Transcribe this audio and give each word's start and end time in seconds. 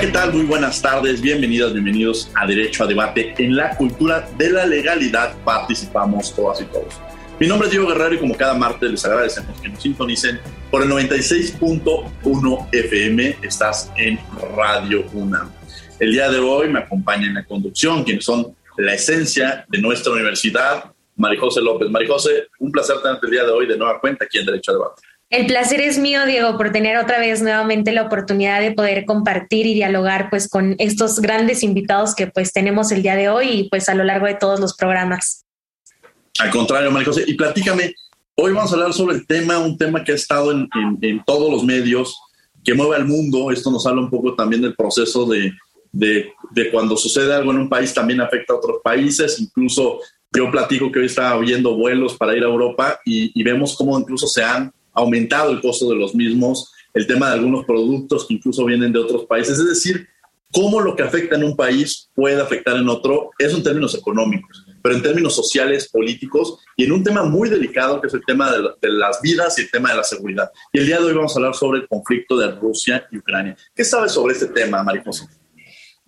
¿Qué 0.00 0.06
tal? 0.08 0.32
Muy 0.32 0.44
buenas 0.44 0.80
tardes, 0.80 1.20
bienvenidas, 1.20 1.72
bienvenidos 1.72 2.30
a 2.36 2.46
Derecho 2.46 2.84
a 2.84 2.86
Debate. 2.86 3.34
En 3.38 3.56
la 3.56 3.74
cultura 3.76 4.28
de 4.38 4.50
la 4.50 4.64
legalidad 4.64 5.36
participamos 5.44 6.32
todas 6.36 6.60
y 6.60 6.66
todos. 6.66 7.00
Mi 7.40 7.48
nombre 7.48 7.66
es 7.66 7.72
Diego 7.72 7.88
Guerrero 7.88 8.14
y 8.14 8.18
como 8.18 8.36
cada 8.36 8.54
martes 8.54 8.88
les 8.88 9.04
agradecemos 9.04 9.60
que 9.60 9.68
nos 9.68 9.82
sintonicen 9.82 10.38
por 10.70 10.82
el 10.82 10.90
96.1 10.90 12.68
FM. 12.70 13.38
Estás 13.42 13.90
en 13.96 14.20
Radio 14.56 15.04
UNAM. 15.14 15.50
El 15.98 16.12
día 16.12 16.30
de 16.30 16.38
hoy 16.38 16.68
me 16.68 16.78
acompaña 16.78 17.26
en 17.26 17.34
la 17.34 17.44
conducción 17.44 18.04
quienes 18.04 18.24
son 18.24 18.54
la 18.76 18.94
esencia 18.94 19.66
de 19.68 19.78
nuestra 19.78 20.12
universidad, 20.12 20.92
Marijose 21.16 21.60
López. 21.60 21.90
Marijose, 21.90 22.46
un 22.60 22.70
placer 22.70 22.98
tenerte 23.02 23.26
el 23.26 23.32
día 23.32 23.42
de 23.42 23.50
hoy 23.50 23.66
de 23.66 23.76
nueva 23.76 23.98
cuenta 24.00 24.26
aquí 24.26 24.38
en 24.38 24.46
Derecho 24.46 24.70
a 24.70 24.74
Debate. 24.74 25.02
El 25.30 25.46
placer 25.46 25.82
es 25.82 25.98
mío, 25.98 26.24
Diego, 26.24 26.56
por 26.56 26.72
tener 26.72 26.96
otra 26.96 27.18
vez 27.18 27.42
nuevamente 27.42 27.92
la 27.92 28.04
oportunidad 28.04 28.62
de 28.62 28.72
poder 28.72 29.04
compartir 29.04 29.66
y 29.66 29.74
dialogar 29.74 30.30
pues 30.30 30.48
con 30.48 30.74
estos 30.78 31.20
grandes 31.20 31.62
invitados 31.62 32.14
que 32.14 32.28
pues 32.28 32.54
tenemos 32.54 32.90
el 32.92 33.02
día 33.02 33.14
de 33.14 33.28
hoy 33.28 33.48
y 33.50 33.68
pues 33.68 33.90
a 33.90 33.94
lo 33.94 34.04
largo 34.04 34.24
de 34.24 34.34
todos 34.34 34.58
los 34.58 34.74
programas. 34.74 35.44
Al 36.38 36.48
contrario, 36.50 36.90
María 36.90 37.08
José, 37.08 37.24
y 37.26 37.34
platícame, 37.34 37.94
hoy 38.36 38.54
vamos 38.54 38.72
a 38.72 38.76
hablar 38.76 38.94
sobre 38.94 39.16
el 39.16 39.26
tema, 39.26 39.58
un 39.58 39.76
tema 39.76 40.02
que 40.02 40.12
ha 40.12 40.14
estado 40.14 40.50
en, 40.50 41.22
todos 41.26 41.50
los 41.50 41.62
medios, 41.62 42.18
que 42.64 42.72
mueve 42.72 42.96
al 42.96 43.04
mundo. 43.04 43.50
Esto 43.50 43.70
nos 43.70 43.86
habla 43.86 44.00
un 44.00 44.10
poco 44.10 44.34
también 44.34 44.62
del 44.62 44.74
proceso 44.74 45.26
de, 45.26 45.52
de, 45.92 46.32
de 46.52 46.70
cuando 46.70 46.96
sucede 46.96 47.34
algo 47.34 47.50
en 47.50 47.58
un 47.58 47.68
país 47.68 47.92
también 47.92 48.22
afecta 48.22 48.54
a 48.54 48.56
otros 48.56 48.78
países, 48.82 49.38
incluso 49.38 50.00
yo 50.32 50.50
platico 50.50 50.90
que 50.90 51.00
hoy 51.00 51.06
estaba 51.06 51.38
viendo 51.38 51.76
vuelos 51.76 52.16
para 52.16 52.34
ir 52.34 52.44
a 52.44 52.48
Europa 52.48 52.98
y 53.04 53.42
vemos 53.42 53.76
cómo 53.76 53.98
incluso 53.98 54.26
se 54.26 54.42
han 54.42 54.72
aumentado 54.98 55.50
el 55.50 55.60
costo 55.60 55.88
de 55.88 55.96
los 55.96 56.14
mismos, 56.14 56.72
el 56.94 57.06
tema 57.06 57.28
de 57.28 57.34
algunos 57.34 57.64
productos 57.64 58.26
que 58.26 58.34
incluso 58.34 58.64
vienen 58.64 58.92
de 58.92 58.98
otros 58.98 59.26
países, 59.26 59.58
es 59.58 59.68
decir, 59.68 60.08
cómo 60.52 60.80
lo 60.80 60.96
que 60.96 61.02
afecta 61.02 61.36
en 61.36 61.44
un 61.44 61.56
país 61.56 62.10
puede 62.14 62.40
afectar 62.40 62.76
en 62.76 62.88
otro, 62.88 63.30
eso 63.38 63.56
en 63.56 63.62
términos 63.62 63.94
económicos, 63.94 64.64
pero 64.82 64.94
en 64.94 65.02
términos 65.02 65.34
sociales, 65.34 65.88
políticos 65.88 66.58
y 66.76 66.84
en 66.84 66.92
un 66.92 67.04
tema 67.04 67.22
muy 67.24 67.48
delicado 67.48 68.00
que 68.00 68.06
es 68.06 68.14
el 68.14 68.24
tema 68.26 68.50
de, 68.50 68.88
las 68.88 69.20
vidas 69.20 69.58
y 69.58 69.62
el 69.62 69.70
tema 69.70 69.90
de 69.90 69.96
la 69.96 70.04
seguridad. 70.04 70.50
Y 70.72 70.78
el 70.78 70.86
día 70.86 70.98
de 70.98 71.04
hoy 71.04 71.14
vamos 71.14 71.34
a 71.34 71.38
hablar 71.38 71.54
sobre 71.54 71.80
el 71.80 71.88
conflicto 71.88 72.36
de 72.36 72.52
Rusia 72.52 73.06
y 73.12 73.18
Ucrania. 73.18 73.56
¿Qué 73.74 73.84
sabes 73.84 74.12
sobre 74.12 74.34
este 74.34 74.46
tema, 74.46 74.82
Mariposa? 74.82 75.28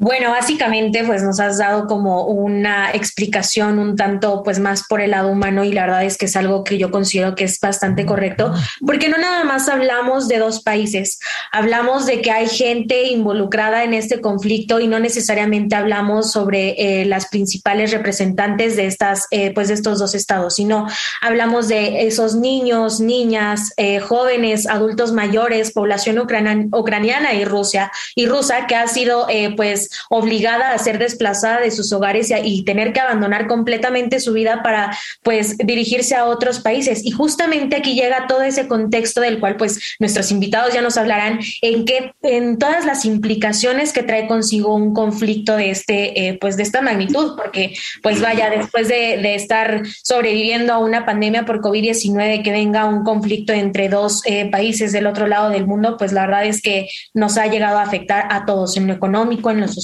Bueno, 0.02 0.30
básicamente 0.30 1.04
pues 1.04 1.22
nos 1.22 1.40
has 1.40 1.58
dado 1.58 1.86
como 1.86 2.24
una 2.24 2.90
explicación 2.90 3.78
un 3.78 3.96
tanto 3.96 4.42
pues 4.42 4.58
más 4.58 4.84
por 4.88 5.02
el 5.02 5.10
lado 5.10 5.28
humano 5.28 5.62
y 5.62 5.72
la 5.72 5.82
verdad 5.82 6.06
es 6.06 6.16
que 6.16 6.24
es 6.24 6.36
algo 6.36 6.64
que 6.64 6.78
yo 6.78 6.90
considero 6.90 7.34
que 7.34 7.44
es 7.44 7.60
bastante 7.60 8.06
correcto 8.06 8.50
porque 8.86 9.10
no 9.10 9.18
nada 9.18 9.44
más 9.44 9.68
hablamos 9.68 10.26
de 10.26 10.38
dos 10.38 10.62
países, 10.62 11.18
hablamos 11.52 12.06
de 12.06 12.22
que 12.22 12.30
hay 12.30 12.48
gente 12.48 13.08
involucrada 13.08 13.84
en 13.84 13.92
este 13.92 14.22
conflicto 14.22 14.80
y 14.80 14.88
no 14.88 14.98
necesariamente 14.98 15.76
hablamos 15.76 16.32
sobre 16.32 17.00
eh, 17.00 17.04
las 17.04 17.28
principales 17.28 17.90
representantes 17.92 18.76
de 18.76 18.86
estas 18.86 19.26
eh, 19.30 19.52
pues 19.52 19.68
de 19.68 19.74
estos 19.74 19.98
dos 19.98 20.14
estados, 20.14 20.54
sino 20.54 20.86
hablamos 21.20 21.68
de 21.68 22.06
esos 22.06 22.36
niños, 22.36 23.00
niñas, 23.00 23.74
eh, 23.76 24.00
jóvenes, 24.00 24.66
adultos 24.66 25.12
mayores, 25.12 25.72
población 25.72 26.18
ucraniana 26.20 27.34
y 27.34 27.44
Rusia 27.44 27.92
y 28.14 28.24
rusa 28.24 28.66
que 28.66 28.76
ha 28.76 28.88
sido 28.88 29.26
pues 29.58 29.89
obligada 30.08 30.72
a 30.72 30.78
ser 30.78 30.98
desplazada 30.98 31.60
de 31.60 31.70
sus 31.70 31.92
hogares 31.92 32.32
y, 32.44 32.60
tener 32.60 32.92
que 32.92 33.00
abandonar 33.00 33.46
completamente 33.46 34.20
su 34.20 34.32
vida 34.32 34.62
para 34.62 34.96
pues 35.22 35.56
dirigirse 35.56 36.14
a 36.14 36.26
otros 36.26 36.60
países. 36.60 37.04
Y 37.04 37.10
justamente 37.10 37.76
aquí 37.76 37.94
llega 37.94 38.26
todo 38.26 38.42
ese 38.42 38.68
contexto 38.68 39.20
del 39.20 39.40
cual 39.40 39.56
pues 39.56 39.96
nuestros 39.98 40.30
invitados 40.30 40.74
ya 40.74 40.82
nos 40.82 40.98
hablarán 40.98 41.40
en 41.62 41.84
que 41.84 42.12
en 42.22 42.58
todas 42.58 42.84
las 42.84 43.04
implicaciones 43.04 43.92
que 43.92 44.02
trae 44.02 44.28
consigo 44.28 44.74
un 44.74 44.92
conflicto 44.92 45.56
de 45.56 45.70
este 45.70 46.28
eh, 46.28 46.38
pues 46.40 46.56
de 46.56 46.62
esta 46.62 46.82
magnitud, 46.82 47.34
porque 47.36 47.74
pues 48.02 48.20
vaya 48.20 48.50
después 48.50 48.88
de, 48.88 49.34
estar 49.34 49.82
sobreviviendo 50.02 50.72
a 50.72 50.78
una 50.78 51.06
pandemia 51.06 51.44
por 51.44 51.60
COVID-19 51.60 52.42
que 52.42 52.50
venga 52.50 52.84
un 52.84 53.04
conflicto 53.04 53.52
entre 53.52 53.88
dos 53.88 54.22
eh, 54.26 54.50
países 54.50 54.92
del 54.92 55.06
otro 55.06 55.26
lado 55.26 55.50
del 55.50 55.66
mundo, 55.66 55.96
pues 55.96 56.12
la 56.12 56.26
verdad 56.26 56.44
es 56.46 56.60
que 56.60 56.88
nos 57.14 57.38
ha 57.38 57.46
llegado 57.46 57.78
a 57.78 57.82
afectar 57.82 58.26
a 58.30 58.44
todos 58.44 58.76
en 58.76 58.86
lo 58.86 58.94
económico, 58.94 59.50
en 59.50 59.60
lo 59.60 59.68
social, 59.68 59.79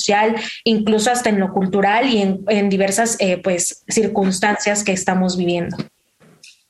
incluso 0.64 1.10
hasta 1.10 1.30
en 1.30 1.40
lo 1.40 1.52
cultural 1.52 2.08
y 2.08 2.22
en, 2.48 2.68
diversas 2.68 3.16
eh, 3.20 3.38
pues, 3.38 3.84
circunstancias 3.88 4.84
que 4.84 4.92
estamos 4.92 5.36
viviendo. 5.36 5.76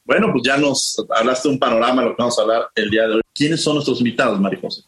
Bueno, 0.05 0.29
pues 0.33 0.45
ya 0.45 0.57
nos 0.57 1.05
hablaste 1.17 1.49
un 1.49 1.59
panorama 1.59 2.03
de 2.03 2.09
lo 2.09 2.17
que 2.17 2.23
vamos 2.23 2.39
a 2.39 2.43
hablar 2.43 2.69
el 2.75 2.91
día 2.91 3.03
de 3.09 3.15
hoy. 3.15 3.21
¿Quiénes 3.35 3.63
son 3.63 3.75
nuestros 3.75 3.99
invitados, 3.99 4.41
Mariposa? 4.41 4.83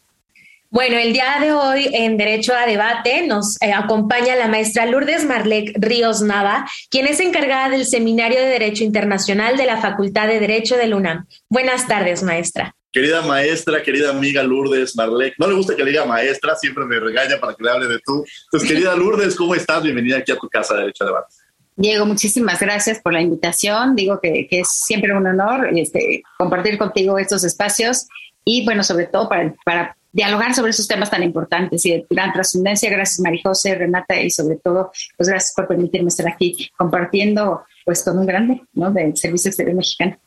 Bueno, 0.71 0.97
el 0.97 1.13
día 1.13 1.37
de 1.41 1.51
hoy 1.51 1.89
en 1.93 2.15
Derecho 2.17 2.53
a 2.53 2.67
Debate 2.67 3.25
nos 3.25 3.59
eh, 3.59 3.73
acompaña 3.73 4.35
la 4.35 4.47
maestra 4.47 4.85
Lourdes 4.85 5.25
Marlec 5.25 5.71
Ríos 5.75 6.21
Nava, 6.21 6.69
quien 6.91 7.07
es 7.07 7.19
encargada 7.19 7.69
del 7.69 7.87
Seminario 7.87 8.39
de 8.39 8.45
Derecho 8.45 8.83
Internacional 8.83 9.57
de 9.57 9.65
la 9.65 9.81
Facultad 9.81 10.27
de 10.27 10.39
Derecho 10.39 10.77
de 10.77 10.85
la 10.85 10.95
UNAM. 10.95 11.25
Buenas 11.49 11.87
tardes, 11.87 12.21
maestra. 12.21 12.75
Querida 12.91 13.21
maestra, 13.21 13.83
querida 13.83 14.09
amiga 14.09 14.41
Lourdes 14.41 14.95
Marlec, 14.95 15.35
no 15.37 15.47
le 15.47 15.53
gusta 15.53 15.75
que 15.75 15.83
le 15.83 15.91
diga 15.91 16.05
maestra, 16.05 16.55
siempre 16.55 16.85
me 16.85 16.99
regaña 16.99 17.39
para 17.39 17.53
que 17.53 17.63
le 17.63 17.69
hable 17.69 17.87
de 17.87 17.99
tú. 17.99 18.25
Entonces, 18.45 18.67
querida 18.67 18.95
Lourdes, 18.95 19.35
¿cómo 19.35 19.53
estás? 19.53 19.83
Bienvenida 19.83 20.17
aquí 20.17 20.31
a 20.31 20.37
tu 20.37 20.49
casa 20.49 20.73
de 20.73 20.81
Derecho 20.81 21.03
a 21.03 21.07
Debate. 21.07 21.35
Diego, 21.75 22.05
muchísimas 22.07 22.59
gracias 22.59 22.99
por 22.99 23.13
la 23.13 23.21
invitación. 23.21 23.95
Digo 23.95 24.19
que, 24.19 24.47
es 24.49 24.67
siempre 24.69 25.15
un 25.15 25.25
honor 25.27 25.69
este, 25.77 26.23
compartir 26.37 26.77
contigo 26.79 27.19
estos 27.19 27.43
espacios 27.43 28.07
y, 28.43 28.65
bueno, 28.65 28.83
sobre 28.83 29.05
todo 29.05 29.29
para, 29.29 29.53
para 29.63 29.95
dialogar 30.11 30.55
sobre 30.55 30.71
esos 30.71 30.87
temas 30.87 31.11
tan 31.11 31.23
importantes 31.23 31.85
y 31.85 31.91
de 31.91 32.05
gran 32.09 32.33
trascendencia. 32.33 32.89
Gracias, 32.89 33.19
María 33.19 33.41
José, 33.43 33.75
Renata, 33.75 34.19
y 34.19 34.29
sobre 34.29 34.57
todo, 34.57 34.91
pues 35.15 35.29
gracias 35.29 35.53
por 35.55 35.67
permitirme 35.67 36.09
estar 36.09 36.27
aquí 36.27 36.69
compartiendo 36.75 37.63
pues 37.85 38.03
con 38.03 38.17
un 38.17 38.25
grande 38.25 38.61
¿no? 38.73 38.91
del 38.91 39.15
Servicio 39.15 39.49
Exterior 39.49 39.75
Mexicano. 39.75 40.17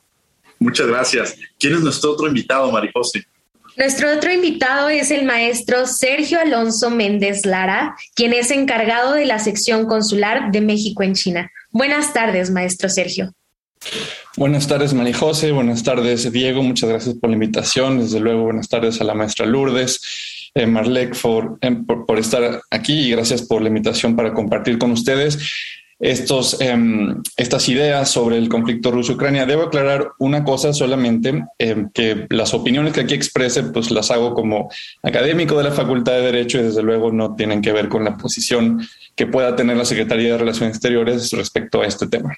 Muchas 0.63 0.87
gracias. 0.87 1.37
¿Quién 1.59 1.75
es 1.75 1.81
nuestro 1.81 2.13
otro 2.13 2.29
invitado, 2.29 2.71
Marijose? 2.71 3.27
Nuestro 3.77 4.13
otro 4.13 4.31
invitado 4.31 4.91
es 4.91 5.11
el 5.11 5.25
maestro 5.25 5.87
Sergio 5.87 6.39
Alonso 6.39 6.91
Méndez 6.91 7.47
Lara, 7.47 7.97
quien 8.15 8.33
es 8.33 8.51
encargado 8.51 9.15
de 9.15 9.25
la 9.25 9.39
sección 9.39 9.87
consular 9.87 10.53
de 10.53 10.61
México 10.61 11.03
en 11.03 11.15
China. 11.15 11.51
Buenas 11.71 12.13
tardes, 12.13 12.51
maestro 12.51 12.89
Sergio. 12.89 13.33
Buenas 14.37 14.69
tardes, 14.69 14.95
Marijose. 14.95 15.53
Buenas 15.53 15.83
tardes, 15.83 16.31
Diego. 16.31 16.63
Muchas 16.63 16.91
gracias 16.91 17.17
por 17.17 17.31
la 17.31 17.35
invitación. 17.35 17.99
Desde 17.99 18.21
luego, 18.21 18.45
buenas 18.45 18.69
tardes 18.69 19.01
a 19.01 19.05
la 19.05 19.15
maestra 19.15 19.47
Lourdes, 19.47 20.51
eh, 20.55 20.67
Marlec, 20.67 21.17
em, 21.63 21.85
por, 21.85 22.07
por, 22.07 22.19
estar 22.19 22.61
aquí 22.71 22.93
y 22.93 23.11
gracias 23.11 23.43
por 23.43 23.63
la 23.63 23.69
invitación 23.69 24.15
para 24.15 24.33
compartir 24.33 24.79
con 24.79 24.93
ustedes 24.93 25.39
estos, 26.03 26.61
em, 26.61 27.23
estas 27.37 27.69
ideas 27.69 28.11
sobre 28.11 28.37
el 28.37 28.49
conflicto 28.49 28.91
ruso-Ucrania. 28.91 29.47
Debo 29.47 29.63
aclarar 29.63 30.11
una 30.19 30.43
cosa 30.43 30.73
solamente, 30.73 31.45
em, 31.59 31.91
que 31.95 32.27
las 32.29 32.53
opiniones 32.55 32.93
que 32.93 33.03
aquí 33.03 33.15
exprese, 33.15 33.63
pues 33.63 33.93
las 33.93 34.11
hago 34.11 34.35
como 34.35 34.69
académico 35.05 35.57
de 35.57 35.63
la 35.63 35.71
Facultad 35.71 36.15
de 36.15 36.23
Derecho 36.23 36.59
y 36.59 36.65
desde 36.65 36.83
luego 36.83 37.13
no 37.13 37.37
tienen 37.37 37.63
que 37.63 37.71
ver 37.71 37.89
con 37.89 38.03
la 38.03 38.17
posición 38.17 38.83
que 39.15 39.29
pueda 39.29 39.55
tener 39.55 39.77
la 39.77 39.85
Secretaría 39.85 40.33
de 40.33 40.39
Relaciones 40.39 40.75
Exteriores 40.75 41.31
respecto 41.31 41.81
a 41.81 41.87
este 41.87 42.09
tema. 42.09 42.37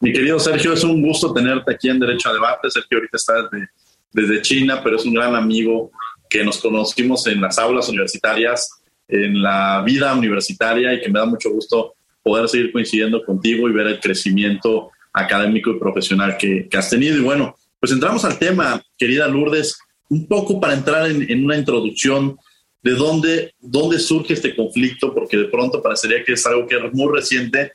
Mi 0.00 0.12
querido 0.12 0.40
Sergio, 0.40 0.72
es 0.72 0.82
un 0.82 1.00
gusto 1.00 1.32
tenerte 1.32 1.72
aquí 1.72 1.88
en 1.88 2.00
Derecho 2.00 2.30
a 2.30 2.32
Debate. 2.32 2.68
Sergio 2.68 2.98
ahorita 2.98 3.16
está 3.16 3.34
desde, 3.42 3.68
desde 4.10 4.42
China, 4.42 4.80
pero 4.82 4.96
es 4.96 5.04
un 5.04 5.14
gran 5.14 5.36
amigo 5.36 5.92
que 6.28 6.42
nos 6.42 6.58
conocimos 6.58 7.28
en 7.28 7.40
las 7.40 7.60
aulas 7.60 7.88
universitarias, 7.88 8.82
en 9.06 9.40
la 9.40 9.82
vida 9.86 10.12
universitaria 10.16 10.92
y 10.94 11.00
que 11.00 11.08
me 11.08 11.20
da 11.20 11.26
mucho 11.26 11.50
gusto 11.50 11.95
poder 12.26 12.48
seguir 12.48 12.72
coincidiendo 12.72 13.24
contigo 13.24 13.68
y 13.68 13.72
ver 13.72 13.86
el 13.86 14.00
crecimiento 14.00 14.90
académico 15.12 15.70
y 15.70 15.78
profesional 15.78 16.36
que, 16.36 16.68
has 16.76 16.90
tenido. 16.90 17.16
Y 17.16 17.20
bueno, 17.20 17.56
pues 17.78 17.92
entramos 17.92 18.24
al 18.24 18.36
tema, 18.36 18.82
querida 18.98 19.28
Lourdes, 19.28 19.78
un 20.08 20.26
poco 20.26 20.58
para 20.58 20.74
entrar 20.74 21.08
en, 21.08 21.44
una 21.44 21.56
introducción 21.56 22.36
de 22.82 22.92
dónde, 22.94 23.54
dónde 23.60 24.00
surge 24.00 24.34
este 24.34 24.56
conflicto, 24.56 25.14
porque 25.14 25.36
de 25.36 25.44
pronto 25.44 25.80
parecería 25.80 26.24
que 26.24 26.32
es 26.32 26.44
algo 26.48 26.66
que 26.66 26.74
es 26.74 26.92
muy 26.92 27.14
reciente, 27.14 27.70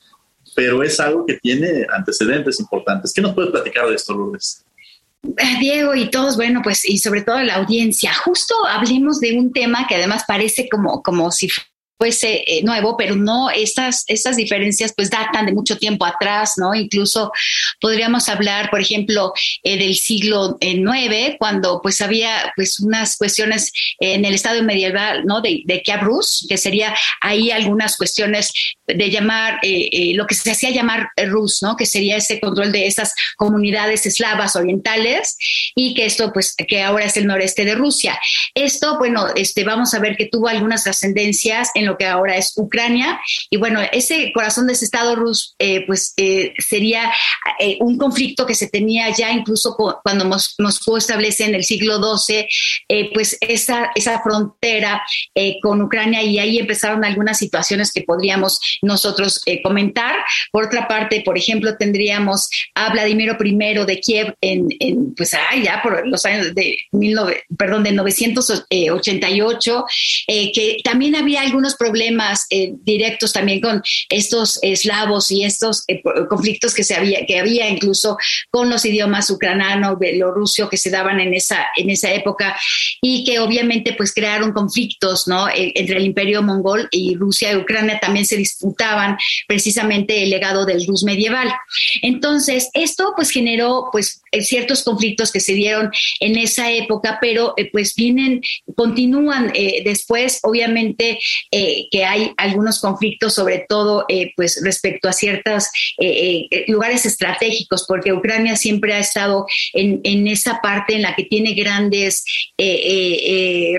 pero 0.53 0.83
es 0.83 0.99
algo 0.99 1.25
que 1.25 1.37
tiene 1.37 1.87
antecedentes 1.89 2.59
importantes. 2.59 3.13
¿Qué 3.13 3.21
nos 3.21 3.33
puedes 3.33 3.51
platicar 3.51 3.87
de 3.87 3.95
esto, 3.95 4.13
Lourdes? 4.13 4.65
Eh, 5.23 5.59
Diego 5.61 5.95
y 5.95 6.09
todos, 6.09 6.35
bueno, 6.35 6.59
pues 6.61 6.83
y 6.83 6.97
sobre 6.97 7.21
todo 7.21 7.41
la 7.41 7.55
audiencia, 7.55 8.13
justo 8.13 8.53
hablemos 8.67 9.21
de 9.21 9.37
un 9.37 9.53
tema 9.53 9.87
que 9.87 9.95
además 9.95 10.25
parece 10.27 10.67
como, 10.67 11.01
como 11.01 11.31
si 11.31 11.47
fuese 12.01 12.43
eh, 12.47 12.63
nuevo, 12.63 12.97
pero 12.97 13.15
no, 13.15 13.51
estas, 13.51 14.05
estas 14.07 14.35
diferencias 14.35 14.91
pues 14.95 15.11
datan 15.11 15.45
de 15.45 15.51
mucho 15.51 15.77
tiempo 15.77 16.03
atrás, 16.03 16.53
¿no? 16.57 16.73
Incluso 16.73 17.31
podríamos 17.79 18.27
hablar, 18.27 18.71
por 18.71 18.81
ejemplo, 18.81 19.33
eh, 19.61 19.77
del 19.77 19.93
siglo 19.93 20.57
IX, 20.59 20.89
eh, 21.11 21.35
cuando 21.37 21.79
pues 21.79 22.01
había 22.01 22.51
pues 22.55 22.79
unas 22.79 23.17
cuestiones 23.17 23.71
en 23.99 24.25
el 24.25 24.33
estado 24.33 24.63
medieval, 24.63 25.27
¿no? 25.27 25.41
De, 25.41 25.61
de 25.63 25.83
Rus, 26.01 26.47
que 26.49 26.57
sería 26.57 26.95
ahí 27.21 27.51
algunas 27.51 27.97
cuestiones 27.97 28.51
de 28.87 29.09
llamar, 29.11 29.59
lo 29.61 30.25
que 30.25 30.33
se 30.33 30.51
hacía 30.51 30.71
llamar 30.71 31.09
Rus, 31.27 31.61
¿no? 31.61 31.75
Que 31.75 31.85
sería 31.85 32.17
ese 32.17 32.39
control 32.39 32.71
de 32.71 32.87
esas 32.87 33.13
comunidades 33.37 34.07
eslavas 34.07 34.55
orientales 34.55 35.37
y 35.75 35.93
que 35.93 36.05
esto 36.05 36.33
pues 36.33 36.55
que 36.55 36.81
ahora 36.81 37.05
es 37.05 37.15
el 37.17 37.27
noreste 37.27 37.63
de 37.63 37.75
Rusia. 37.75 38.19
Esto, 38.55 38.97
bueno, 38.97 39.27
este, 39.35 39.63
vamos 39.63 39.93
a 39.93 39.99
ver 39.99 40.17
que 40.17 40.25
tuvo 40.25 40.47
algunas 40.47 40.83
trascendencias 40.83 41.69
en 41.75 41.90
que 41.97 42.05
ahora 42.05 42.37
es 42.37 42.53
Ucrania. 42.55 43.19
Y 43.49 43.57
bueno, 43.57 43.79
ese 43.91 44.31
corazón 44.33 44.67
de 44.67 44.73
ese 44.73 44.85
Estado 44.85 45.15
ruso, 45.15 45.53
eh, 45.59 45.85
pues 45.85 46.13
eh, 46.17 46.53
sería 46.57 47.11
eh, 47.59 47.77
un 47.79 47.97
conflicto 47.97 48.45
que 48.45 48.55
se 48.55 48.67
tenía 48.67 49.09
ya 49.09 49.31
incluso 49.31 49.75
cuando 49.75 50.25
Moscú 50.25 50.97
establece 50.97 51.45
en 51.45 51.55
el 51.55 51.63
siglo 51.63 51.99
XII, 52.17 52.47
pues 53.13 53.37
esa, 53.41 53.91
esa 53.95 54.21
frontera 54.21 55.01
con 55.61 55.81
Ucrania 55.81 56.21
y 56.23 56.39
ahí 56.39 56.59
empezaron 56.59 57.03
algunas 57.03 57.37
situaciones 57.37 57.91
que 57.91 58.01
podríamos 58.01 58.59
nosotros 58.81 59.41
comentar. 59.63 60.15
Por 60.51 60.65
otra 60.65 60.87
parte, 60.87 61.21
por 61.25 61.37
ejemplo, 61.37 61.77
tendríamos 61.77 62.49
a 62.75 62.91
Vladimiro 62.91 63.37
I 63.41 63.85
de 63.85 63.99
Kiev 63.99 64.35
en, 64.41 65.13
pues 65.15 65.31
ya 65.63 65.81
por 65.81 66.07
los 66.07 66.25
años 66.25 66.53
de, 66.53 66.77
perdón, 67.57 67.83
de 67.83 67.91
988, 67.91 69.85
que 70.27 70.77
también 70.83 71.15
había 71.15 71.41
algunos 71.41 71.75
problemas 71.81 72.45
eh, 72.51 72.73
directos 72.83 73.33
también 73.33 73.59
con 73.59 73.81
estos 74.07 74.59
eslavos 74.61 75.31
y 75.31 75.43
estos 75.43 75.83
eh, 75.87 76.03
conflictos 76.29 76.75
que, 76.75 76.83
se 76.83 76.93
había, 76.93 77.25
que 77.25 77.39
había 77.39 77.67
incluso 77.67 78.17
con 78.51 78.69
los 78.69 78.85
idiomas 78.85 79.31
ucraniano, 79.31 79.97
belorruso 79.97 80.69
que 80.69 80.77
se 80.77 80.91
daban 80.91 81.19
en 81.19 81.33
esa, 81.33 81.65
en 81.75 81.89
esa 81.89 82.13
época 82.13 82.55
y 83.01 83.23
que 83.23 83.39
obviamente 83.39 83.93
pues 83.93 84.13
crearon 84.13 84.51
conflictos 84.53 85.27
¿no? 85.27 85.49
E, 85.49 85.71
entre 85.73 85.97
el 85.97 86.05
imperio 86.05 86.43
mongol 86.43 86.87
y 86.91 87.15
Rusia 87.15 87.51
y 87.51 87.55
Ucrania 87.55 87.99
también 87.99 88.27
se 88.27 88.37
disputaban 88.37 89.17
precisamente 89.47 90.21
el 90.21 90.29
legado 90.29 90.67
del 90.67 90.85
Rus 90.85 91.03
medieval. 91.03 91.51
Entonces, 92.03 92.69
esto 92.75 93.13
pues 93.15 93.31
generó 93.31 93.89
pues 93.91 94.21
ciertos 94.41 94.83
conflictos 94.83 95.31
que 95.31 95.39
se 95.39 95.53
dieron 95.53 95.89
en 96.19 96.37
esa 96.37 96.71
época, 96.71 97.17
pero 97.19 97.55
eh, 97.57 97.71
pues 97.71 97.95
vienen, 97.95 98.41
continúan 98.75 99.51
después, 99.83 100.39
obviamente, 100.43 101.17
que 101.91 102.05
hay 102.05 102.31
algunos 102.37 102.79
conflictos, 102.79 103.33
sobre 103.33 103.65
todo 103.67 104.05
eh, 104.07 104.33
pues 104.35 104.61
respecto 104.63 105.07
a 105.07 105.13
ciertos 105.13 105.65
eh, 105.97 106.47
eh, 106.49 106.65
lugares 106.67 107.05
estratégicos, 107.05 107.85
porque 107.87 108.13
Ucrania 108.13 108.55
siempre 108.55 108.93
ha 108.93 108.99
estado 108.99 109.45
en, 109.73 110.01
en 110.03 110.27
esa 110.27 110.61
parte 110.61 110.95
en 110.95 111.03
la 111.03 111.15
que 111.15 111.23
tiene 111.23 111.53
grandes 111.53 112.23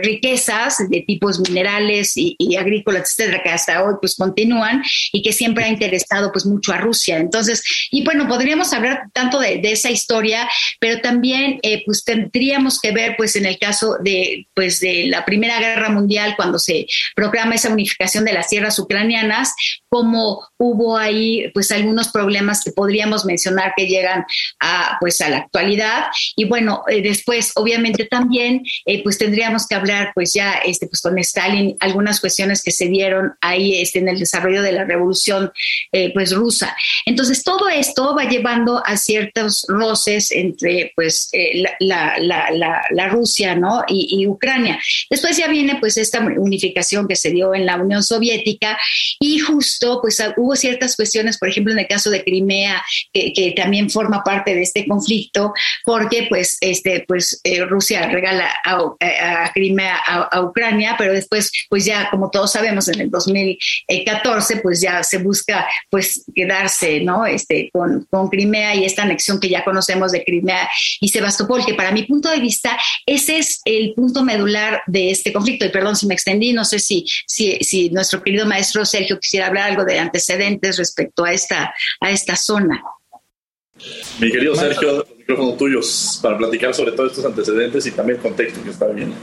riquezas 0.02 0.88
de 0.88 1.02
tipos 1.02 1.38
minerales 1.40 2.12
y, 2.16 2.36
agrícolas, 2.56 3.02
etcétera, 3.02 3.42
que 3.42 3.50
hasta 3.50 3.84
hoy 3.84 3.94
pues 4.00 4.16
continúan 4.16 4.82
y 5.12 5.22
que 5.22 5.32
siempre 5.32 5.64
ha 5.64 5.68
interesado 5.68 6.32
pues 6.32 6.46
mucho 6.46 6.72
a 6.72 6.78
Rusia. 6.78 7.18
Entonces, 7.18 7.62
y 7.90 8.04
bueno, 8.04 8.26
podríamos 8.26 8.72
hablar 8.72 9.04
tanto 9.12 9.38
de, 9.38 9.58
de 9.58 9.72
esa 9.72 9.90
historia, 9.90 10.48
pero 10.80 11.00
también 11.00 11.60
pues 11.84 12.04
tendríamos 12.04 12.80
que 12.80 12.92
ver 12.92 13.14
pues 13.16 13.36
en 13.36 13.46
el 13.46 13.58
caso 13.58 13.96
de 14.02 14.46
pues 14.54 14.80
de 14.80 15.06
la 15.06 15.24
Primera 15.24 15.60
Guerra 15.60 15.90
Mundial 15.90 16.34
cuando 16.36 16.58
se 16.58 16.86
proclama 17.14 17.54
esa 17.54 17.71
unificación 17.72 18.24
de 18.24 18.32
las 18.32 18.48
tierras 18.48 18.78
ucranianas, 18.78 19.54
como 19.92 20.48
hubo 20.56 20.96
ahí 20.96 21.50
pues 21.52 21.70
algunos 21.70 22.08
problemas 22.08 22.64
que 22.64 22.72
podríamos 22.72 23.26
mencionar 23.26 23.74
que 23.76 23.86
llegan 23.86 24.24
a 24.58 24.96
pues 24.98 25.20
a 25.20 25.28
la 25.28 25.36
actualidad. 25.36 26.04
Y 26.34 26.46
bueno 26.46 26.84
eh, 26.88 27.02
después 27.02 27.52
obviamente 27.56 28.06
también 28.06 28.62
eh, 28.86 29.02
pues 29.02 29.18
tendríamos 29.18 29.66
que 29.66 29.74
hablar 29.74 30.12
pues 30.14 30.32
ya 30.32 30.54
este 30.64 30.86
pues 30.86 31.02
con 31.02 31.18
Stalin 31.18 31.76
algunas 31.78 32.20
cuestiones 32.20 32.62
que 32.62 32.70
se 32.70 32.86
dieron 32.86 33.34
ahí 33.42 33.82
este 33.82 33.98
en 33.98 34.08
el 34.08 34.18
desarrollo 34.18 34.62
de 34.62 34.72
la 34.72 34.84
revolución 34.84 35.52
eh, 35.92 36.10
pues 36.14 36.32
rusa. 36.34 36.74
Entonces 37.04 37.44
todo 37.44 37.68
esto 37.68 38.14
va 38.14 38.24
llevando 38.24 38.82
a 38.82 38.96
ciertos 38.96 39.66
roces 39.68 40.30
entre 40.30 40.92
pues 40.96 41.28
la, 41.80 42.16
la, 42.18 42.50
la, 42.50 42.82
la, 42.90 43.08
Rusia 43.08 43.54
no 43.54 43.84
y, 43.86 44.22
y 44.22 44.26
Ucrania. 44.26 44.80
Después 45.10 45.36
ya 45.36 45.48
viene 45.48 45.76
pues 45.80 45.98
esta 45.98 46.20
unificación 46.20 47.06
que 47.06 47.16
se 47.16 47.30
dio 47.30 47.54
en 47.54 47.66
la 47.66 47.76
Unión 47.76 48.02
Soviética 48.02 48.78
y 49.20 49.38
justo 49.38 49.81
pues 50.00 50.20
ah, 50.20 50.34
hubo 50.36 50.56
ciertas 50.56 50.96
cuestiones, 50.96 51.38
por 51.38 51.48
ejemplo 51.48 51.72
en 51.72 51.78
el 51.78 51.86
caso 51.86 52.10
de 52.10 52.24
Crimea, 52.24 52.82
que, 53.12 53.52
también 53.56 53.90
forma 53.90 54.22
parte 54.22 54.54
de 54.54 54.62
este 54.62 54.86
conflicto, 54.86 55.52
porque 55.84 56.26
pues, 56.28 56.56
este, 56.60 57.04
pues 57.06 57.40
eh, 57.44 57.64
Rusia 57.64 58.06
regala 58.08 58.50
a, 58.64 59.52
Crimea 59.52 59.96
a, 59.96 60.40
Ucrania, 60.40 60.94
pero 60.98 61.12
después 61.12 61.50
pues 61.68 61.84
ya 61.84 62.08
como 62.10 62.30
todos 62.30 62.52
sabemos 62.52 62.88
en 62.88 63.00
el 63.00 63.10
2014 63.10 64.56
pues 64.58 64.80
ya 64.80 65.02
se 65.02 65.18
busca 65.18 65.66
pues 65.90 66.24
quedarse, 66.34 67.00
¿no? 67.00 67.26
Este, 67.26 67.70
con, 67.72 68.06
con 68.10 68.28
Crimea 68.28 68.74
y 68.74 68.84
esta 68.84 69.02
anexión 69.02 69.40
que 69.40 69.48
ya 69.48 69.64
conocemos 69.64 70.12
de 70.12 70.24
Crimea 70.24 70.68
y 71.00 71.08
Sebastopol, 71.08 71.64
que 71.64 71.74
para 71.74 71.92
mi 71.92 72.04
punto 72.04 72.30
de 72.30 72.40
vista 72.40 72.78
ese 73.06 73.38
es 73.38 73.60
el 73.64 73.94
punto 73.94 74.24
medular 74.24 74.82
de 74.86 75.10
este 75.10 75.32
conflicto. 75.32 75.64
Y 75.64 75.70
perdón 75.70 75.96
si 75.96 76.06
me 76.06 76.14
extendí, 76.14 76.52
no 76.52 76.64
sé 76.64 76.78
si, 76.78 77.04
si, 77.26 77.58
si 77.60 77.90
nuestro 77.90 78.22
querido 78.22 78.46
maestro 78.46 78.84
Sergio 78.84 79.18
quisiera 79.18 79.46
hablar 79.46 79.71
algo 79.72 79.84
de 79.84 79.98
antecedentes 79.98 80.78
respecto 80.78 81.24
a 81.24 81.32
esta, 81.32 81.74
a 82.00 82.10
esta 82.10 82.36
zona. 82.36 82.82
Mi 84.20 84.30
querido 84.30 84.54
Sergio, 84.54 84.98
los 84.98 85.16
micrófonos 85.16 85.56
tuyos 85.56 86.20
para 86.22 86.38
platicar 86.38 86.74
sobre 86.74 86.92
todos 86.92 87.10
estos 87.10 87.24
antecedentes 87.24 87.86
y 87.86 87.90
también 87.90 88.18
el 88.18 88.22
contexto 88.22 88.62
que 88.62 88.70
está 88.70 88.86
viendo. 88.86 89.16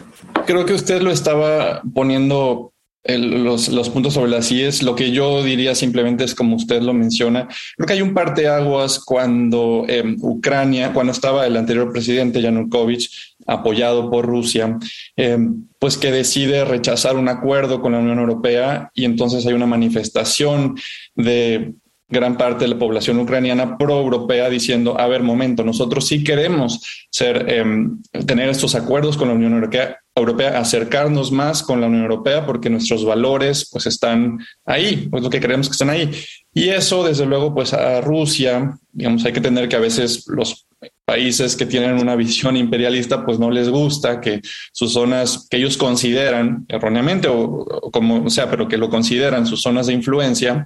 Creo 0.46 0.66
que 0.66 0.74
usted 0.74 1.02
lo 1.02 1.12
estaba 1.12 1.82
poniendo 1.94 2.74
los, 3.06 3.70
los, 3.70 3.90
puntos 3.90 4.14
sobre 4.14 4.30
las 4.30 4.52
IES, 4.52 4.84
lo 4.84 4.96
que 4.96 5.12
yo 5.12 5.42
diría 5.44 5.74
simplemente 5.74 6.26
es 6.26 6.36
como 6.36 6.56
usted 6.56 6.82
lo 6.82 6.94
menciona. 6.94 7.48
Creo 7.78 7.88
que 7.88 7.94
hay 7.94 8.02
un 8.02 8.14
parteaguas 8.14 9.00
cuando 9.00 9.86
eh, 9.88 10.04
Ucrania, 10.20 10.94
cuando 10.94 11.14
estaba 11.14 11.48
el 11.48 11.56
anterior 11.56 11.92
presidente 11.92 12.42
Yanukovych, 12.42 13.10
apoyado 13.50 14.10
por 14.10 14.26
Rusia, 14.26 14.78
eh, 15.18 15.38
pues 15.80 15.98
que 15.98 16.12
decide 16.12 16.66
rechazar 16.66 17.16
un 17.16 17.30
acuerdo 17.30 17.82
con 17.82 17.94
la 17.94 18.00
Unión 18.00 18.20
Europea 18.20 18.92
y 18.94 19.06
entonces 19.06 19.46
hay 19.46 19.54
una 19.54 19.66
manifestación 19.66 20.76
de 21.16 21.74
gran 22.10 22.38
parte 22.38 22.66
de 22.66 22.72
la 22.72 22.80
población 22.80 23.20
ucraniana 23.20 23.78
pro-europea 23.78 24.50
diciendo, 24.50 25.00
a 25.00 25.08
ver, 25.08 25.22
momento, 25.22 25.64
nosotros 25.64 26.08
sí 26.08 26.24
queremos 26.24 27.08
ser, 27.12 27.50
em, 27.52 28.02
tener 28.26 28.50
estos 28.50 28.74
acuerdos 28.74 29.16
con 29.16 29.28
la 29.28 29.36
Unión 29.36 29.54
Europea, 29.54 29.98
Europea, 30.16 30.60
acercarnos 30.60 31.32
más 31.32 31.64
con 31.64 31.80
la 31.80 31.88
Unión 31.88 32.04
Europea 32.04 32.46
porque 32.46 32.70
nuestros 32.70 33.06
valores 33.06 33.70
pues 33.72 33.86
están 33.86 34.40
ahí, 34.66 35.08
pues 35.10 35.24
lo 35.24 35.30
que 35.30 35.40
queremos 35.40 35.68
que 35.68 35.74
estén 35.74 35.90
ahí. 35.90 36.12
Y 36.54 36.70
eso, 36.70 37.04
desde 37.04 37.26
luego, 37.26 37.54
pues 37.54 37.74
a 37.74 38.02
Rusia, 38.02 38.78
digamos, 38.92 39.24
hay 39.26 39.32
que 39.32 39.40
tener 39.40 39.70
que 39.70 39.76
a 39.76 39.80
veces 39.80 40.26
los 40.28 40.68
países 41.10 41.56
que 41.56 41.66
tienen 41.66 42.00
una 42.00 42.16
visión 42.16 42.56
imperialista, 42.56 43.26
pues 43.26 43.40
no 43.40 43.50
les 43.50 43.68
gusta 43.68 44.22
que 44.22 44.42
sus 44.72 44.94
zonas 44.94 45.48
que 45.50 45.58
ellos 45.58 45.76
consideran 45.76 46.66
erróneamente 46.68 47.28
o, 47.28 47.66
como 47.92 48.30
sea, 48.30 48.48
pero 48.48 48.68
que 48.68 48.78
lo 48.78 48.92
consideran 48.92 49.48
sus 49.48 49.60
zonas 49.60 49.88
de 49.88 49.94
influencia, 49.94 50.64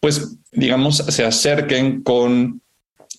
pues 0.00 0.36
digamos 0.50 0.96
se 0.96 1.24
acerquen 1.24 2.02
con 2.02 2.60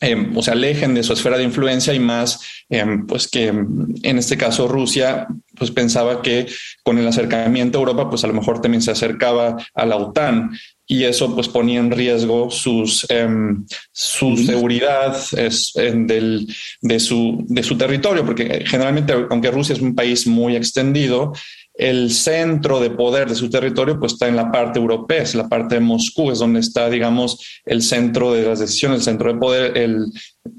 em, 0.02 0.36
o 0.36 0.42
se 0.42 0.52
alejen 0.52 0.94
de 0.94 1.04
su 1.04 1.14
esfera 1.14 1.38
de 1.38 1.46
influencia 1.46 1.94
y 1.94 2.00
más, 2.00 2.42
em, 2.68 3.08
pues 3.08 3.30
que 3.30 3.48
en 3.48 4.18
este 4.18 4.36
caso 4.36 4.68
Rusia, 4.68 5.28
pues 5.58 5.72
pensaba 5.72 6.22
que 6.22 6.46
con 6.84 6.98
el 6.98 7.08
acercamiento 7.08 7.78
a 7.78 7.84
Europa, 7.84 8.10
pues 8.10 8.26
a 8.26 8.28
lo 8.28 8.34
mejor 8.34 8.60
también 8.60 8.82
se 8.82 8.92
acercaba 8.92 9.56
a 9.74 9.86
la 9.86 9.96
OTAN 9.96 10.52
y 10.88 11.04
eso 11.04 11.34
pues 11.34 11.48
ponía 11.48 11.80
en 11.80 11.92
riesgo 11.92 12.52
sus, 12.52 13.06
em, 13.10 13.66
su 13.92 14.38
seguridad 14.38 15.18
es, 15.36 15.72
del, 15.76 16.48
de, 16.82 17.00
su, 17.00 17.44
de 17.48 17.64
su 17.64 17.78
territorio, 17.78 18.26
porque 18.26 18.64
generalmente, 18.66 19.14
aunque 19.30 19.52
Rusia 19.52 19.74
es 19.74 19.82
un 19.82 19.96
país 19.96 20.28
muy 20.28 20.56
extendido, 20.56 21.34
el 21.78 22.12
centro 22.12 22.80
de 22.80 22.90
poder 22.90 23.28
de 23.28 23.36
su 23.36 23.50
territorio 23.50 24.00
pues 24.00 24.14
está 24.14 24.28
en 24.28 24.36
la 24.36 24.52
parte 24.52 24.80
europea, 24.80 25.22
es 25.22 25.36
la 25.36 25.50
parte 25.50 25.76
de 25.76 25.82
Moscú, 25.82 26.32
es 26.32 26.40
donde 26.40 26.62
está, 26.62 26.90
digamos, 26.90 27.62
el 27.66 27.82
centro 27.82 28.34
de 28.34 28.44
las 28.44 28.60
decisiones, 28.60 29.00
el 29.00 29.04
centro 29.04 29.34
de 29.34 29.40
poder, 29.40 29.78
el, 29.78 30.06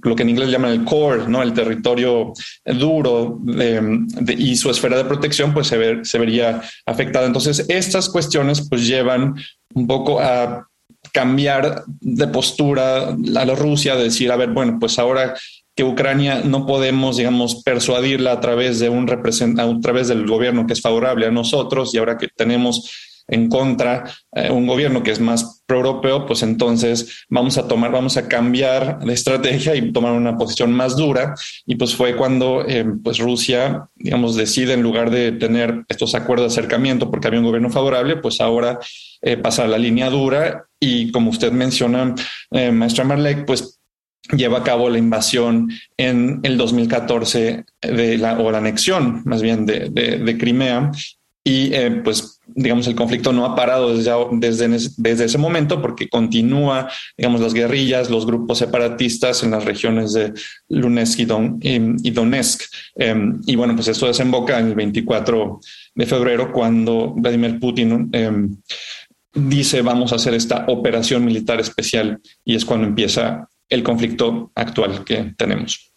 lo 0.02 0.14
que 0.14 0.22
en 0.22 0.30
inglés 0.30 0.50
llaman 0.50 0.72
el 0.72 0.84
core, 0.84 1.26
¿no? 1.26 1.42
El 1.42 1.54
territorio 1.54 2.32
duro 2.64 3.40
y 4.36 4.56
su 4.56 4.70
esfera 4.70 4.98
de 4.98 5.04
protección 5.04 5.54
pues 5.54 5.68
se, 5.68 6.04
se 6.04 6.18
vería 6.18 6.60
afectada. 6.84 7.26
Entonces, 7.26 7.64
estas 7.68 8.08
cuestiones 8.08 8.68
pues 8.68 8.86
llevan 8.86 9.34
un 9.74 9.86
poco 9.86 10.20
a 10.20 10.68
cambiar 11.12 11.84
de 11.86 12.28
postura 12.28 13.08
a 13.08 13.16
la 13.16 13.54
Rusia, 13.54 13.96
de 13.96 14.04
decir, 14.04 14.30
a 14.30 14.36
ver, 14.36 14.50
bueno, 14.50 14.76
pues 14.78 14.98
ahora 14.98 15.34
que 15.76 15.84
Ucrania 15.84 16.40
no 16.42 16.66
podemos, 16.66 17.18
digamos, 17.18 17.62
persuadirla 17.62 18.32
a 18.32 18.40
través 18.40 18.80
de 18.80 18.88
un 18.88 19.08
a 19.08 19.80
través 19.80 20.08
del 20.08 20.26
gobierno 20.26 20.66
que 20.66 20.72
es 20.72 20.80
favorable 20.80 21.26
a 21.26 21.30
nosotros 21.30 21.94
y 21.94 21.98
ahora 21.98 22.16
que 22.16 22.28
tenemos 22.28 22.90
en 23.28 23.48
contra 23.48 24.04
eh, 24.32 24.50
un 24.50 24.66
gobierno 24.66 25.02
que 25.02 25.10
es 25.10 25.20
más 25.20 25.62
pro-europeo, 25.66 26.26
pues 26.26 26.42
entonces 26.42 27.26
vamos 27.28 27.58
a 27.58 27.66
tomar, 27.66 27.90
vamos 27.90 28.16
a 28.16 28.28
cambiar 28.28 29.00
de 29.00 29.12
estrategia 29.12 29.74
y 29.74 29.92
tomar 29.92 30.12
una 30.12 30.36
posición 30.38 30.72
más 30.72 30.96
dura. 30.96 31.34
Y 31.66 31.74
pues 31.74 31.94
fue 31.94 32.16
cuando 32.16 32.64
eh, 32.66 32.86
pues 33.02 33.18
Rusia, 33.18 33.88
digamos, 33.96 34.36
decide 34.36 34.74
en 34.74 34.82
lugar 34.82 35.10
de 35.10 35.32
tener 35.32 35.84
estos 35.88 36.14
acuerdos 36.14 36.54
de 36.54 36.60
acercamiento 36.60 37.10
porque 37.10 37.26
había 37.26 37.40
un 37.40 37.46
gobierno 37.46 37.70
favorable, 37.70 38.16
pues 38.16 38.40
ahora 38.40 38.78
eh, 39.22 39.36
pasar 39.36 39.68
la 39.68 39.78
línea 39.78 40.08
dura 40.08 40.66
y 40.78 41.10
como 41.10 41.30
usted 41.30 41.52
menciona, 41.52 42.14
maestra 42.50 43.02
Marlek, 43.02 43.46
pues 43.46 43.75
lleva 44.32 44.58
a 44.58 44.62
cabo 44.62 44.88
la 44.88 44.98
invasión 44.98 45.70
en 45.96 46.40
el 46.42 46.56
2014 46.56 47.64
de 47.82 48.18
la, 48.18 48.38
o 48.38 48.50
la 48.50 48.58
anexión 48.58 49.22
más 49.24 49.42
bien 49.42 49.66
de, 49.66 49.88
de, 49.90 50.38
Crimea 50.38 50.90
y 51.44 51.72
eh, 51.72 52.00
pues 52.02 52.40
digamos 52.46 52.88
el 52.88 52.96
conflicto 52.96 53.32
no 53.32 53.44
ha 53.44 53.54
parado 53.54 53.96
desde, 53.96 54.12
desde, 54.32 54.68
desde, 54.96 55.24
ese 55.24 55.38
momento 55.38 55.80
porque 55.80 56.08
continúa 56.08 56.90
digamos 57.16 57.40
las 57.40 57.54
guerrillas, 57.54 58.10
los 58.10 58.26
grupos 58.26 58.58
separatistas 58.58 59.44
en 59.44 59.52
las 59.52 59.64
regiones 59.64 60.12
de 60.12 60.32
Lunesk 60.68 61.20
y, 61.20 61.24
Don, 61.24 61.58
y, 61.60 62.10
Donetsk. 62.10 62.62
Em, 62.96 63.40
y 63.46 63.54
bueno, 63.54 63.76
pues 63.76 63.88
esto 63.88 64.06
desemboca 64.06 64.58
en 64.58 64.68
el 64.68 64.74
24 64.74 65.60
de 65.94 66.06
febrero 66.06 66.52
cuando 66.52 67.12
Vladimir 67.16 67.60
Putin 67.60 68.08
em, 68.12 68.56
dice 69.32 69.82
vamos 69.82 70.12
a 70.12 70.16
hacer 70.16 70.34
esta 70.34 70.64
operación 70.66 71.24
militar 71.24 71.60
especial 71.60 72.20
y 72.44 72.56
es 72.56 72.64
cuando 72.64 72.88
empieza 72.88 73.48
el 73.68 73.82
conflicto 73.82 74.52
actual 74.54 75.04
que 75.04 75.34
tenemos. 75.36 75.92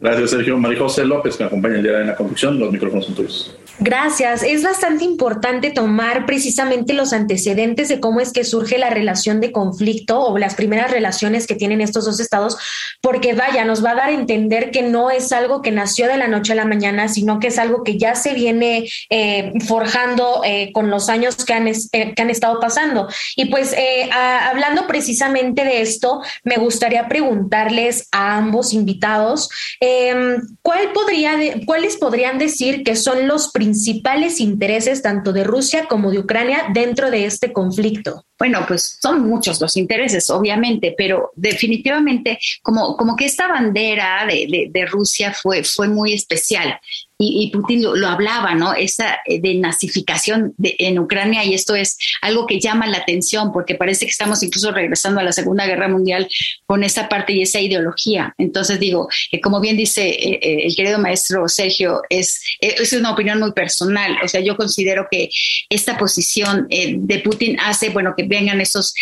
Gracias, 0.00 0.30
Sergio. 0.30 0.58
María 0.58 0.80
José 0.80 1.04
López, 1.04 1.38
me 1.40 1.46
acompaña 1.46 1.76
el 1.76 1.82
día 1.82 1.98
de 1.98 2.04
la 2.04 2.16
conducción. 2.16 2.58
Los 2.58 2.70
micrófonos 2.70 3.06
son 3.06 3.14
tuyos. 3.14 3.56
Gracias. 3.80 4.44
Es 4.44 4.62
bastante 4.62 5.04
importante 5.04 5.70
tomar 5.70 6.26
precisamente 6.26 6.92
los 6.92 7.12
antecedentes 7.12 7.88
de 7.88 7.98
cómo 7.98 8.20
es 8.20 8.32
que 8.32 8.44
surge 8.44 8.78
la 8.78 8.88
relación 8.88 9.40
de 9.40 9.50
conflicto 9.50 10.20
o 10.20 10.38
las 10.38 10.54
primeras 10.54 10.92
relaciones 10.92 11.46
que 11.46 11.56
tienen 11.56 11.80
estos 11.80 12.04
dos 12.04 12.20
estados, 12.20 12.56
porque 13.00 13.34
vaya, 13.34 13.64
nos 13.64 13.84
va 13.84 13.90
a 13.90 13.94
dar 13.96 14.08
a 14.10 14.12
entender 14.12 14.70
que 14.70 14.82
no 14.82 15.10
es 15.10 15.32
algo 15.32 15.60
que 15.60 15.72
nació 15.72 16.06
de 16.06 16.16
la 16.16 16.28
noche 16.28 16.52
a 16.52 16.56
la 16.56 16.64
mañana, 16.64 17.08
sino 17.08 17.40
que 17.40 17.48
es 17.48 17.58
algo 17.58 17.82
que 17.82 17.98
ya 17.98 18.14
se 18.14 18.32
viene 18.32 18.88
eh, 19.10 19.52
forjando 19.66 20.42
eh, 20.44 20.70
con 20.72 20.88
los 20.88 21.08
años 21.08 21.44
que 21.44 21.52
han, 21.52 21.66
eh, 21.66 22.14
que 22.14 22.22
han 22.22 22.30
estado 22.30 22.60
pasando. 22.60 23.08
Y 23.34 23.46
pues 23.46 23.74
hablando 24.12 24.86
precisamente 24.86 25.64
de 25.64 25.80
esto, 25.80 26.22
me 26.44 26.56
gustaría 26.56 27.08
preguntarles 27.08 28.08
a 28.12 28.36
ambos 28.36 28.72
invitados, 28.72 29.48
em, 29.80 30.40
¿cuál 30.62 30.92
podría 30.92 31.32
¿cuáles 31.66 31.96
podrían 31.96 32.38
decir 32.38 32.84
que 32.84 32.96
son 32.96 33.26
los 33.26 33.50
principales 33.64 34.40
intereses 34.40 35.00
tanto 35.00 35.32
de 35.32 35.42
Rusia 35.42 35.86
como 35.88 36.10
de 36.10 36.18
Ucrania 36.18 36.64
dentro 36.74 37.10
de 37.10 37.24
este 37.24 37.50
conflicto? 37.54 38.26
Bueno, 38.38 38.64
pues 38.66 38.98
son 39.00 39.28
muchos 39.28 39.60
los 39.60 39.76
intereses, 39.76 40.28
obviamente, 40.30 40.94
pero 40.96 41.30
definitivamente 41.36 42.38
como, 42.62 42.96
como 42.96 43.14
que 43.14 43.26
esta 43.26 43.46
bandera 43.46 44.26
de, 44.26 44.68
de, 44.70 44.86
Rusia 44.86 45.32
fue, 45.32 45.62
fue 45.62 45.88
muy 45.88 46.12
especial 46.14 46.80
y, 47.16 47.50
Putin 47.50 47.82
lo, 47.82 48.08
hablaba, 48.08 48.54
¿no? 48.54 48.74
Esa 48.74 49.20
eh, 49.26 49.40
denazificación 49.40 50.52
de, 50.56 50.74
en 50.78 50.98
Ucrania 50.98 51.44
y 51.44 51.54
esto 51.54 51.76
es 51.76 51.96
algo 52.20 52.46
que 52.46 52.58
llama 52.58 52.86
la 52.88 52.98
atención 52.98 53.52
porque 53.52 53.76
parece 53.76 54.04
que 54.04 54.10
estamos 54.10 54.42
incluso 54.42 54.72
regresando 54.72 55.20
a 55.20 55.24
la 55.24 55.32
Segunda 55.32 55.66
Guerra 55.66 55.88
Mundial 55.88 56.28
con 56.66 56.82
esa 56.82 57.08
parte 57.08 57.32
y 57.32 57.42
esa 57.42 57.60
ideología. 57.60 58.34
Entonces 58.36 58.80
digo, 58.80 59.08
eh, 59.30 59.40
como 59.40 59.60
bien 59.60 59.76
dice 59.76 60.08
eh, 60.08 60.66
el 60.66 60.74
querido 60.74 60.98
maestro 60.98 61.48
Sergio, 61.48 62.02
es, 62.10 62.42
es 62.60 62.92
una 62.92 63.12
opinión 63.12 63.38
muy 63.38 63.52
personal. 63.52 64.16
O 64.24 64.28
sea, 64.28 64.40
yo 64.40 64.56
considero 64.56 65.06
que 65.10 65.30
esta 65.68 65.96
posición 65.96 66.66
de 66.68 67.18
Putin 67.20 67.58
hace, 67.60 67.90
bueno, 67.90 68.14
que 68.16 68.23
vengan 68.26 68.60
esos, 68.60 68.94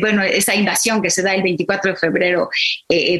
bueno, 0.00 0.22
esa 0.22 0.54
invasión 0.54 1.02
que 1.02 1.10
se 1.10 1.22
da 1.22 1.34
el 1.34 1.42
24 1.42 1.92
de 1.92 1.96
febrero 1.96 2.48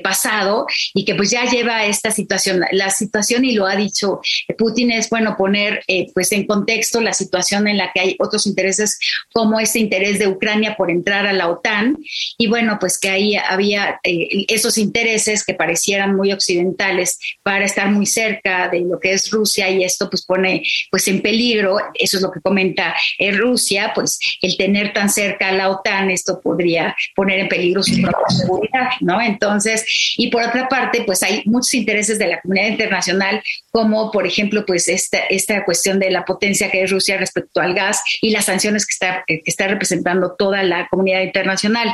pasado 0.03 0.67
y 0.95 1.05
que 1.05 1.15
pues 1.15 1.31
ya 1.31 1.45
lleva 1.45 1.79
a 1.79 1.87
esta 1.87 2.11
situación, 2.11 2.62
la 2.73 2.91
situación 2.91 3.45
y 3.45 3.53
lo 3.53 3.67
ha 3.67 3.77
dicho 3.77 4.21
Putin 4.59 4.93
es 4.93 5.09
bueno 5.11 5.37
poner 5.37 5.83
eh, 5.89 6.09
pues 6.15 6.33
en 6.33 6.47
contexto 6.47 7.01
la 7.01 7.12
situación 7.12 7.69
en 7.69 7.79
la 7.79 7.93
que 7.93 8.01
hay 8.01 8.17
otros 8.19 8.47
intereses 8.47 8.99
como 9.33 9.61
ese 9.61 9.79
interés 9.79 10.19
de 10.19 10.29
Ucrania 10.29 10.77
por 10.77 10.91
entrar 10.91 11.27
a 11.27 11.33
la 11.33 11.49
OTAN 11.49 11.97
y 12.39 12.47
bueno 12.47 12.79
pues 12.81 12.99
que 12.99 13.09
ahí 13.09 13.37
había 13.37 14.01
eh, 14.03 14.45
esos 14.49 14.79
intereses 14.79 15.45
que 15.45 15.55
parecieran 15.55 16.17
muy 16.17 16.33
occidentales 16.33 17.19
para 17.43 17.65
estar 17.65 17.91
muy 17.91 18.07
cerca 18.07 18.69
de 18.69 18.81
lo 18.81 18.99
que 19.01 19.12
es 19.12 19.31
Rusia 19.31 19.71
y 19.71 19.85
esto 19.85 20.09
pues 20.09 20.25
pone 20.25 20.62
pues 20.91 21.09
en 21.09 21.23
peligro. 21.23 21.79
Eso 21.95 22.17
es 22.17 22.23
lo 22.23 22.31
que 22.31 22.41
comenta 22.41 22.95
eh, 23.19 23.33
Rusia 23.33 23.93
pues 23.95 24.19
el 24.41 24.57
tener 24.57 24.93
tan 24.93 25.09
cerca 25.09 25.22
a 25.41 25.52
la 25.52 25.71
OTAN 25.71 26.11
esto 26.11 26.41
podría 26.41 26.95
poner 27.14 27.41
en 27.41 27.49
peligro 27.49 27.83
su 27.83 28.00
propia 28.00 28.29
seguridad 28.29 28.88
no 29.00 29.21
entonces 29.21 29.85
y 30.17 30.31
por 30.31 30.43
otra 30.43 30.69
parte 30.69 31.02
pues 31.05 31.23
hay 31.23 31.43
muchos 31.47 31.75
intereses 31.75 32.19
de 32.19 32.29
la 32.29 32.41
comunidad 32.41 32.69
internacional 32.69 33.43
como 33.73 34.11
por 34.11 34.26
ejemplo, 34.26 34.64
pues 34.67 34.87
esta, 34.87 35.19
esta 35.31 35.64
cuestión 35.64 35.99
de 35.99 36.11
la 36.11 36.26
potencia 36.26 36.71
que 36.71 36.83
es 36.83 36.91
Rusia 36.91 37.17
respecto 37.17 37.61
al 37.61 37.75
gas 37.75 38.02
y 38.21 38.31
las 38.31 38.45
sanciones 38.45 38.87
que 38.87 38.93
está, 38.93 39.25
que 39.26 39.43
está 39.47 39.67
representando 39.67 40.35
toda 40.38 40.62
la 40.62 40.88
comunidad 40.88 41.23
internacional. 41.23 41.88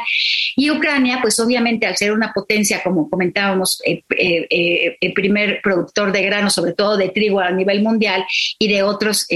Y 0.56 0.70
Ucrania, 0.72 1.20
pues 1.22 1.38
obviamente 1.38 1.86
al 1.86 1.96
ser 1.96 2.10
una 2.12 2.32
potencia, 2.32 2.82
como 2.82 3.08
comentábamos, 3.08 3.80
eh, 3.86 4.02
eh, 4.10 4.46
eh, 4.50 4.96
el 5.00 5.12
primer 5.12 5.60
productor 5.62 6.10
de 6.10 6.22
grano, 6.22 6.50
sobre 6.50 6.72
todo 6.72 6.96
de 6.96 7.10
trigo 7.10 7.38
a 7.38 7.52
nivel 7.52 7.80
mundial 7.80 8.24
y 8.58 8.66
de 8.66 8.82
otros 8.82 9.26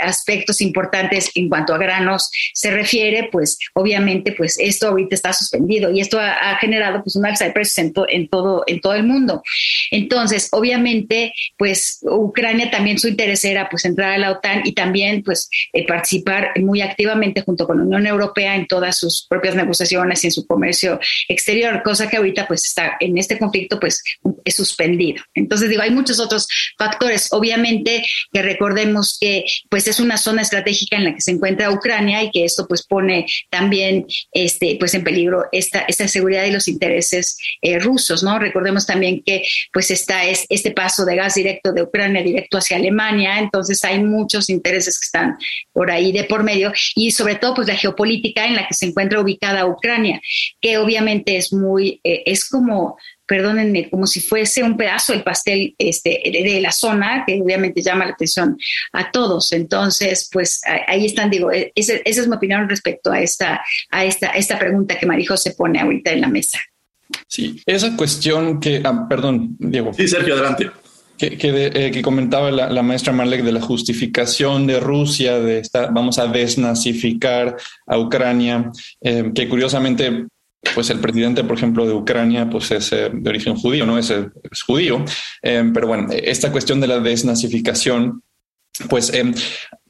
aspectos 0.00 0.60
importantes 0.60 1.32
en 1.34 1.48
cuanto 1.48 1.74
a 1.74 1.78
granos 1.78 2.30
se 2.54 2.70
refiere, 2.70 3.28
pues 3.32 3.58
obviamente 3.74 4.32
pues 4.32 4.56
esto 4.60 4.88
ahorita 4.88 5.16
está 5.16 5.32
suspendido 5.32 5.90
y 5.90 6.00
esto 6.00 6.20
ha, 6.20 6.56
generado 6.60 7.02
pues 7.02 7.16
un 7.16 7.26
alza 7.26 7.44
de 7.44 7.52
precios 7.52 7.78
en, 7.78 7.92
en, 8.08 8.28
todo, 8.28 8.62
en 8.66 8.80
todo 8.80 8.94
el 8.94 9.02
mundo. 9.02 9.42
Entonces, 9.90 10.48
obviamente, 10.52 11.32
pues 11.56 11.87
Ucrania 12.02 12.70
también 12.70 12.98
su 12.98 13.08
interés 13.08 13.44
era 13.44 13.68
pues 13.68 13.84
entrar 13.84 14.12
a 14.12 14.18
la 14.18 14.32
OTAN 14.32 14.62
y 14.64 14.72
también 14.72 15.22
pues 15.22 15.48
eh, 15.72 15.86
participar 15.86 16.52
muy 16.60 16.80
activamente 16.80 17.42
junto 17.42 17.66
con 17.66 17.78
la 17.78 17.84
Unión 17.84 18.06
Europea 18.06 18.56
en 18.56 18.66
todas 18.66 18.98
sus 18.98 19.26
propias 19.28 19.54
negociaciones 19.54 20.22
y 20.24 20.28
en 20.28 20.32
su 20.32 20.46
comercio 20.46 21.00
exterior, 21.28 21.82
cosa 21.82 22.08
que 22.08 22.16
ahorita 22.16 22.46
pues 22.46 22.64
está 22.64 22.96
en 23.00 23.18
este 23.18 23.38
conflicto 23.38 23.78
pues 23.80 24.02
es 24.44 24.54
suspendido. 24.54 25.22
Entonces 25.34 25.68
digo, 25.68 25.82
hay 25.82 25.90
muchos 25.90 26.20
otros 26.20 26.46
factores, 26.76 27.28
obviamente 27.32 28.04
que 28.32 28.42
recordemos 28.42 29.18
que 29.20 29.44
pues 29.68 29.88
es 29.88 30.00
una 30.00 30.16
zona 30.16 30.42
estratégica 30.42 30.96
en 30.96 31.04
la 31.04 31.14
que 31.14 31.20
se 31.20 31.32
encuentra 31.32 31.70
Ucrania 31.70 32.22
y 32.22 32.30
que 32.30 32.44
esto 32.44 32.66
pues 32.66 32.86
pone 32.86 33.26
también 33.50 34.06
este 34.32 34.76
pues 34.78 34.94
en 34.94 35.04
peligro 35.04 35.44
esta, 35.52 35.80
esta 35.80 36.08
seguridad 36.08 36.44
y 36.44 36.52
los 36.52 36.68
intereses 36.68 37.38
eh, 37.62 37.78
rusos, 37.78 38.22
¿no? 38.22 38.38
Recordemos 38.38 38.86
también 38.86 39.22
que 39.22 39.42
pues 39.72 39.90
está 39.90 40.24
es, 40.24 40.46
este 40.48 40.70
paso 40.70 41.04
de 41.04 41.16
gas 41.16 41.34
directo 41.34 41.72
de 41.72 41.77
Ucrania 41.82 42.22
directo 42.22 42.58
hacia 42.58 42.76
Alemania, 42.76 43.38
entonces 43.38 43.82
hay 43.84 44.02
muchos 44.02 44.50
intereses 44.50 44.98
que 44.98 45.06
están 45.06 45.36
por 45.72 45.90
ahí 45.90 46.12
de 46.12 46.24
por 46.24 46.42
medio 46.42 46.72
y 46.94 47.10
sobre 47.10 47.36
todo 47.36 47.54
pues 47.54 47.68
la 47.68 47.76
geopolítica 47.76 48.46
en 48.46 48.56
la 48.56 48.66
que 48.66 48.74
se 48.74 48.86
encuentra 48.86 49.20
ubicada 49.20 49.66
Ucrania, 49.66 50.20
que 50.60 50.78
obviamente 50.78 51.36
es 51.36 51.52
muy, 51.52 52.00
eh, 52.04 52.22
es 52.26 52.48
como 52.48 52.96
perdónenme, 53.28 53.90
como 53.90 54.06
si 54.06 54.20
fuese 54.20 54.62
un 54.62 54.78
pedazo 54.78 55.12
del 55.12 55.22
pastel 55.22 55.74
este, 55.76 56.22
de 56.24 56.60
la 56.62 56.72
zona, 56.72 57.24
que 57.26 57.38
obviamente 57.42 57.82
llama 57.82 58.06
la 58.06 58.12
atención 58.12 58.56
a 58.92 59.10
todos. 59.10 59.52
Entonces, 59.52 60.30
pues 60.32 60.62
ahí 60.86 61.04
están, 61.04 61.28
digo, 61.28 61.52
e, 61.52 61.70
esa, 61.74 61.92
es 62.06 62.26
mi 62.26 62.34
opinión 62.34 62.66
respecto 62.66 63.12
a 63.12 63.20
esta, 63.20 63.62
a 63.90 64.04
esta, 64.06 64.28
esta 64.28 64.58
pregunta 64.58 64.98
que 64.98 65.04
Marijo 65.04 65.36
se 65.36 65.50
pone 65.50 65.78
ahorita 65.78 66.10
en 66.10 66.22
la 66.22 66.28
mesa. 66.28 66.58
Sí, 67.26 67.60
esa 67.66 67.94
cuestión 67.96 68.60
que, 68.60 68.80
ah, 68.82 69.06
perdón, 69.06 69.56
Diego. 69.58 69.92
Sí, 69.92 70.08
Sergio, 70.08 70.32
adelante 70.32 70.70
que, 71.18 71.36
eh, 71.40 71.90
que, 71.90 72.02
comentaba 72.02 72.50
la, 72.50 72.82
maestra 72.82 73.12
Marlek 73.12 73.42
de 73.42 73.52
la 73.52 73.60
justificación 73.60 74.66
de 74.66 74.80
Rusia, 74.80 75.38
de 75.38 75.58
esta, 75.58 75.88
vamos 75.88 76.18
a 76.18 76.26
desnazificar 76.26 77.56
a 77.86 77.98
Ucrania, 77.98 78.70
eh, 79.00 79.30
que 79.34 79.48
curiosamente, 79.48 80.26
pues 80.74 80.90
el 80.90 81.00
presidente, 81.00 81.44
por 81.44 81.56
ejemplo, 81.56 81.86
de 81.86 81.92
Ucrania, 81.92 82.48
pues 82.48 82.70
es 82.70 82.92
eh, 82.92 83.10
de 83.12 83.30
origen 83.30 83.56
judío, 83.56 83.84
¿no? 83.84 83.98
Es, 83.98 84.10
es 84.10 84.62
judío. 84.62 85.04
pero 85.42 85.86
bueno, 85.86 86.08
esta 86.10 86.52
cuestión 86.52 86.80
de 86.80 86.86
la 86.86 87.00
desnazificación 87.00 88.22
pues 88.88 89.12
em, 89.12 89.34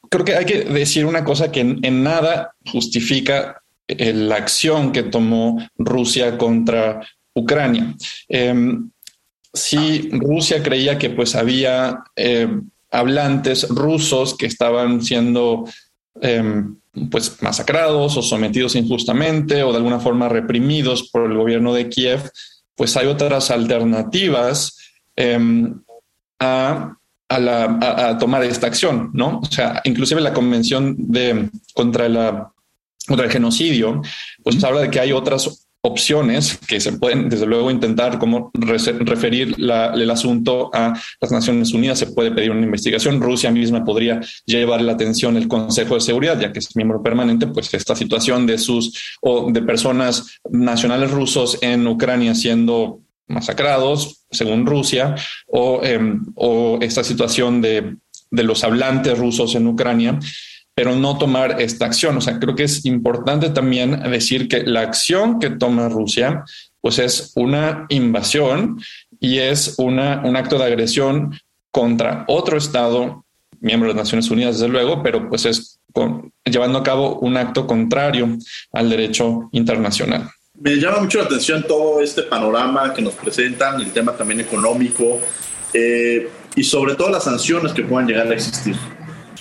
creo 0.09 0.25
que 0.25 0.37
hay 0.37 0.45
que 0.45 0.65
decir 0.65 1.05
una 1.05 1.25
cosa 1.25 1.53
que 1.53 1.61
en, 1.61 2.03
nada 2.03 2.55
justifica 2.67 3.63
eh, 3.87 4.13
la 4.13 4.37
acción 4.37 4.93
que 4.93 5.03
tomó 5.03 5.59
Rusia 5.77 6.39
contra 6.39 7.01
Ucrania. 7.35 7.95
Em, 9.73 10.09
si 10.09 10.09
Rusia 10.13 10.63
creía 10.63 10.99
que 10.99 11.11
pues 11.11 11.35
había 11.35 12.05
em, 12.17 12.69
hablantes 12.91 13.69
rusos 13.69 14.37
que 14.37 14.47
estaban 14.47 15.03
siendo 15.03 15.65
pues 17.13 17.41
masacrados 17.43 18.17
o 18.17 18.23
sometidos 18.23 18.75
injustamente 18.75 19.63
o 19.63 19.71
de 19.71 19.77
alguna 19.77 20.01
forma 20.01 20.29
reprimidos 20.29 21.11
por 21.11 21.31
el 21.31 21.37
gobierno 21.37 21.73
de 21.73 21.89
Kiev, 21.89 22.29
pues 22.75 22.97
hay 22.97 23.07
otras 23.07 23.53
alternativas 23.53 24.77
a 26.41 26.99
a, 27.29 28.17
tomar 28.19 28.43
esta 28.45 28.67
acción, 28.67 29.11
¿no? 29.13 29.41
O 29.41 29.47
sea, 29.47 29.81
inclusive 29.85 30.21
la 30.21 30.33
Convención 30.33 30.95
de, 30.99 31.51
contra, 31.75 32.09
la, 32.09 32.53
contra 33.07 33.27
el 33.27 33.33
Genocidio, 33.33 34.03
pues 34.43 34.63
habla 34.65 34.83
de 34.83 34.91
que 34.91 35.01
hay 35.01 35.13
otras 35.13 35.68
opciones 35.81 36.59
que 36.67 36.81
se 36.81 36.93
pueden, 36.93 37.29
desde 37.29 37.47
luego, 37.47 37.71
intentar 37.71 38.19
como 38.19 38.51
referir 38.55 39.55
el 39.59 40.11
asunto 40.11 40.71
a 40.75 40.99
las 41.21 41.33
Naciones 41.33 41.73
Unidas. 41.73 41.99
Se 41.99 42.09
puede 42.09 42.33
pedir 42.33 42.51
una 42.51 42.65
investigación. 42.65 43.21
Rusia 43.21 43.51
misma 43.51 43.85
podría 43.85 44.21
llevar 44.45 44.83
la 44.83 44.93
atención 44.93 45.37
el 45.37 45.49
Consejo 45.49 45.95
de 45.95 46.01
Seguridad, 46.01 46.41
ya 46.41 46.53
que 46.53 46.59
es 46.59 46.75
miembro 46.77 47.03
permanente, 47.03 47.47
pues 47.47 47.73
esta 47.75 47.95
situación 47.95 48.47
de 48.47 48.59
sus 48.59 49.17
o 49.21 49.51
de 49.51 49.63
personas 49.63 50.41
nacionales 50.51 51.11
rusos 51.11 51.59
en 51.61 51.87
Ucrania 51.87 52.35
siendo 52.35 53.01
masacrados, 53.29 54.25
según 54.31 54.67
Rusia, 54.67 55.15
o, 55.47 55.81
em, 55.85 56.25
o 56.35 56.79
esta 56.81 57.05
situación 57.05 57.61
de, 57.61 57.97
de, 58.31 58.43
los 58.43 58.65
hablantes 58.65 59.17
rusos 59.19 59.55
en 59.55 59.67
Ucrania, 59.67 60.19
pero 60.79 60.95
no 60.95 61.19
tomar 61.19 61.61
esta 61.61 61.87
acción. 61.87 62.17
O 62.19 62.21
sea, 62.21 62.39
creo 62.39 62.55
que 62.55 62.63
es 62.63 62.85
importante 62.87 63.51
también 63.51 64.01
decir 64.13 64.47
que 64.47 64.63
la 64.63 64.83
acción 64.83 65.41
que 65.41 65.51
toma 65.51 65.89
Rusia, 65.89 66.45
pues 66.81 67.01
es 67.01 67.33
una 67.35 67.87
invasión 67.89 68.81
y 69.19 69.39
es 69.39 69.75
una, 69.79 70.23
un 70.25 70.37
acto 70.37 70.57
de 70.57 70.67
agresión 70.67 71.37
contra 71.73 72.25
otro 72.29 72.57
Estado, 72.57 73.25
miembro 73.59 73.89
de 73.89 73.97
las 73.97 74.05
Naciones 74.05 74.31
Unidas, 74.31 74.61
desde 74.61 74.69
luego, 74.69 75.03
pero 75.03 75.29
pues 75.29 75.47
es 75.47 75.81
llevando 76.45 76.79
a 76.79 76.85
cabo 76.85 77.19
un 77.19 77.37
acto 77.37 77.67
contrario 77.67 78.39
al 78.73 78.89
derecho 78.89 79.49
internacional 79.51 80.31
me 80.61 80.75
llama 80.75 81.01
mucho 81.01 81.19
la 81.19 81.25
atención 81.25 81.65
todo 81.69 82.01
este 82.01 82.23
panorama 82.23 82.93
que 82.93 83.01
nos 83.01 83.15
presentan, 83.15 83.81
el 83.81 83.93
tema 83.93 84.13
también 84.17 84.41
económico 84.41 85.21
eh, 85.73 86.29
y 86.57 86.65
sobre 86.65 86.97
todo 86.97 87.11
las 87.11 87.25
sanciones 87.25 87.73
que 87.73 87.83
puedan 87.83 88.09
llegar 88.09 88.27
a 88.27 88.35
existir, 88.35 88.77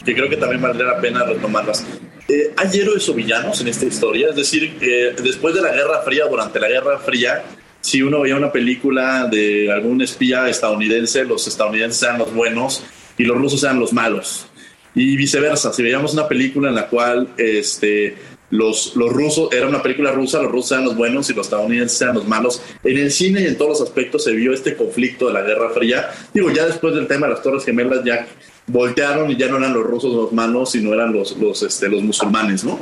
que 0.05 0.13
creo 0.13 0.29
que 0.29 0.37
también 0.37 0.61
valdría 0.61 0.87
la 0.87 1.01
pena 1.01 1.23
retomarlas. 1.23 1.85
Eh, 2.27 2.53
¿Hay 2.57 2.79
héroes 2.79 3.07
o 3.09 3.13
villanos 3.13 3.61
en 3.61 3.69
esta 3.69 3.85
historia? 3.85 4.29
Es 4.29 4.35
decir, 4.35 4.77
eh, 4.81 5.15
después 5.21 5.55
de 5.55 5.61
la 5.61 5.71
Guerra 5.71 6.01
Fría, 6.03 6.25
durante 6.25 6.59
la 6.59 6.67
Guerra 6.67 6.99
Fría, 6.99 7.43
si 7.81 8.01
uno 8.01 8.21
veía 8.21 8.35
una 8.35 8.51
película 8.51 9.27
de 9.31 9.71
algún 9.71 10.01
espía 10.01 10.49
estadounidense, 10.49 11.23
los 11.23 11.47
estadounidenses 11.47 12.03
eran 12.03 12.19
los 12.19 12.33
buenos 12.33 12.83
y 13.17 13.23
los 13.23 13.37
rusos 13.37 13.63
eran 13.63 13.79
los 13.79 13.93
malos. 13.93 14.47
Y 14.93 15.15
viceversa, 15.15 15.71
si 15.71 15.83
veíamos 15.83 16.13
una 16.13 16.27
película 16.27 16.69
en 16.69 16.75
la 16.75 16.87
cual 16.87 17.29
este, 17.37 18.17
los, 18.49 18.95
los 18.95 19.11
rusos, 19.11 19.49
era 19.51 19.67
una 19.67 19.81
película 19.81 20.11
rusa, 20.11 20.41
los 20.41 20.51
rusos 20.51 20.71
eran 20.71 20.85
los 20.85 20.95
buenos 20.95 21.29
y 21.29 21.33
los 21.33 21.47
estadounidenses 21.47 22.01
eran 22.01 22.15
los 22.15 22.27
malos. 22.27 22.61
En 22.83 22.97
el 22.97 23.11
cine 23.11 23.41
y 23.41 23.45
en 23.45 23.57
todos 23.57 23.79
los 23.79 23.89
aspectos 23.89 24.23
se 24.23 24.31
vio 24.31 24.53
este 24.53 24.75
conflicto 24.75 25.27
de 25.27 25.33
la 25.33 25.41
Guerra 25.41 25.69
Fría. 25.71 26.09
Digo, 26.33 26.49
ya 26.51 26.65
después 26.65 26.95
del 26.95 27.07
tema 27.07 27.27
de 27.27 27.33
las 27.33 27.43
Torres 27.43 27.65
Gemelas 27.65 28.03
ya 28.05 28.25
voltearon 28.67 29.31
y 29.31 29.37
ya 29.37 29.47
no 29.47 29.57
eran 29.57 29.73
los 29.73 29.83
rusos 29.83 30.13
los 30.13 30.33
malos, 30.33 30.71
sino 30.71 30.93
eran 30.93 31.13
los, 31.13 31.37
los, 31.37 31.63
este, 31.63 31.87
los 31.87 32.03
musulmanes, 32.03 32.63
¿no? 32.63 32.79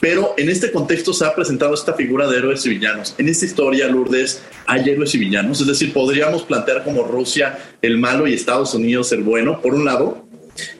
Pero 0.00 0.34
en 0.36 0.50
este 0.50 0.70
contexto 0.70 1.12
se 1.12 1.24
ha 1.24 1.34
presentado 1.34 1.74
esta 1.74 1.94
figura 1.94 2.28
de 2.28 2.38
héroes 2.38 2.64
y 2.66 2.70
villanos. 2.70 3.14
En 3.18 3.28
esta 3.28 3.46
historia, 3.46 3.88
Lourdes, 3.88 4.42
hay 4.66 4.88
héroes 4.88 5.14
y. 5.14 5.34
Es 5.34 5.66
decir, 5.66 5.92
podríamos 5.92 6.42
plantear 6.42 6.84
como 6.84 7.04
Rusia 7.04 7.58
el 7.80 7.98
malo 7.98 8.26
y 8.26 8.34
Estados 8.34 8.74
Unidos 8.74 9.12
el 9.12 9.22
bueno, 9.22 9.60
por 9.60 9.74
un 9.74 9.84
lado. 9.84 10.26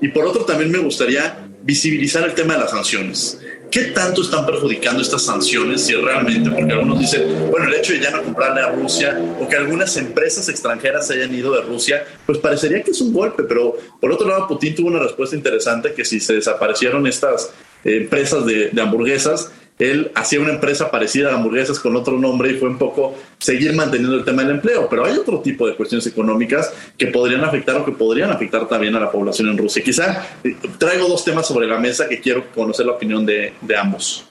Y 0.00 0.08
por 0.08 0.26
otro, 0.26 0.44
también 0.44 0.70
me 0.70 0.78
gustaría 0.78 1.38
visibilizar 1.62 2.22
el 2.24 2.34
tema 2.34 2.54
de 2.54 2.60
las 2.60 2.70
sanciones. 2.70 3.40
¿Qué 3.74 3.86
tanto 3.86 4.22
están 4.22 4.46
perjudicando 4.46 5.02
estas 5.02 5.22
sanciones 5.22 5.84
si 5.84 5.94
realmente, 5.94 6.48
porque 6.48 6.72
algunos 6.72 6.96
dicen, 6.96 7.50
bueno, 7.50 7.66
el 7.66 7.74
hecho 7.74 7.92
de 7.92 7.98
ya 7.98 8.12
no 8.12 8.22
comprarle 8.22 8.60
a 8.60 8.68
Rusia 8.68 9.20
o 9.40 9.48
que 9.48 9.56
algunas 9.56 9.96
empresas 9.96 10.48
extranjeras 10.48 11.08
se 11.08 11.14
hayan 11.14 11.34
ido 11.34 11.52
de 11.52 11.62
Rusia, 11.62 12.06
pues 12.24 12.38
parecería 12.38 12.84
que 12.84 12.92
es 12.92 13.00
un 13.00 13.12
golpe, 13.12 13.42
pero 13.42 13.76
por 14.00 14.12
otro 14.12 14.28
lado, 14.28 14.46
Putin 14.46 14.76
tuvo 14.76 14.86
una 14.86 15.00
respuesta 15.00 15.34
interesante 15.34 15.92
que 15.92 16.04
si 16.04 16.20
se 16.20 16.34
desaparecieron 16.34 17.04
estas 17.08 17.50
eh, 17.84 17.96
empresas 17.96 18.46
de, 18.46 18.70
de 18.70 18.80
hamburguesas, 18.80 19.50
él 19.78 20.12
hacía 20.14 20.40
una 20.40 20.52
empresa 20.52 20.90
parecida 20.90 21.30
a 21.30 21.34
hamburguesas 21.34 21.80
con 21.80 21.96
otro 21.96 22.18
nombre 22.18 22.52
y 22.52 22.54
fue 22.54 22.68
un 22.68 22.78
poco 22.78 23.14
seguir 23.38 23.74
manteniendo 23.74 24.16
el 24.16 24.24
tema 24.24 24.42
del 24.42 24.52
empleo. 24.52 24.88
Pero 24.88 25.04
hay 25.04 25.16
otro 25.16 25.40
tipo 25.40 25.66
de 25.66 25.74
cuestiones 25.74 26.06
económicas 26.06 26.72
que 26.96 27.08
podrían 27.08 27.44
afectar 27.44 27.76
o 27.76 27.84
que 27.84 27.92
podrían 27.92 28.30
afectar 28.30 28.68
también 28.68 28.94
a 28.94 29.00
la 29.00 29.10
población 29.10 29.48
en 29.48 29.58
Rusia. 29.58 29.82
Quizá 29.82 30.26
eh, 30.44 30.56
traigo 30.78 31.08
dos 31.08 31.24
temas 31.24 31.46
sobre 31.46 31.66
la 31.66 31.78
mesa 31.78 32.08
que 32.08 32.20
quiero 32.20 32.50
conocer 32.54 32.86
la 32.86 32.92
opinión 32.92 33.26
de, 33.26 33.52
de 33.60 33.76
ambos. 33.76 34.24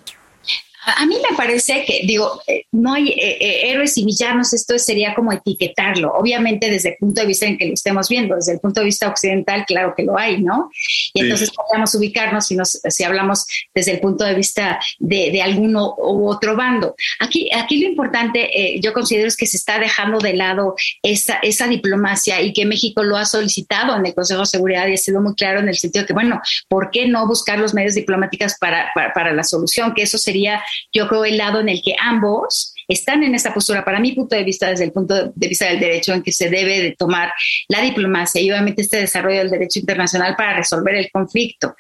A 0.86 1.06
mí 1.06 1.16
me 1.30 1.36
parece 1.38 1.86
que, 1.86 2.02
digo, 2.06 2.42
eh, 2.46 2.66
no 2.72 2.94
hay 2.94 3.10
eh, 3.10 3.38
eh, 3.40 3.72
héroes 3.72 3.98
y 3.98 4.04
villanos, 4.04 4.54
esto 4.54 4.78
sería 4.78 5.14
como 5.16 5.32
etiquetarlo, 5.32 6.14
obviamente 6.14 6.70
desde 6.70 6.90
el 6.90 6.96
punto 7.00 7.22
de 7.22 7.28
vista 7.28 7.46
en 7.46 7.58
que 7.58 7.68
lo 7.68 7.74
estemos 7.74 8.10
viendo, 8.10 8.36
desde 8.36 8.54
el 8.54 8.60
punto 8.60 8.82
de 8.82 8.88
vista 8.88 9.08
occidental, 9.08 9.66
claro 9.66 9.94
que 9.96 10.04
lo 10.04 10.18
hay, 10.18 10.42
¿no? 10.42 10.70
Y 11.14 11.22
entonces 11.22 11.52
podríamos 11.52 11.96
ubicarnos 11.96 12.48
si, 12.48 12.56
nos, 12.56 12.82
si 12.88 13.04
hablamos 13.04 13.46
desde 13.74 13.92
el 13.92 14.00
punto 14.02 14.26
de 14.26 14.34
vista 14.34 14.80
de, 15.00 15.32
de 15.32 15.42
alguno 15.42 15.96
u 15.98 16.28
otro 16.28 16.56
bando. 16.58 16.96
Aquí, 17.20 17.50
aquí 17.54 17.80
lo 17.80 17.88
importante, 17.88 18.80
yo 18.82 18.94
considero, 18.94 19.28
es 19.28 19.38
que 19.38 19.46
se 19.46 19.58
está 19.58 19.80
dejando 19.80 20.20
de 20.20 20.34
lado 20.34 20.76
esa, 21.02 21.36
esa 21.44 21.68
diplomacia 21.68 22.42
y 22.42 22.52
que 22.52 22.66
México 22.66 23.04
lo 23.04 23.18
ha 23.18 23.26
solicitado 23.26 23.96
en 23.96 24.06
el 24.06 24.14
Consejo 24.14 24.42
de 24.42 24.48
Seguridad 24.48 24.88
y 24.88 24.94
ha 24.94 24.98
sido 24.98 25.22
muy 25.22 25.36
claro 25.36 25.60
en 25.60 25.70
el 25.70 25.78
sentido 25.78 26.06
que, 26.06 26.14
bueno, 26.14 26.42
¿por 26.68 26.92
qué 26.92 27.08
no 27.08 27.28
buscar 27.28 27.60
los 27.60 27.74
medios 27.74 27.96
diplomáticos 27.96 28.56
para, 28.60 28.92
para, 28.94 29.14
para 29.14 29.34
la 29.34 29.44
solución? 29.44 29.94
Que 29.94 30.04
eso 30.04 30.18
sería 30.18 30.62
yo 30.92 31.08
creo 31.08 31.26
el 31.26 31.38
lado 31.38 31.60
en 31.60 31.70
el 31.70 31.82
que 31.84 31.96
ambos 32.00 32.73
están 32.94 33.24
en 33.24 33.36
esa 33.36 33.54
postura, 33.54 33.84
para 33.84 34.00
mi 34.00 34.14
punto 34.14 34.36
de 34.36 34.44
vista, 34.44 34.70
desde 34.70 34.86
el 34.86 34.92
punto 34.92 35.32
de 35.34 35.48
vista 35.48 35.66
del 35.66 35.80
derecho, 35.80 36.14
en 36.14 36.24
que 36.24 36.32
se 36.32 36.50
debe 36.50 36.82
de 36.82 36.92
tomar 36.92 37.32
la 37.68 37.82
diplomacia 37.82 38.42
y 38.42 38.50
obviamente 38.52 38.82
este 38.82 38.98
desarrollo 38.98 39.40
del 39.40 39.50
derecho 39.50 39.80
internacional 39.80 40.36
para 40.36 40.56
resolver 40.56 40.96
el 40.96 41.10
conflicto. 41.12 41.76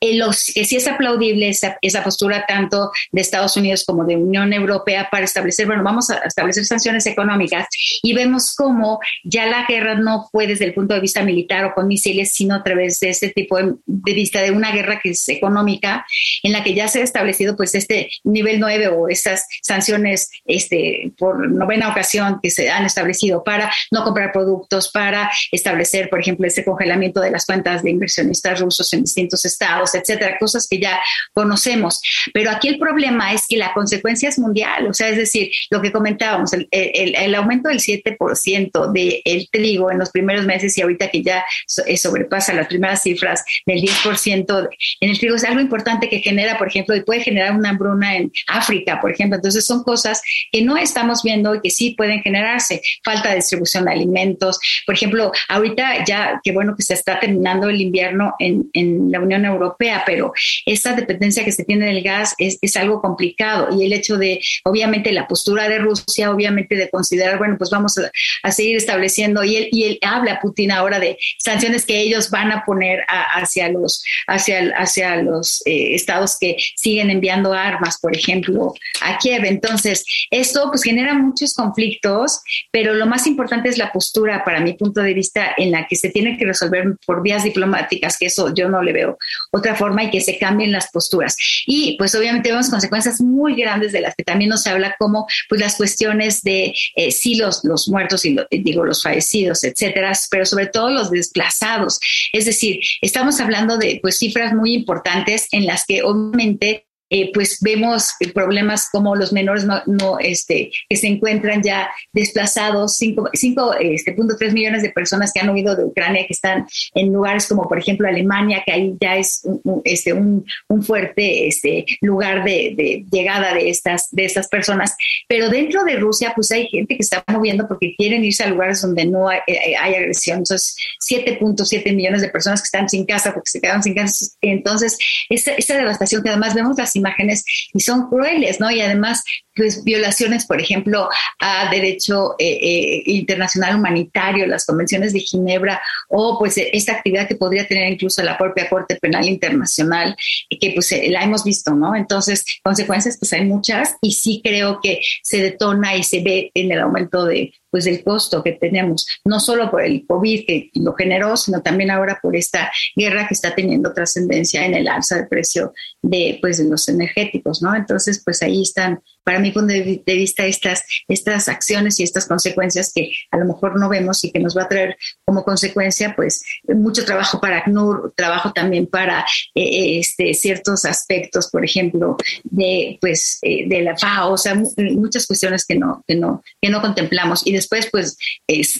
Eh, 0.00 0.16
los, 0.16 0.46
que 0.54 0.64
sí 0.64 0.76
es 0.76 0.86
aplaudible 0.86 1.48
esa, 1.48 1.78
esa, 1.82 2.02
postura 2.02 2.46
tanto 2.46 2.90
de 3.12 3.20
Estados 3.20 3.56
Unidos 3.56 3.84
como 3.84 4.04
de 4.04 4.16
Unión 4.16 4.52
Europea 4.52 5.08
para 5.10 5.24
establecer, 5.24 5.66
bueno, 5.66 5.82
vamos 5.82 6.10
a 6.10 6.18
establecer 6.18 6.64
sanciones 6.64 7.06
económicas 7.06 7.66
y 8.02 8.14
vemos 8.14 8.54
cómo 8.54 9.00
ya 9.24 9.46
la 9.46 9.66
guerra 9.66 9.96
no 9.96 10.28
fue 10.30 10.46
desde 10.46 10.64
el 10.64 10.74
punto 10.74 10.94
de 10.94 11.00
vista 11.00 11.22
militar 11.22 11.64
o 11.64 11.74
con 11.74 11.86
misiles, 11.86 12.32
sino 12.32 12.54
a 12.54 12.62
través 12.62 13.00
de 13.00 13.10
este 13.10 13.30
tipo 13.30 13.58
de, 13.58 13.74
de 13.86 14.14
vista 14.14 14.40
de 14.40 14.50
una 14.50 14.72
guerra 14.72 15.00
que 15.02 15.10
es 15.10 15.28
económica, 15.28 16.06
en 16.42 16.52
la 16.52 16.62
que 16.64 16.74
ya 16.74 16.88
se 16.88 17.00
ha 17.00 17.04
establecido 17.04 17.56
pues 17.56 17.74
este 17.74 18.10
nivel 18.24 18.60
9 18.60 18.88
o 18.88 19.08
estas 19.08 19.46
sanciones 19.62 20.30
este, 20.50 21.12
por 21.18 21.48
novena 21.50 21.88
ocasión 21.88 22.40
que 22.42 22.50
se 22.50 22.70
han 22.70 22.84
establecido 22.84 23.42
para 23.44 23.72
no 23.90 24.04
comprar 24.04 24.32
productos, 24.32 24.90
para 24.90 25.30
establecer, 25.52 26.08
por 26.10 26.20
ejemplo, 26.20 26.46
este 26.46 26.64
congelamiento 26.64 27.20
de 27.20 27.30
las 27.30 27.46
cuentas 27.46 27.82
de 27.82 27.90
inversionistas 27.90 28.60
rusos 28.60 28.92
en 28.92 29.02
distintos 29.02 29.44
estados, 29.44 29.94
etcétera, 29.94 30.36
cosas 30.38 30.66
que 30.68 30.78
ya 30.78 31.00
conocemos. 31.32 32.00
Pero 32.32 32.50
aquí 32.50 32.68
el 32.68 32.78
problema 32.78 33.32
es 33.32 33.46
que 33.46 33.56
la 33.56 33.72
consecuencia 33.72 34.28
es 34.28 34.38
mundial, 34.38 34.86
o 34.86 34.94
sea, 34.94 35.08
es 35.08 35.16
decir, 35.16 35.50
lo 35.70 35.80
que 35.80 35.92
comentábamos, 35.92 36.52
el, 36.52 36.68
el, 36.70 37.34
aumento 37.34 37.68
del 37.68 37.78
7% 37.78 38.92
del 38.92 39.48
trigo 39.50 39.90
en 39.90 39.98
los 39.98 40.10
primeros 40.10 40.44
meses 40.44 40.76
y 40.76 40.82
ahorita 40.82 41.08
que 41.08 41.22
ya 41.22 41.44
eh, 41.86 41.96
sobrepasa 41.96 42.52
las 42.52 42.66
primeras 42.66 43.02
cifras 43.02 43.44
del 43.66 43.80
10% 43.80 44.68
en 45.00 45.10
el 45.10 45.18
trigo 45.18 45.36
es 45.36 45.44
algo 45.44 45.60
importante 45.60 46.08
que 46.08 46.20
genera, 46.20 46.58
por 46.58 46.68
ejemplo, 46.68 46.94
y 46.96 47.02
puede 47.02 47.22
generar 47.22 47.54
una 47.54 47.70
hambruna 47.70 48.16
en 48.16 48.32
África, 48.48 49.00
por 49.00 49.12
ejemplo. 49.12 49.36
Entonces 49.36 49.64
son 49.64 49.82
cosas 49.82 50.20
que 50.50 50.62
no 50.62 50.76
estamos 50.76 51.22
viendo 51.22 51.54
y 51.54 51.60
que 51.60 51.70
sí 51.70 51.94
pueden 51.96 52.22
generarse. 52.22 52.82
Falta 53.04 53.30
de 53.30 53.36
distribución 53.36 53.84
de 53.84 53.92
alimentos. 53.92 54.58
Por 54.86 54.94
ejemplo, 54.94 55.32
ahorita 55.48 56.04
ya, 56.04 56.40
qué 56.42 56.52
bueno 56.52 56.74
que 56.76 56.82
se 56.82 56.94
está 56.94 57.18
terminando 57.20 57.68
el 57.68 57.80
invierno 57.80 58.34
en, 58.38 58.70
en 58.72 59.10
la 59.10 59.20
Unión 59.20 59.44
Europea, 59.44 60.02
pero 60.06 60.32
esta 60.66 60.94
dependencia 60.94 61.44
que 61.44 61.52
se 61.52 61.64
tiene 61.64 61.86
del 61.86 62.02
gas 62.02 62.34
es, 62.38 62.58
es, 62.60 62.76
algo 62.76 63.02
complicado 63.02 63.68
y 63.78 63.84
el 63.84 63.92
hecho 63.92 64.16
de, 64.16 64.40
obviamente, 64.64 65.12
la 65.12 65.26
postura 65.26 65.68
de 65.68 65.78
Rusia, 65.78 66.30
obviamente, 66.30 66.76
de 66.76 66.88
considerar, 66.88 67.36
bueno, 67.36 67.56
pues 67.58 67.70
vamos 67.70 67.98
a, 67.98 68.10
a 68.42 68.52
seguir 68.52 68.76
estableciendo, 68.76 69.44
y 69.44 69.56
él, 69.56 69.68
y 69.72 69.84
él 69.84 69.98
habla 70.02 70.40
Putin 70.40 70.70
ahora 70.70 70.98
de 70.98 71.18
sanciones 71.38 71.84
que 71.84 72.00
ellos 72.00 72.30
van 72.30 72.52
a 72.52 72.64
poner 72.64 73.04
hacia 73.08 73.68
los, 73.68 74.02
hacia, 74.26 74.72
hacia 74.76 75.16
los 75.16 75.62
eh, 75.66 75.94
estados 75.94 76.36
que 76.38 76.56
siguen 76.76 77.10
enviando 77.10 77.52
armas, 77.52 77.98
por 78.00 78.16
ejemplo, 78.16 78.74
a 79.00 79.18
Kiev. 79.18 79.44
Entonces, 79.44 80.04
esto 80.30 80.68
pues 80.68 80.82
genera 80.82 81.14
muchos 81.14 81.54
conflictos, 81.54 82.40
pero 82.70 82.94
lo 82.94 83.06
más 83.06 83.26
importante 83.26 83.68
es 83.68 83.78
la 83.78 83.92
postura, 83.92 84.44
para 84.44 84.60
mi 84.60 84.74
punto 84.74 85.00
de 85.00 85.14
vista, 85.14 85.54
en 85.56 85.70
la 85.70 85.86
que 85.86 85.96
se 85.96 86.10
tiene 86.10 86.36
que 86.36 86.46
resolver 86.46 86.96
por 87.06 87.22
vías 87.22 87.44
diplomáticas, 87.44 88.16
que 88.18 88.26
eso 88.26 88.52
yo 88.54 88.68
no 88.68 88.82
le 88.82 88.92
veo 88.92 89.18
otra 89.50 89.74
forma 89.74 90.04
y 90.04 90.10
que 90.10 90.20
se 90.20 90.38
cambien 90.38 90.72
las 90.72 90.90
posturas. 90.90 91.36
Y 91.66 91.96
pues 91.98 92.14
obviamente 92.14 92.50
vemos 92.50 92.70
consecuencias 92.70 93.20
muy 93.20 93.54
grandes 93.54 93.92
de 93.92 94.00
las 94.00 94.14
que 94.14 94.24
también 94.24 94.50
nos 94.50 94.66
habla 94.66 94.94
como 94.98 95.26
pues 95.48 95.60
las 95.60 95.76
cuestiones 95.76 96.42
de 96.42 96.74
eh, 96.96 97.10
sí 97.10 97.36
los, 97.36 97.64
los 97.64 97.88
muertos 97.88 98.24
y 98.24 98.36
digo 98.50 98.84
los 98.84 99.02
fallecidos, 99.02 99.64
etcétera, 99.64 100.12
pero 100.30 100.46
sobre 100.46 100.66
todo 100.66 100.90
los 100.90 101.10
desplazados. 101.10 102.00
Es 102.32 102.44
decir, 102.44 102.80
estamos 103.00 103.40
hablando 103.40 103.78
de 103.78 103.98
pues 104.02 104.18
cifras 104.18 104.54
muy 104.54 104.74
importantes 104.74 105.48
en 105.52 105.66
las 105.66 105.84
que 105.86 106.02
obviamente 106.02 106.86
eh, 107.10 107.32
pues 107.32 107.58
vemos 107.60 108.14
problemas 108.32 108.88
como 108.90 109.16
los 109.16 109.32
menores 109.32 109.66
no, 109.66 110.18
este, 110.20 110.70
que 110.88 110.96
se 110.96 111.08
encuentran 111.08 111.60
ya 111.62 111.90
desplazados, 112.12 112.98
5.3 113.00 113.76
este, 113.82 114.52
millones 114.52 114.82
de 114.82 114.90
personas 114.90 115.32
que 115.32 115.40
han 115.40 115.50
huido 115.50 115.74
de 115.74 115.84
Ucrania, 115.84 116.24
que 116.26 116.32
están 116.32 116.66
en 116.94 117.12
lugares 117.12 117.48
como 117.48 117.68
por 117.68 117.78
ejemplo 117.78 118.08
Alemania, 118.08 118.62
que 118.64 118.72
ahí 118.72 118.94
ya 119.00 119.16
es 119.16 119.42
un, 119.44 119.82
este, 119.84 120.12
un, 120.12 120.44
fuerte 120.82 121.48
este, 121.48 121.84
lugar 122.00 122.44
de, 122.44 123.04
llegada 123.10 123.54
de 123.54 123.68
estas, 123.68 124.08
de 124.12 124.24
estas 124.24 124.48
personas. 124.48 124.96
Pero 125.28 125.50
dentro 125.50 125.84
de 125.84 125.96
Rusia, 125.96 126.32
pues 126.34 126.50
hay 126.52 126.68
gente 126.68 126.96
que 126.96 127.02
está 127.02 127.22
moviendo 127.26 127.66
porque 127.68 127.94
quieren 127.96 128.24
irse 128.24 128.44
a 128.44 128.48
lugares 128.48 128.80
donde 128.80 129.04
no 129.04 129.28
hay, 129.28 129.40
eh, 129.46 129.76
agresión. 129.76 130.38
Entonces, 130.38 130.76
7.7 131.06 131.94
millones 131.94 132.22
de 132.22 132.28
personas 132.28 132.62
que 132.62 132.66
están 132.66 132.88
sin 132.88 133.04
casa 133.04 133.34
porque 133.34 133.50
se 133.50 133.60
quedaron 133.60 133.82
sin 133.82 133.94
casa. 133.94 134.26
Entonces, 134.40 134.96
esa 135.28 135.76
devastación 135.76 136.22
que 136.22 136.30
además 136.30 136.54
vemos 136.54 136.78
las 136.78 136.96
imágenes 137.00 137.44
y 137.72 137.80
son 137.80 138.08
crueles, 138.08 138.60
¿no? 138.60 138.70
Y 138.70 138.80
además, 138.80 139.22
pues 139.54 139.84
violaciones, 139.84 140.46
por 140.46 140.60
ejemplo, 140.60 141.08
a 141.38 141.70
derecho 141.70 142.34
eh, 142.38 142.58
eh, 142.62 143.02
internacional 143.06 143.76
humanitario, 143.76 144.46
las 144.46 144.64
convenciones 144.64 145.12
de 145.12 145.20
Ginebra, 145.20 145.80
o 146.08 146.38
pues 146.38 146.56
esta 146.56 146.92
actividad 146.92 147.28
que 147.28 147.34
podría 147.34 147.66
tener 147.66 147.92
incluso 147.92 148.22
la 148.22 148.38
propia 148.38 148.68
Corte 148.68 148.96
Penal 148.96 149.28
Internacional, 149.28 150.16
que 150.48 150.72
pues 150.72 150.92
eh, 150.92 151.08
la 151.10 151.22
hemos 151.22 151.44
visto, 151.44 151.74
¿no? 151.74 151.94
Entonces, 151.94 152.44
consecuencias, 152.62 153.18
pues 153.18 153.32
hay 153.32 153.44
muchas 153.44 153.96
y 154.00 154.12
sí 154.12 154.40
creo 154.42 154.80
que 154.82 155.00
se 155.22 155.38
detona 155.38 155.96
y 155.96 156.02
se 156.02 156.22
ve 156.22 156.50
en 156.54 156.72
el 156.72 156.80
aumento 156.80 157.24
de 157.24 157.52
pues 157.70 157.84
del 157.84 158.02
costo 158.02 158.42
que 158.42 158.52
tenemos, 158.52 159.06
no 159.24 159.40
solo 159.40 159.70
por 159.70 159.82
el 159.82 160.06
COVID 160.06 160.46
que 160.46 160.70
lo 160.74 160.92
generó, 160.94 161.36
sino 161.36 161.62
también 161.62 161.90
ahora 161.90 162.18
por 162.20 162.36
esta 162.36 162.70
guerra 162.96 163.26
que 163.28 163.34
está 163.34 163.54
teniendo 163.54 163.92
trascendencia 163.92 164.66
en 164.66 164.74
el 164.74 164.88
alza 164.88 165.16
de 165.16 165.26
precio 165.26 165.72
de 166.02 166.38
pues 166.40 166.58
de 166.58 166.68
los 166.68 166.88
energéticos, 166.88 167.62
¿no? 167.62 167.74
Entonces, 167.74 168.22
pues 168.24 168.42
ahí 168.42 168.62
están 168.62 169.00
para 169.24 169.38
mi 169.38 169.50
punto 169.50 169.72
de, 169.72 170.02
vista, 170.06 170.44
estas, 170.44 170.82
estas 171.08 171.48
acciones 171.48 172.00
y 172.00 172.02
estas 172.02 172.26
consecuencias 172.26 172.92
que 172.94 173.12
a 173.30 173.36
lo 173.36 173.44
mejor 173.44 173.78
no 173.78 173.88
vemos 173.88 174.24
y 174.24 174.32
que 174.32 174.38
nos 174.38 174.56
va 174.56 174.62
a 174.62 174.68
traer 174.68 174.96
como 175.24 175.44
consecuencia, 175.44 176.14
pues, 176.16 176.42
mucho 176.68 177.04
trabajo 177.04 177.40
para 177.40 177.58
ACNUR, 177.58 178.12
trabajo 178.16 178.52
también 178.52 178.86
para 178.86 179.24
eh, 179.54 179.98
este, 179.98 180.34
ciertos 180.34 180.84
aspectos, 180.84 181.48
por 181.50 181.64
ejemplo, 181.64 182.16
de, 182.44 182.98
pues, 183.00 183.38
eh, 183.42 183.68
de 183.68 183.82
la 183.82 183.96
FAO, 183.96 184.32
o 184.32 184.38
sea, 184.38 184.54
muchas 184.54 185.26
cuestiones 185.26 185.64
que 185.66 185.76
no, 185.76 186.02
que 186.06 186.14
no, 186.14 186.42
que 186.60 186.70
no 186.70 186.80
contemplamos. 186.80 187.46
Y 187.46 187.52
después, 187.52 187.88
pues, 187.90 188.16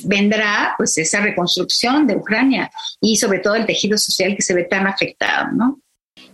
vendrá, 0.04 0.74
pues, 0.76 0.96
esa 0.98 1.20
reconstrucción 1.20 2.06
de 2.06 2.16
Ucrania 2.16 2.70
y 3.00 3.16
sobre 3.16 3.40
todo 3.40 3.54
el 3.54 3.66
tejido 3.66 3.98
social 3.98 4.34
que 4.36 4.42
se 4.42 4.54
ve 4.54 4.64
tan 4.64 4.86
afectado, 4.86 5.48
¿no? 5.52 5.80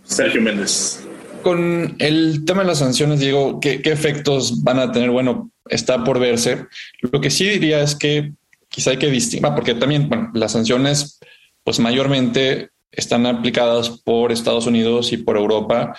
Sergio 0.03 0.41
Méndez 0.41 1.06
con 1.47 1.95
el 1.99 2.43
tema 2.43 2.63
de 2.63 2.67
las 2.67 2.79
sanciones, 2.79 3.21
Diego, 3.21 3.61
¿qué, 3.61 3.79
efectos 3.85 4.65
van 4.65 4.79
a 4.79 4.91
tener? 4.91 5.11
Bueno, 5.11 5.49
está 5.69 6.03
por 6.03 6.19
verse. 6.19 6.65
Lo 6.99 7.21
que 7.21 7.29
sí 7.29 7.47
diría 7.47 7.81
es 7.81 7.95
que 7.95 8.33
quizá 8.67 8.89
hay 8.89 8.97
que 8.97 9.09
distinguir, 9.09 9.53
porque 9.55 9.73
también, 9.73 10.09
bueno, 10.09 10.29
las 10.33 10.51
sanciones, 10.51 11.21
pues 11.63 11.79
mayormente 11.79 12.71
están 12.91 13.25
aplicadas 13.25 13.87
por 13.87 14.33
Estados 14.33 14.67
Unidos 14.67 15.13
y 15.13 15.17
por 15.19 15.37
Europa, 15.37 15.97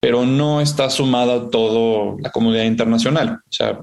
pero 0.00 0.24
no 0.24 0.62
está 0.62 0.88
sumada 0.88 1.50
toda 1.50 2.16
la 2.22 2.30
comunidad 2.30 2.64
internacional. 2.64 3.40
O 3.46 3.52
sea, 3.52 3.78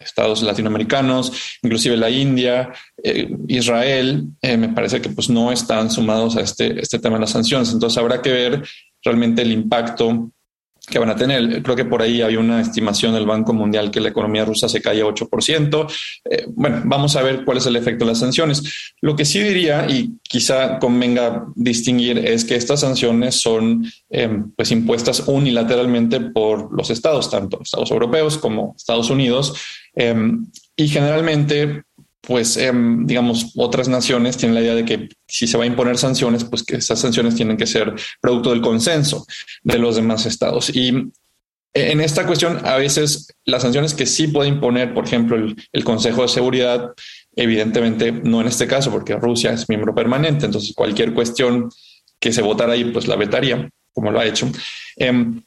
estados 0.00 0.42
latinoamericanos, 0.42 1.60
inclusive 1.62 1.96
la 1.96 2.10
India, 2.10 2.72
eh, 3.00 3.32
Israel, 3.46 4.24
eh, 4.42 4.56
me 4.56 4.70
parece 4.70 5.00
que 5.00 5.10
pues 5.10 5.30
no 5.30 5.52
están 5.52 5.88
sumados 5.88 6.36
a 6.36 6.40
este, 6.40 6.80
este 6.80 6.98
tema 6.98 7.14
de 7.14 7.20
las 7.20 7.30
sanciones. 7.30 7.72
Entonces 7.72 7.96
habrá 7.96 8.20
que 8.20 8.32
ver 8.32 8.64
realmente 9.04 9.42
el 9.42 9.52
impacto 9.52 10.32
que 10.90 10.98
van 10.98 11.10
a 11.10 11.16
tener. 11.16 11.62
Creo 11.62 11.76
que 11.76 11.84
por 11.84 12.02
ahí 12.02 12.22
hay 12.22 12.36
una 12.36 12.60
estimación 12.60 13.14
del 13.14 13.26
Banco 13.26 13.52
Mundial 13.52 13.90
que 13.90 14.00
la 14.00 14.08
economía 14.08 14.44
rusa 14.44 14.68
se 14.68 14.80
cae 14.80 15.00
a 15.00 15.04
8%. 15.04 15.86
Eh, 16.24 16.46
bueno, 16.48 16.82
vamos 16.84 17.16
a 17.16 17.22
ver 17.22 17.44
cuál 17.44 17.58
es 17.58 17.66
el 17.66 17.76
efecto 17.76 18.04
de 18.04 18.12
las 18.12 18.18
sanciones. 18.18 18.92
Lo 19.00 19.16
que 19.16 19.24
sí 19.24 19.40
diría, 19.40 19.86
y 19.88 20.18
quizá 20.22 20.78
convenga 20.78 21.46
distinguir, 21.54 22.18
es 22.18 22.44
que 22.44 22.56
estas 22.56 22.80
sanciones 22.80 23.36
son 23.36 23.84
em, 24.10 24.50
pues 24.52 24.70
impuestas 24.70 25.24
unilateralmente 25.26 26.20
por 26.20 26.74
los 26.76 26.90
estados, 26.90 27.30
tanto 27.30 27.60
estados 27.62 27.90
europeos 27.90 28.38
como 28.38 28.74
Estados 28.76 29.10
Unidos, 29.10 29.54
em, 29.94 30.46
y 30.76 30.88
generalmente 30.88 31.82
pues, 32.20 32.56
em, 32.56 33.06
digamos, 33.06 33.52
otras 33.56 33.88
naciones 33.88 34.36
tienen 34.36 34.54
la 34.54 34.60
idea 34.60 34.74
de 34.74 34.84
que 34.84 35.08
si 35.26 35.46
se 35.46 35.56
va 35.56 35.64
a 35.64 35.66
imponer 35.66 35.98
sanciones, 35.98 36.44
pues 36.44 36.62
que 36.62 36.76
esas 36.76 36.98
sanciones 36.98 37.34
tienen 37.34 37.56
que 37.56 37.66
ser 37.66 37.94
producto 38.20 38.50
del 38.50 38.60
consenso 38.60 39.26
de 39.62 39.78
los 39.78 39.96
demás 39.96 40.26
estados. 40.26 40.74
Y 40.74 41.10
en 41.74 42.00
esta 42.00 42.26
cuestión, 42.26 42.60
a 42.66 42.76
veces 42.76 43.34
las 43.44 43.62
sanciones 43.62 43.94
que 43.94 44.06
sí 44.06 44.28
puede 44.28 44.48
imponer, 44.48 44.94
por 44.94 45.04
ejemplo, 45.04 45.36
el, 45.36 45.84
Consejo 45.84 46.22
de 46.22 46.28
Seguridad, 46.28 46.92
evidentemente 47.36 48.10
no 48.12 48.40
en 48.40 48.48
este 48.48 48.66
caso, 48.66 48.90
porque 48.90 49.16
Rusia 49.16 49.52
es 49.52 49.68
miembro 49.68 49.94
permanente, 49.94 50.46
entonces 50.46 50.74
cualquier 50.74 51.14
cuestión 51.14 51.70
que 52.18 52.32
se 52.32 52.42
votara 52.42 52.72
ahí, 52.72 52.86
pues 52.86 53.06
la 53.06 53.16
vetaría, 53.16 53.68
como 53.92 54.10
lo 54.10 54.18
ha 54.18 54.26
hecho. 54.26 54.50
Em, 54.96 55.40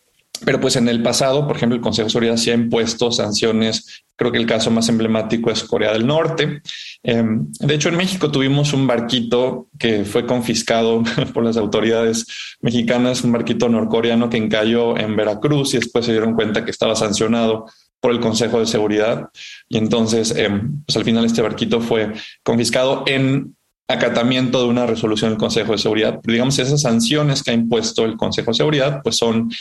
pero 0.44 0.60
pues 0.60 0.76
en 0.76 0.88
el 0.88 1.04
pasado, 1.04 1.48
por 1.48 1.56
ejemplo, 1.56 1.76
el 1.76 1.82
Consejo 1.82 2.06
de 2.06 2.12
Seguridad 2.12 2.38
sí 2.38 2.50
ha 2.50 2.56
impuesto 2.56 3.12
sanciones. 3.12 4.04
Creo 4.16 4.32
que 4.32 4.38
el 4.38 4.46
caso 4.46 4.72
más 4.72 4.90
emblemático 4.90 5.52
es 5.52 5.64
Corea 5.64 5.94
del 5.94 6.08
Norte. 6.08 6.62
Em, 7.04 7.52
de 7.52 7.76
hecho, 7.76 7.90
en 7.90 7.98
México 7.98 8.32
tuvimos 8.32 8.74
un 8.74 8.88
barquito 8.88 9.68
que 9.78 10.06
fue 10.06 10.26
confiscado 10.26 11.04
por 11.34 11.44
las 11.44 11.58
autoridades 11.58 12.26
mexicanas, 12.62 13.24
un 13.24 13.32
barquito 13.32 13.70
norcoreano 13.70 14.30
que 14.30 14.38
encalló 14.38 14.98
en 14.98 15.16
Veracruz 15.16 15.74
y 15.74 15.78
después 15.78 16.06
se 16.06 16.12
dieron 16.12 16.34
cuenta 16.34 16.66
que 16.66 16.72
estaba 16.72 16.96
sancionado 16.96 17.66
por 18.00 18.12
el 18.12 18.20
Consejo 18.20 18.60
de 18.60 18.66
Seguridad. 18.66 19.30
Y 19.70 19.78
entonces, 19.78 20.36
em, 20.36 20.84
pues 20.86 20.98
al 20.98 21.04
final 21.04 21.26
este 21.26 21.42
barquito 21.42 21.82
fue 21.82 22.14
confiscado 22.44 23.04
en 23.06 23.56
acatamiento 23.88 24.64
de 24.64 24.70
una 24.70 24.88
resolución 24.88 25.32
del 25.32 25.40
Consejo 25.40 25.74
de 25.74 25.78
Seguridad. 25.78 26.20
Pero 26.22 26.34
digamos, 26.34 26.58
esas 26.58 26.82
sanciones 26.82 27.44
que 27.44 27.52
ha 27.52 27.54
impuesto 27.54 28.06
el 28.06 28.18
Consejo 28.18 28.52
de 28.52 28.58
Seguridad, 28.58 29.02
pues 29.04 29.18
son 29.18 29.52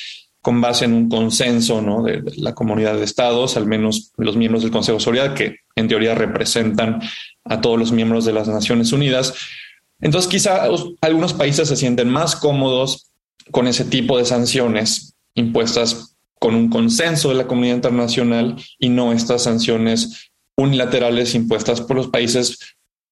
con 0.43 0.61
base 0.61 0.87
en 0.87 0.95
un 0.95 1.09
consenso 1.09 1.83
¿no? 1.83 2.03
de, 2.03 2.23
la 2.37 2.55
comunidad 2.55 2.97
de 2.97 3.05
estados, 3.05 3.57
al 3.57 3.67
menos 3.67 4.13
los 4.17 4.37
miembros 4.37 4.63
del 4.63 4.73
Consejo 4.73 4.99
de 4.99 5.05
Seguridad, 5.05 5.35
que 5.35 5.57
en 5.77 5.89
teoría 5.89 6.15
representan 6.15 7.01
a 7.45 7.61
todos 7.61 7.79
los 7.79 7.93
miembros 7.93 8.25
de 8.25 8.33
las 8.33 8.49
Naciones 8.49 8.93
Unidas. 8.93 9.35
Entonces, 10.01 10.31
quizá 10.31 10.67
algunos 11.01 11.35
países 11.35 11.69
se 11.69 11.77
sienten 11.77 12.09
más 12.09 12.37
cómodos 12.37 13.11
con 13.51 13.67
ese 13.67 13.85
tipo 13.85 14.17
de 14.17 14.25
sanciones 14.25 15.15
impuestas 15.35 16.17
con 16.39 16.55
un 16.55 16.71
consenso 16.71 17.29
de 17.29 17.35
la 17.35 17.47
comunidad 17.47 17.77
internacional 17.77 18.57
y 18.79 18.89
no 18.89 19.13
estas 19.13 19.43
sanciones 19.43 20.31
unilaterales 20.57 21.35
impuestas 21.35 21.83
por 21.83 21.97
los 21.97 22.09
países 22.09 22.59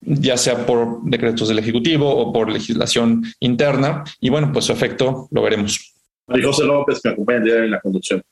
ya 0.01 0.37
sea 0.37 0.65
por 0.65 1.03
decretos 1.03 1.49
del 1.49 1.59
Ejecutivo 1.59 2.09
o 2.09 2.33
por 2.33 2.51
legislación 2.51 3.25
interna. 3.41 4.05
Y 4.21 4.31
bueno, 4.31 4.53
pues 4.53 4.67
su 4.67 4.73
efecto 4.73 5.29
lo 5.31 5.43
veremos. 5.43 5.95
María 6.29 6.47
José 6.47 6.65
López, 6.65 7.01
que 7.01 7.09
me 7.09 7.13
acompaña 7.15 7.55
en 7.57 7.71
la 7.71 7.81
conducción. 7.81 8.23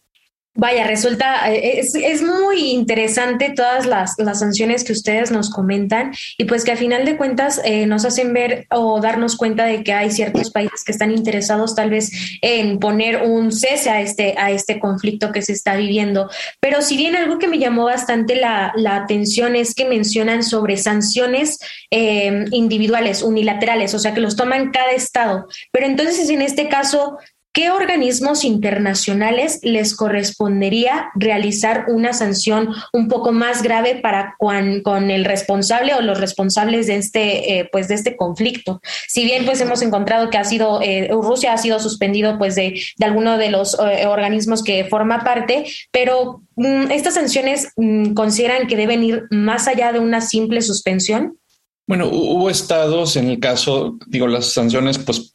Vaya, 0.59 0.87
resulta, 0.87 1.53
eh, 1.53 1.81
es, 1.81 1.95
es, 1.95 2.23
muy 2.23 2.71
interesante 2.71 3.53
todas 3.55 3.85
las, 3.85 4.15
las, 4.17 4.39
sanciones 4.39 4.85
que 4.85 4.95
ustedes 4.95 5.31
nos 5.31 5.51
comentan 5.51 6.15
y 6.39 6.47
pues 6.47 6.65
que 6.65 6.73
a 6.73 6.77
final 6.77 7.05
de 7.05 7.19
cuentas 7.19 7.61
eh, 7.63 7.85
nos 7.85 8.07
hacen 8.07 8.33
ver 8.33 8.67
o 8.71 8.99
darnos 9.03 9.37
cuenta 9.37 9.67
de 9.67 9.85
que 9.85 9.93
hay 9.93 10.11
ciertos 10.11 10.51
países 10.51 10.83
que 10.83 10.93
están 10.93 11.11
interesados 11.11 11.75
tal 11.75 11.91
vez 11.91 12.11
en 12.41 12.79
poner 12.79 13.23
un 13.23 13.53
cese 13.53 13.91
a 13.91 14.01
este, 14.01 14.35
a 14.39 14.51
este 14.51 14.81
conflicto 14.81 15.31
que 15.31 15.43
se 15.43 15.53
está 15.53 15.77
viviendo. 15.77 16.31
Pero 16.59 16.81
si 16.81 16.97
bien 16.97 17.17
algo 17.17 17.39
que 17.39 17.49
me 17.49 17.59
llamó 17.59 17.85
bastante 17.85 18.35
la, 18.35 18.73
la 18.77 18.97
atención 18.97 19.57
es 19.57 19.75
que 19.75 19.85
mencionan 19.85 20.43
sobre 20.43 20.79
sanciones 20.79 21.59
eh, 21.91 22.47
individuales, 22.51 23.23
unilaterales, 23.23 23.93
o 23.93 23.99
sea 23.99 24.15
que 24.15 24.21
los 24.21 24.37
toman 24.37 24.71
cada 24.71 24.93
estado. 24.93 25.49
Pero 25.71 25.85
entonces 25.85 26.31
en 26.31 26.41
este 26.41 26.69
caso 26.71 27.19
¿qué 27.57 27.71
organismos 27.71 28.45
internacionales 28.45 29.61
les 29.63 29.97
correspondería 29.97 31.09
realizar 31.15 31.87
una 31.89 32.13
sanción 32.13 32.69
un 32.93 33.09
poco 33.09 33.33
más 33.33 33.63
grave 33.63 33.95
para 33.95 34.37
con 34.39 35.11
el 35.11 35.25
responsable 35.25 35.95
o 35.95 36.03
los 36.03 36.21
responsables 36.21 36.87
de 36.87 36.97
este, 36.97 37.59
eh, 37.59 37.69
pues 37.73 37.89
de 37.89 37.95
este 37.95 38.15
conflicto? 38.15 38.83
Si 39.09 39.25
bien 39.25 39.47
pues 39.47 39.59
hemos 39.63 39.81
encontrado 39.81 40.29
que 40.29 40.37
ha 40.37 40.45
sido, 40.45 40.83
eh, 40.83 41.09
Rusia 41.11 41.55
ha 41.55 41.57
sido 41.57 41.81
suspendido 41.81 42.37
pues 42.37 42.57
de, 42.57 42.79
de 42.99 43.07
alguno 43.07 43.39
de 43.39 43.51
los 43.51 43.75
eh, 43.81 44.05
organismos 44.07 44.63
que 44.63 44.85
forma 44.85 45.25
parte, 45.25 45.65
pero 45.91 46.43
mm, 46.57 46.91
estas 46.91 47.15
sanciones 47.15 47.73
mm, 47.77 48.13
consideran 48.13 48.67
que 48.67 48.77
deben 48.77 49.03
ir 49.03 49.23
más 49.31 49.67
allá 49.67 49.95
de 49.95 49.99
una 49.99 50.21
simple 50.21 50.61
suspensión. 50.61 51.39
Bueno, 51.87 52.07
hubo 52.09 52.51
estados 52.51 53.17
en 53.17 53.31
el 53.31 53.41
caso, 53.41 53.97
digo, 54.09 54.27
las 54.27 54.53
sanciones 54.53 54.99
pues 54.99 55.35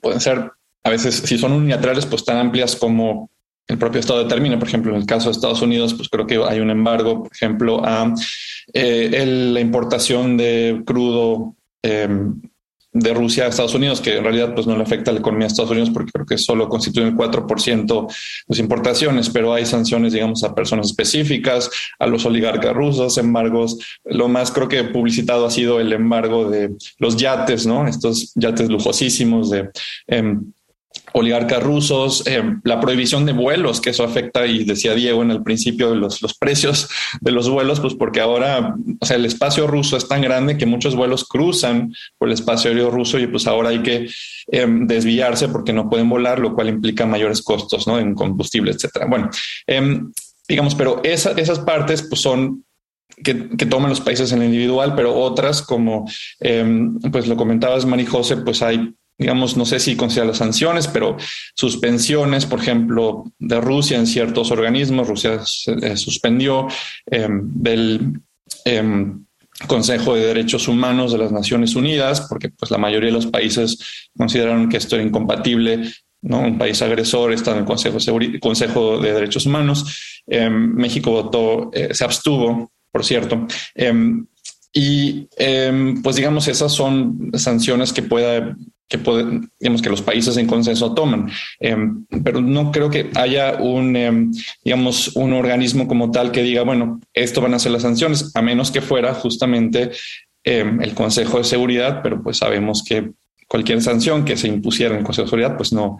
pueden 0.00 0.20
ser 0.20 0.52
a 0.84 0.90
veces, 0.90 1.22
si 1.24 1.38
son 1.38 1.52
unilaterales, 1.52 2.06
pues 2.06 2.24
tan 2.24 2.38
amplias 2.38 2.76
como 2.76 3.30
el 3.68 3.78
propio 3.78 4.00
Estado 4.00 4.24
determina. 4.24 4.58
Por 4.58 4.68
ejemplo, 4.68 4.92
en 4.92 5.00
el 5.00 5.06
caso 5.06 5.26
de 5.28 5.32
Estados 5.32 5.62
Unidos, 5.62 5.94
pues 5.94 6.08
creo 6.08 6.26
que 6.26 6.36
hay 6.36 6.60
un 6.60 6.70
embargo, 6.70 7.22
por 7.22 7.32
ejemplo, 7.32 7.84
a 7.84 8.14
eh, 8.72 9.24
la 9.26 9.60
importación 9.60 10.36
de 10.36 10.82
crudo 10.84 11.56
em, 11.82 12.40
de 12.94 13.14
Rusia 13.14 13.44
a 13.44 13.48
Estados 13.48 13.74
Unidos, 13.74 14.00
que 14.02 14.18
en 14.18 14.24
realidad 14.24 14.54
pues 14.54 14.66
no 14.66 14.76
le 14.76 14.82
afecta 14.82 15.10
a 15.10 15.14
la 15.14 15.20
economía 15.20 15.46
de 15.46 15.52
Estados 15.52 15.70
Unidos 15.70 15.90
porque 15.90 16.12
creo 16.12 16.26
que 16.26 16.36
solo 16.36 16.68
constituye 16.68 17.06
el 17.06 17.16
4% 17.16 18.06
de 18.06 18.14
las 18.48 18.58
importaciones, 18.58 19.30
pero 19.30 19.54
hay 19.54 19.64
sanciones, 19.64 20.12
digamos, 20.12 20.44
a 20.44 20.54
personas 20.54 20.88
específicas, 20.88 21.70
a 21.98 22.06
los 22.06 22.26
oligarcas 22.26 22.74
rusos, 22.74 23.16
embargos. 23.16 23.78
Lo 24.04 24.28
más 24.28 24.50
creo 24.50 24.68
que 24.68 24.84
publicitado 24.84 25.46
ha 25.46 25.50
sido 25.50 25.80
el 25.80 25.92
embargo 25.92 26.50
de 26.50 26.76
los 26.98 27.16
yates, 27.16 27.66
¿no? 27.66 27.86
Estos 27.86 28.32
yates 28.34 28.68
lujosísimos 28.68 29.50
de... 29.50 29.70
Em, 30.06 30.52
oligarcas 31.14 31.62
rusos, 31.62 32.26
eh, 32.26 32.42
la 32.64 32.80
prohibición 32.80 33.26
de 33.26 33.32
vuelos, 33.32 33.80
que 33.80 33.90
eso 33.90 34.04
afecta, 34.04 34.46
y 34.46 34.64
decía 34.64 34.94
Diego 34.94 35.22
en 35.22 35.30
el 35.30 35.42
principio, 35.42 35.94
los, 35.94 36.22
los 36.22 36.34
precios 36.34 36.88
de 37.20 37.32
los 37.32 37.48
vuelos, 37.48 37.80
pues 37.80 37.94
porque 37.94 38.20
ahora, 38.20 38.74
o 39.00 39.06
sea, 39.06 39.16
el 39.16 39.26
espacio 39.26 39.66
ruso 39.66 39.96
es 39.96 40.08
tan 40.08 40.22
grande 40.22 40.56
que 40.56 40.66
muchos 40.66 40.94
vuelos 40.94 41.24
cruzan 41.24 41.92
por 42.18 42.28
el 42.28 42.34
espacio 42.34 42.70
aéreo 42.70 42.90
ruso 42.90 43.18
y 43.18 43.26
pues 43.26 43.46
ahora 43.46 43.70
hay 43.70 43.82
que 43.82 44.08
em, 44.48 44.86
desviarse 44.86 45.48
porque 45.48 45.72
no 45.72 45.88
pueden 45.88 46.08
volar, 46.08 46.38
lo 46.38 46.54
cual 46.54 46.68
implica 46.68 47.06
mayores 47.06 47.42
costos 47.42 47.86
¿no? 47.86 47.98
en 47.98 48.14
combustible, 48.14 48.72
etcétera. 48.72 49.06
Bueno, 49.06 49.30
em, 49.66 50.10
digamos, 50.48 50.74
pero 50.74 51.00
esas 51.04 51.58
partes 51.60 52.02
pues 52.02 52.20
son 52.20 52.64
que, 53.22 53.50
que, 53.50 53.66
toman 53.66 53.90
los 53.90 54.00
países 54.00 54.32
en 54.32 54.40
el 54.40 54.46
individual, 54.46 54.94
pero 54.96 55.14
otras, 55.14 55.62
como 55.62 56.10
pues 57.12 57.26
lo 57.28 57.36
comentabas, 57.36 57.84
Marijose, 57.84 58.38
pues 58.38 58.62
hay 58.62 58.94
digamos, 59.22 59.56
no 59.56 59.64
sé 59.64 59.78
si 59.78 59.94
considera 59.94 60.26
las 60.26 60.38
sanciones, 60.38 60.88
pero 60.88 61.16
suspensiones, 61.54 62.44
por 62.44 62.58
ejemplo, 62.58 63.24
de 63.38 63.60
Rusia 63.60 63.96
en 63.96 64.08
ciertos 64.08 64.50
organismos. 64.50 65.06
Rusia 65.06 65.40
se, 65.44 65.96
suspendió 65.96 66.66
em, 67.06 67.40
del 67.54 68.20
em, 68.64 69.24
Consejo 69.68 70.16
de 70.16 70.26
Derechos 70.26 70.66
Humanos 70.66 71.12
de 71.12 71.18
las 71.18 71.30
Naciones 71.30 71.76
Unidas, 71.76 72.22
porque 72.22 72.48
pues, 72.48 72.72
la 72.72 72.78
mayoría 72.78 73.10
de 73.10 73.14
los 73.14 73.28
países 73.28 73.78
consideraron 74.16 74.68
que 74.68 74.78
esto 74.78 74.96
era 74.96 75.04
incompatible. 75.04 75.84
¿no? 76.22 76.40
Un 76.40 76.58
país 76.58 76.82
agresor 76.82 77.32
está 77.32 77.52
en 77.52 77.58
el 77.58 77.64
Consejo 77.64 77.98
de, 77.98 78.40
Consejo 78.40 78.98
de 78.98 79.12
Derechos 79.12 79.46
Humanos. 79.46 80.20
Em, 80.26 80.74
México 80.74 81.12
votó, 81.12 81.70
eh, 81.72 81.94
se 81.94 82.04
abstuvo, 82.04 82.72
por 82.90 83.04
cierto. 83.04 83.46
y 84.74 85.28
pues 86.02 86.16
digamos, 86.16 86.48
esas 86.48 86.72
son 86.72 87.30
sanciones 87.34 87.92
que 87.92 88.02
pueda 88.02 88.56
que 88.92 89.40
digamos 89.58 89.80
que 89.80 89.88
los 89.88 90.02
países 90.02 90.36
en 90.36 90.46
consenso 90.46 90.94
toman. 90.94 91.30
Em, 91.58 92.04
pero 92.22 92.40
no 92.40 92.70
creo 92.70 92.90
que 92.90 93.10
haya 93.14 93.56
un, 93.56 93.96
em, 93.96 94.32
digamos, 94.62 95.16
un 95.16 95.32
organismo 95.32 95.88
como 95.88 96.10
tal 96.10 96.30
que 96.30 96.42
diga, 96.42 96.62
bueno, 96.62 97.00
esto 97.14 97.40
van 97.40 97.54
a 97.54 97.58
ser 97.58 97.72
las 97.72 97.82
sanciones, 97.82 98.30
a 98.34 98.42
menos 98.42 98.70
que 98.70 98.82
fuera 98.82 99.14
justamente 99.14 99.90
em, 100.44 100.80
el 100.82 100.92
Consejo 100.94 101.38
de 101.38 101.44
Seguridad, 101.44 102.00
pero 102.02 102.22
pues 102.22 102.38
sabemos 102.38 102.82
que 102.86 103.12
cualquier 103.46 103.80
sanción 103.80 104.24
que 104.24 104.36
se 104.36 104.48
impusiera 104.48 104.92
en 104.92 105.00
el 105.00 105.04
Consejo 105.04 105.26
de 105.26 105.30
Seguridad, 105.30 105.56
pues 105.56 105.72
no, 105.72 105.98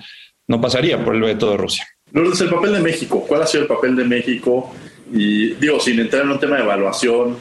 no 0.49 0.61
pasaría 0.61 1.03
por 1.05 1.15
el 1.15 1.23
veto 1.23 1.51
de 1.51 1.57
Rusia. 1.57 1.87
Lourdes, 2.11 2.41
el 2.41 2.51
papel 2.51 2.73
de 2.73 2.81
México, 2.81 3.25
¿cuál 3.27 3.43
ha 3.43 3.47
sido 3.47 3.63
el 3.63 3.69
papel 3.69 3.95
de 3.97 4.05
México? 4.05 4.75
Y 5.13 5.55
digo, 5.55 5.79
sin 5.81 6.01
entrar 6.01 6.25
en 6.25 6.33
un 6.33 6.41
tema 6.41 6.57
de 6.57 6.63
evaluación 6.63 7.37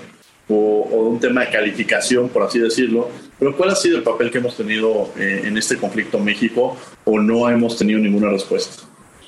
o, 0.48 0.56
o 0.56 1.10
un 1.10 1.20
tema 1.20 1.42
de 1.42 1.50
calificación, 1.50 2.30
por 2.30 2.44
así 2.44 2.60
decirlo, 2.60 3.10
pero 3.42 3.58
¿cuál 3.58 3.72
ha 3.72 3.76
sido 3.76 3.98
el 3.98 4.04
papel 4.04 4.30
que 4.30 4.38
hemos 4.38 4.56
tenido 4.56 5.12
eh, 5.18 5.42
en 5.46 5.58
este 5.58 5.76
conflicto 5.76 6.20
México 6.20 6.78
o 7.06 7.20
no 7.20 7.50
hemos 7.50 7.76
tenido 7.76 8.00
ninguna 8.00 8.30
respuesta? 8.30 8.84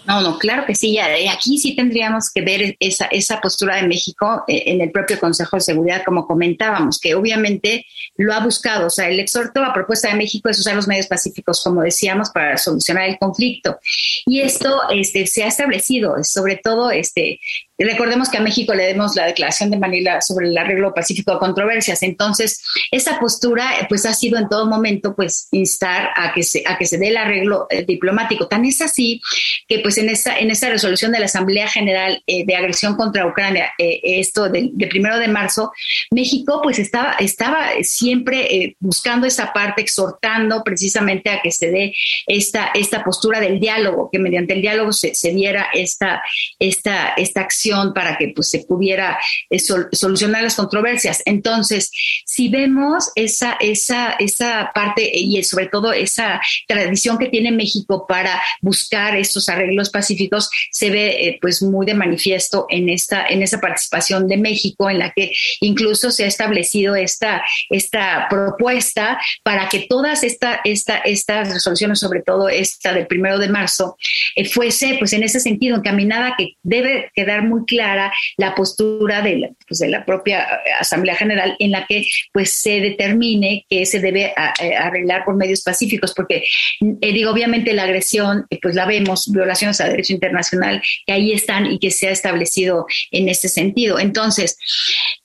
No, 0.06 0.21
no, 0.21 0.38
claro 0.38 0.65
que 0.67 0.76
sí. 0.76 0.99
Aquí 0.99 1.58
sí 1.58 1.76
tendríamos 1.76 2.30
que 2.32 2.41
ver 2.41 2.76
esa, 2.80 3.06
esa 3.06 3.41
postura 3.41 3.78
de 3.78 3.88
México 3.88 4.43
eh, 4.47 4.65
en 4.67 4.82
el 4.82 4.91
propio 4.91 5.19
Consejo 5.19 5.56
de 5.56 5.62
Seguridad, 5.62 6.04
como 6.06 6.28
comentábamos, 6.28 6.99
que 6.99 7.15
obviamente 7.15 7.88
lo 8.15 8.36
ha 8.36 8.43
buscado. 8.43 8.86
O 8.86 8.89
sea, 8.91 9.10
el 9.10 9.19
exhorto 9.19 9.63
a 9.63 9.73
propuesta 9.73 10.10
de 10.10 10.15
México 10.15 10.47
es 10.47 10.60
usar 10.60 10.76
los 10.76 10.88
medios 10.88 11.08
pacíficos, 11.08 11.63
como 11.63 11.82
decíamos, 11.82 12.30
para 12.30 12.56
solucionar 12.60 13.10
el 13.10 13.17
conflicto. 13.17 13.80
Y 14.28 14.41
esto 14.41 14.80
este, 14.91 15.26
se 15.26 15.43
ha 15.43 15.47
establecido, 15.47 16.23
sobre 16.23 16.58
todo 16.58 16.91
este, 16.91 17.39
Recordemos 17.78 18.30
que 18.30 18.38
a 18.38 18.42
México 18.42 18.74
le 18.76 18.86
demos 18.86 19.16
la 19.16 19.26
declaración 19.26 19.72
de 19.72 19.80
Manila 19.80 20.22
sobre 20.22 20.48
el 20.48 20.58
arreglo 20.58 20.94
pacífico 20.94 21.34
de 21.34 21.40
controversias. 21.40 22.04
Entonces, 22.04 22.64
esa 22.92 23.20
postura 23.20 23.66
pues 23.90 24.06
ha 24.06 24.14
sido 24.14 24.38
en 24.38 24.48
todo 24.48 24.68
momento 24.68 25.16
pues 25.16 25.48
instar 25.52 26.10
a 26.16 26.34
que 26.34 26.44
se, 26.44 26.64
a 26.68 26.78
que 26.78 26.86
se 26.86 27.00
dé 27.00 27.08
el 27.08 27.18
arreglo 27.18 27.66
eh, 27.72 27.84
diplomático. 27.84 28.48
Tan 28.48 28.64
es 28.66 28.80
así 28.82 29.22
que 29.68 29.80
pues 29.80 29.98
en 29.98 30.10
esa, 30.10 30.38
en 30.38 30.52
esa 30.52 30.70
resolución 30.70 31.12
de 31.12 31.20
la 31.20 31.26
Asamblea 31.26 31.68
General 31.68 32.22
eh, 32.28 32.46
de 32.46 32.56
agresión 32.56 32.96
contra 32.96 33.26
Ucrania, 33.26 33.72
eh, 33.80 34.00
esto 34.04 34.50
de, 34.50 34.72
primero 34.88 35.18
de 35.18 35.28
marzo, 35.28 35.72
México 36.12 36.60
pues 36.62 36.78
estaba, 36.78 37.14
estaba 37.14 37.70
siempre 37.82 38.76
buscando 38.80 39.26
esa 39.26 39.52
parte, 39.52 39.82
exhortando 39.82 40.64
precisamente 40.64 41.32
a 41.32 41.42
que 41.42 41.52
se 41.52 41.72
dé 41.72 41.94
esta, 42.28 42.70
esta 42.76 43.04
postura 43.04 43.40
del 43.40 43.60
diálogo, 43.60 44.10
que 44.12 44.20
mediante 44.20 44.54
el 44.54 44.62
diálogo 44.62 44.94
se, 44.94 45.16
se 45.16 45.32
diera 45.32 45.70
esta, 45.74 46.22
esta, 46.60 47.14
esta 47.18 47.42
acción 47.42 47.62
para 47.93 48.17
que 48.17 48.30
pues, 48.36 48.49
se 48.49 48.60
pudiera 48.60 49.17
eh, 49.49 49.60
solucionar 49.60 50.43
las 50.43 50.56
controversias. 50.56 51.21
Entonces, 51.26 51.91
si 52.26 52.49
vemos 52.49 53.12
esa, 53.15 53.58
esa, 53.60 54.15
esa 54.19 54.71
parte 54.73 55.10
y 55.13 55.41
sobre 55.43 55.67
todo 55.67 55.93
esa 55.93 56.41
tradición 56.67 57.17
que 57.17 57.30
tiene 57.30 57.52
México 57.52 58.06
para 58.08 58.41
buscar 58.62 59.15
estos 59.15 59.49
arreglos 59.49 59.89
pacíficos, 59.89 60.49
se 60.71 60.89
ve 60.89 61.28
eh, 61.28 61.38
pues 61.41 61.62
muy 61.62 61.86
de 61.86 61.93
manifiesto 61.93 62.65
en 62.69 62.89
esta, 62.89 63.26
en 63.28 63.41
esa 63.41 63.60
participación 63.60 64.28
de 64.28 64.38
México, 64.38 64.89
en 64.89 64.99
la 64.99 65.12
que 65.12 65.32
incluso 65.62 66.12
se 66.12 66.23
ha 66.23 66.28
establecido 66.28 66.95
esta, 66.95 67.43
esta 67.69 68.28
propuesta 68.30 69.19
para 69.43 69.69
que 69.69 69.86
todas 69.89 70.23
esta, 70.23 70.62
esta, 70.63 70.97
estas 70.97 71.54
resoluciones, 71.54 71.99
sobre 71.99 72.21
todo 72.21 72.49
esta 72.49 72.93
del 72.93 73.08
primero 73.08 73.39
de 73.39 73.49
marzo, 73.49 73.97
eh, 74.36 74.47
fuese 74.47 74.95
pues 74.99 75.13
en 75.13 75.23
ese 75.23 75.39
sentido 75.39 75.78
encaminada 75.78 76.36
que 76.38 76.56
debe 76.63 77.12
quedar 77.15 77.43
muy 77.43 77.53
muy 77.54 77.66
clara 77.66 78.12
la 78.38 78.56
postura 78.56 79.22
de 79.22 79.38
la, 79.38 79.50
pues, 79.68 79.80
de 79.80 79.89
la 79.89 80.06
propia 80.06 80.44
eh, 80.44 80.72
Asamblea 80.80 81.16
General 81.16 81.56
en 81.60 81.72
la 81.72 81.86
que 81.86 82.06
pues 82.32 82.54
se 82.54 82.80
determine 82.80 83.66
que 83.70 83.86
se 83.86 84.00
debe 84.00 84.34
eh, 84.60 84.76
arreglar 84.76 85.24
por 85.26 85.36
medios 85.36 85.62
pacíficos, 85.62 86.13
porque 86.13 86.44
eh, 86.82 87.13
digo, 87.13 87.32
obviamente 87.32 87.74
la 87.74 87.84
agresión, 87.84 88.46
pues 88.62 88.76
la 88.76 88.86
vemos, 88.86 89.32
violaciones 89.32 89.80
a 89.82 89.89
derecho 89.89 90.13
internacional, 90.13 90.82
que 91.06 91.13
ahí 91.13 91.32
están 91.32 91.66
y 91.68 91.80
que 91.80 91.92
se 91.92 92.08
ha 92.08 92.12
establecido 92.12 92.86
en 93.12 93.30
ese 93.30 93.50
sentido. 93.50 94.00
Entonces, 94.00 94.58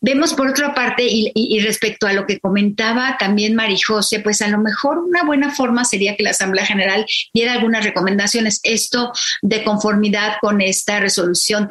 vemos 0.00 0.34
por 0.34 0.48
otra 0.48 0.74
parte, 0.74 1.04
y, 1.04 1.32
y 1.34 1.60
respecto 1.60 2.06
a 2.06 2.12
lo 2.12 2.26
que 2.26 2.38
comentaba 2.38 3.16
también 3.18 3.54
Marijose, 3.54 4.20
pues 4.20 4.42
a 4.42 4.48
lo 4.48 4.58
mejor 4.58 4.98
una 4.98 5.24
buena 5.24 5.50
forma 5.50 5.84
sería 5.84 6.16
que 6.16 6.22
la 6.22 6.30
Asamblea 6.30 6.66
General 6.66 7.06
diera 7.32 7.52
algunas 7.54 7.84
recomendaciones, 7.84 8.60
esto 8.62 9.12
de 9.42 9.64
conformidad 9.64 10.34
con 10.40 10.60
esta 10.60 11.00
resolución 11.00 11.68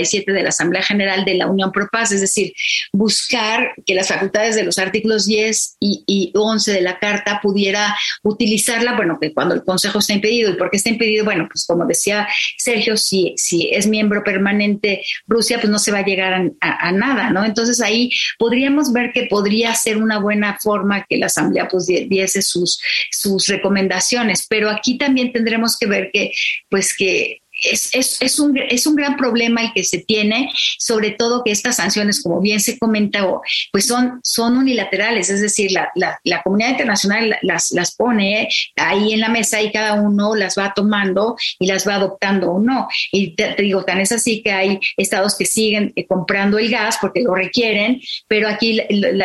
370 0.00 0.32
de 0.38 0.42
la 0.42 0.48
Asamblea 0.48 0.82
General 0.82 1.24
de 1.24 1.34
la 1.34 1.46
Unión 1.46 1.72
Pro 1.72 1.88
Paz, 1.90 2.12
es 2.12 2.20
decir, 2.20 2.52
buscar 2.92 3.72
que 3.84 3.94
las 3.94 4.08
facultades 4.08 4.54
de 4.54 4.62
los 4.62 4.78
artículos 4.78 5.26
10 5.26 5.76
y, 5.80 6.32
11 6.34 6.72
de 6.72 6.80
la 6.80 6.98
Carta 6.98 7.40
pudiera 7.42 7.96
utilizarla, 8.22 8.96
bueno, 8.96 9.18
que 9.20 9.32
cuando 9.32 9.54
el 9.54 9.64
Consejo 9.64 9.98
está 9.98 10.12
impedido. 10.12 10.50
¿Y 10.50 10.54
por 10.54 10.70
qué 10.70 10.76
está 10.76 10.90
impedido? 10.90 11.24
Bueno, 11.24 11.48
pues 11.50 11.66
como 11.66 11.86
decía 11.86 12.28
Sergio, 12.56 12.96
si, 12.96 13.34
si 13.36 13.68
es 13.70 13.86
miembro 13.86 14.22
permanente 14.24 15.02
Rusia, 15.26 15.58
pues 15.60 15.70
no 15.70 15.78
se 15.78 15.92
va 15.92 15.98
a 15.98 16.04
llegar 16.04 16.50
a, 16.60 16.92
nada, 16.92 17.30
¿no? 17.30 17.44
Entonces 17.44 17.80
ahí 17.80 18.10
podríamos 18.38 18.92
ver 18.92 19.12
que 19.12 19.26
podría 19.26 19.74
ser 19.74 19.98
una 19.98 20.18
buena 20.18 20.58
forma 20.60 21.04
que 21.08 21.18
la 21.18 21.26
Asamblea 21.26 21.68
pues 21.68 21.86
diese 21.86 22.42
sus, 22.42 22.80
sus 23.10 23.46
recomendaciones, 23.48 24.46
pero 24.48 24.70
aquí 24.70 24.98
también 24.98 25.32
tendremos 25.32 25.76
que 25.78 25.86
ver 25.86 26.10
que, 26.12 26.32
pues 26.68 26.96
que 26.96 27.40
es, 27.62 27.94
es, 27.94 28.20
es, 28.20 28.38
un, 28.38 28.56
es 28.56 28.86
un 28.86 28.96
gran 28.96 29.16
problema 29.16 29.62
el 29.62 29.72
que 29.72 29.84
se 29.84 29.98
tiene, 29.98 30.50
sobre 30.78 31.10
todo 31.12 31.44
que 31.44 31.50
estas 31.50 31.76
sanciones, 31.76 32.22
como 32.22 32.40
bien 32.40 32.60
se 32.60 32.78
comentó, 32.78 33.42
pues 33.72 33.86
son, 33.86 34.20
son 34.22 34.56
unilaterales, 34.56 35.30
es 35.30 35.40
decir, 35.40 35.72
la, 35.72 35.90
la, 35.94 36.42
comunidad 36.42 36.70
internacional 36.70 37.36
las, 37.42 37.70
las 37.72 37.94
pone 37.94 38.48
ahí 38.76 39.12
en 39.12 39.20
la 39.20 39.28
mesa 39.28 39.60
y 39.60 39.70
cada 39.70 39.94
uno 39.94 40.34
las 40.34 40.58
va 40.58 40.72
tomando 40.74 41.36
y 41.58 41.66
las 41.66 41.86
va 41.86 41.96
adoptando 41.96 42.52
o 42.52 42.60
no. 42.60 42.88
Y 43.12 43.34
te, 43.34 43.52
te 43.54 43.62
digo, 43.62 43.84
tan 43.84 44.00
es 44.00 44.12
así 44.12 44.42
que 44.42 44.52
hay 44.52 44.80
estados 44.96 45.36
que 45.36 45.44
siguen 45.44 45.92
eh, 45.96 46.06
comprando 46.06 46.58
el 46.58 46.70
gas 46.70 46.98
porque 47.00 47.20
lo 47.20 47.34
requieren, 47.34 48.00
pero 48.26 48.48
aquí 48.48 48.80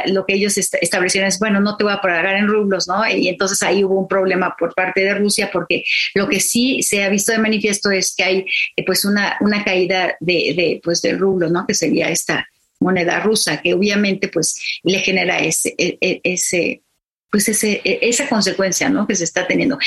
lo 0.08 0.26
que 0.26 0.34
ellos 0.34 0.58
establecieron 0.58 1.30
es, 1.30 1.39
bueno, 1.39 1.60
no 1.60 1.78
te 1.78 1.84
voy 1.84 1.93
a 1.93 2.02
pagar 2.02 2.36
en 2.36 2.48
rublos, 2.48 2.88
¿no? 2.88 3.08
Y 3.10 3.30
entonces 3.30 3.62
ahí 3.63 3.84
hubo 3.84 4.00
un 4.00 4.08
problema 4.08 4.56
por 4.58 4.74
parte 4.74 5.02
de 5.02 5.13
Rusia 5.15 5.50
porque 5.52 5.84
lo 6.13 6.28
que 6.28 6.39
sí 6.39 6.84
se 6.84 7.04
ha 7.04 7.10
visto 7.10 7.32
de 7.32 7.39
manifiesto 7.39 7.91
es 7.91 8.13
que 8.15 8.25
hay 8.26 8.46
eh, 8.76 8.86
pues 8.86 9.06
una, 9.06 9.38
una 9.40 9.64
caída 9.64 10.16
de, 10.20 10.54
de, 10.56 10.82
pues 10.84 11.02
del 11.02 11.20
rublo, 11.20 11.50
¿no? 11.50 11.66
Que 11.66 11.74
sería 11.74 12.10
esta 12.10 12.48
moneda 12.80 13.20
rusa, 13.20 13.62
que 13.62 13.74
obviamente 13.74 14.28
pues 14.28 14.80
le 14.84 15.00
genera 15.00 15.40
ese, 15.40 15.74
e, 15.78 15.98
e, 16.02 16.22
ese 16.24 16.82
pues 17.32 17.50
ese, 17.50 17.82
e, 17.84 18.00
esa 18.02 18.30
consecuencia 18.30 18.90
¿no? 18.90 19.08
que 19.08 19.16
se 19.16 19.26
está 19.26 19.46
teniendo. 19.46 19.78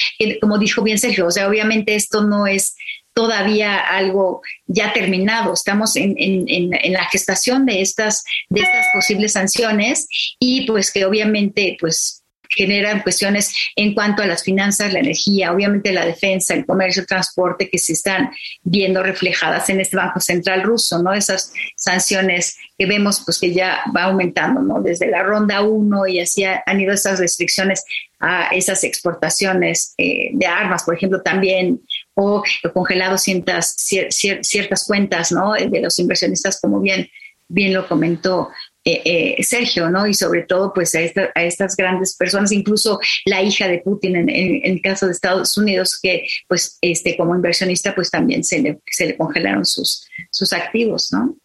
Como 0.40 0.58
dijo 0.58 0.82
bien 0.82 0.98
Sergio, 0.98 1.26
o 1.26 1.30
sea, 1.30 1.48
obviamente 1.48 1.94
esto 1.94 2.22
no 2.22 2.46
es 2.46 2.74
todavía 3.14 3.78
algo 3.78 4.42
ya 4.66 4.92
terminado. 4.92 5.52
Estamos 5.52 5.96
en, 5.96 6.14
en, 6.18 6.46
en, 6.48 6.92
la 6.92 7.04
gestación 7.06 7.66
de 7.66 7.80
estas, 7.80 8.22
de 8.48 8.60
estas 8.60 8.86
posibles 8.92 9.32
sanciones 9.32 10.06
y 10.38 10.66
pues 10.66 10.92
que 10.92 11.04
obviamente 11.04 11.76
pues 11.80 12.22
generan 12.48 13.02
cuestiones 13.02 13.54
en 13.76 13.94
cuanto 13.94 14.22
a 14.22 14.26
las 14.26 14.42
finanzas, 14.42 14.92
la 14.92 15.00
energía, 15.00 15.52
obviamente 15.52 15.92
la 15.92 16.04
defensa, 16.04 16.54
el 16.54 16.66
comercio, 16.66 17.02
el 17.02 17.06
transporte 17.06 17.68
que 17.68 17.78
se 17.78 17.92
están 17.92 18.30
viendo 18.62 19.02
reflejadas 19.02 19.68
en 19.68 19.80
este 19.80 19.96
Banco 19.96 20.20
Central 20.20 20.62
ruso, 20.62 21.02
¿no? 21.02 21.12
Esas 21.12 21.52
sanciones 21.76 22.56
que 22.76 22.86
vemos 22.86 23.22
pues 23.24 23.38
que 23.38 23.52
ya 23.52 23.80
va 23.94 24.04
aumentando, 24.04 24.60
¿no? 24.62 24.80
Desde 24.80 25.08
la 25.08 25.22
ronda 25.22 25.62
1 25.62 26.06
y 26.06 26.20
así 26.20 26.44
han 26.44 26.80
ido 26.80 26.92
esas 26.92 27.18
restricciones 27.18 27.84
a 28.20 28.48
esas 28.48 28.82
exportaciones 28.84 29.94
eh, 29.98 30.30
de 30.32 30.46
armas, 30.46 30.82
por 30.84 30.94
ejemplo, 30.94 31.22
también, 31.22 31.80
o 32.14 32.42
congelado 32.74 33.16
ciertas, 33.16 33.76
ciertas 33.76 34.84
cuentas, 34.86 35.30
¿no? 35.30 35.52
De 35.52 35.80
los 35.80 35.98
inversionistas, 35.98 36.60
como 36.60 36.80
bien, 36.80 37.08
bien 37.48 37.72
lo 37.72 37.88
comentó 37.88 38.50
eh, 38.84 39.36
eh, 39.38 39.42
Sergio, 39.44 39.90
¿no? 39.90 40.06
Y 40.06 40.14
sobre 40.14 40.42
todo, 40.42 40.72
pues 40.72 40.94
a, 40.94 41.00
estas 41.00 41.76
grandes 41.76 42.16
personas, 42.16 42.52
incluso 42.52 42.98
la 43.26 43.42
hija 43.42 43.68
de 43.68 43.78
Putin 43.78 44.16
en, 44.16 44.28
el 44.62 44.80
caso 44.80 45.06
de 45.06 45.12
Estados 45.12 45.56
Unidos, 45.56 45.98
que 46.00 46.26
pues 46.46 46.78
este 46.80 47.16
como 47.16 47.34
inversionista, 47.34 47.94
pues 47.94 48.10
también 48.10 48.44
se 48.44 48.60
le, 48.60 49.16
congelaron 49.16 49.66
sus, 49.66 50.06
sus 50.30 50.52
activos, 50.52 51.08
¿no? 51.12 51.36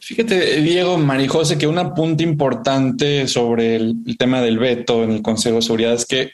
Fíjate, 0.00 0.62
Diego 0.62 0.96
Marijose, 0.96 1.58
que 1.58 1.66
un 1.66 1.76
apunte 1.76 2.24
importante 2.24 3.28
sobre 3.28 3.76
el, 3.76 3.94
tema 4.18 4.40
del 4.40 4.58
veto 4.58 5.04
en 5.04 5.10
el 5.10 5.22
Consejo 5.22 5.56
de 5.56 5.62
Seguridad 5.62 5.92
es 5.92 6.06
que 6.06 6.32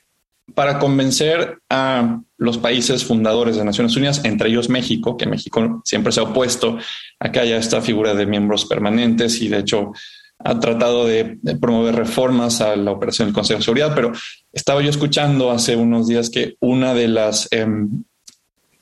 para 0.54 0.78
convencer 0.78 1.58
a 1.70 2.20
los 2.36 2.58
países 2.58 3.04
fundadores 3.04 3.56
de 3.56 3.64
Naciones 3.64 3.96
Unidas, 3.96 4.24
entre 4.24 4.50
ellos 4.50 4.68
México, 4.68 5.16
que 5.16 5.26
México 5.26 5.82
siempre 5.84 6.12
se 6.12 6.20
ha 6.20 6.24
opuesto 6.24 6.78
a 7.18 7.32
que 7.32 7.40
haya 7.40 7.56
esta 7.56 7.80
figura 7.80 8.14
de 8.14 8.26
miembros 8.26 8.66
permanentes 8.66 9.40
y 9.40 9.48
de 9.48 9.60
hecho 9.60 9.92
ha 10.38 10.60
tratado 10.60 11.06
de, 11.06 11.38
promover 11.60 11.94
reformas 11.94 12.60
a 12.60 12.76
la 12.76 12.90
operación 12.90 13.28
del 13.28 13.34
Consejo 13.34 13.58
de 13.58 13.64
Seguridad, 13.64 13.94
pero 13.94 14.12
estaba 14.52 14.82
yo 14.82 14.90
escuchando 14.90 15.50
hace 15.50 15.76
unos 15.76 16.08
días 16.08 16.28
que 16.28 16.56
una 16.60 16.92
de 16.92 17.08
las 17.08 17.48
eh, 17.50 17.66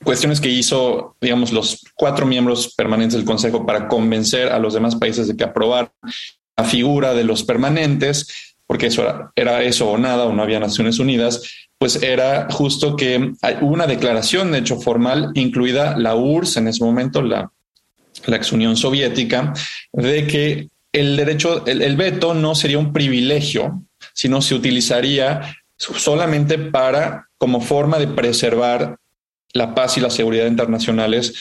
cuestiones 0.03 0.41
que 0.41 0.49
hizo, 0.49 1.15
digamos, 1.21 1.53
los 1.53 1.85
cuatro 1.95 2.25
miembros 2.25 2.73
permanentes 2.75 3.17
del 3.17 3.25
Consejo 3.25 3.65
para 3.65 3.87
convencer 3.87 4.49
a 4.49 4.59
los 4.59 4.73
demás 4.73 4.95
países 4.95 5.27
de 5.27 5.37
que 5.37 5.45
aprobar 5.45 5.93
la 6.57 6.63
figura 6.65 7.13
de 7.13 7.23
los 7.23 7.43
permanentes 7.43 8.52
porque 8.67 8.87
eso 8.87 9.31
era, 9.35 9.63
eso 9.63 9.89
o 9.89 9.97
nada, 9.97 10.25
o 10.25 10.33
no 10.33 10.43
había 10.43 10.59
Naciones 10.59 10.99
Unidas, 10.99 11.41
pues 11.77 12.01
era 12.01 12.47
justo 12.49 12.95
que 12.95 13.33
hubo 13.61 13.73
una 13.73 13.87
declaración, 13.87 14.51
de 14.51 14.59
hecho 14.59 14.79
formal, 14.79 15.31
incluida 15.35 15.97
la 15.97 16.15
URSS 16.15 16.57
en 16.57 16.67
ese 16.69 16.83
momento, 16.83 17.21
la, 17.21 17.51
la 18.25 18.35
ex 18.35 18.51
Unión 18.51 18.77
Soviética, 18.77 19.53
de 19.91 20.27
que 20.27 20.69
el 20.91 21.15
derecho, 21.15 21.65
el 21.65 21.95
veto 21.97 22.33
no 22.33 22.55
sería 22.55 22.77
un 22.77 22.93
privilegio, 22.93 23.83
sino 24.13 24.41
se 24.41 24.55
utilizaría 24.55 25.55
solamente 25.77 26.57
para, 26.57 27.27
como 27.37 27.61
forma 27.61 27.97
de 27.97 28.07
preservar 28.07 28.97
la 29.53 29.75
paz 29.75 29.97
y 29.97 30.01
la 30.01 30.09
seguridad 30.09 30.47
internacionales 30.47 31.33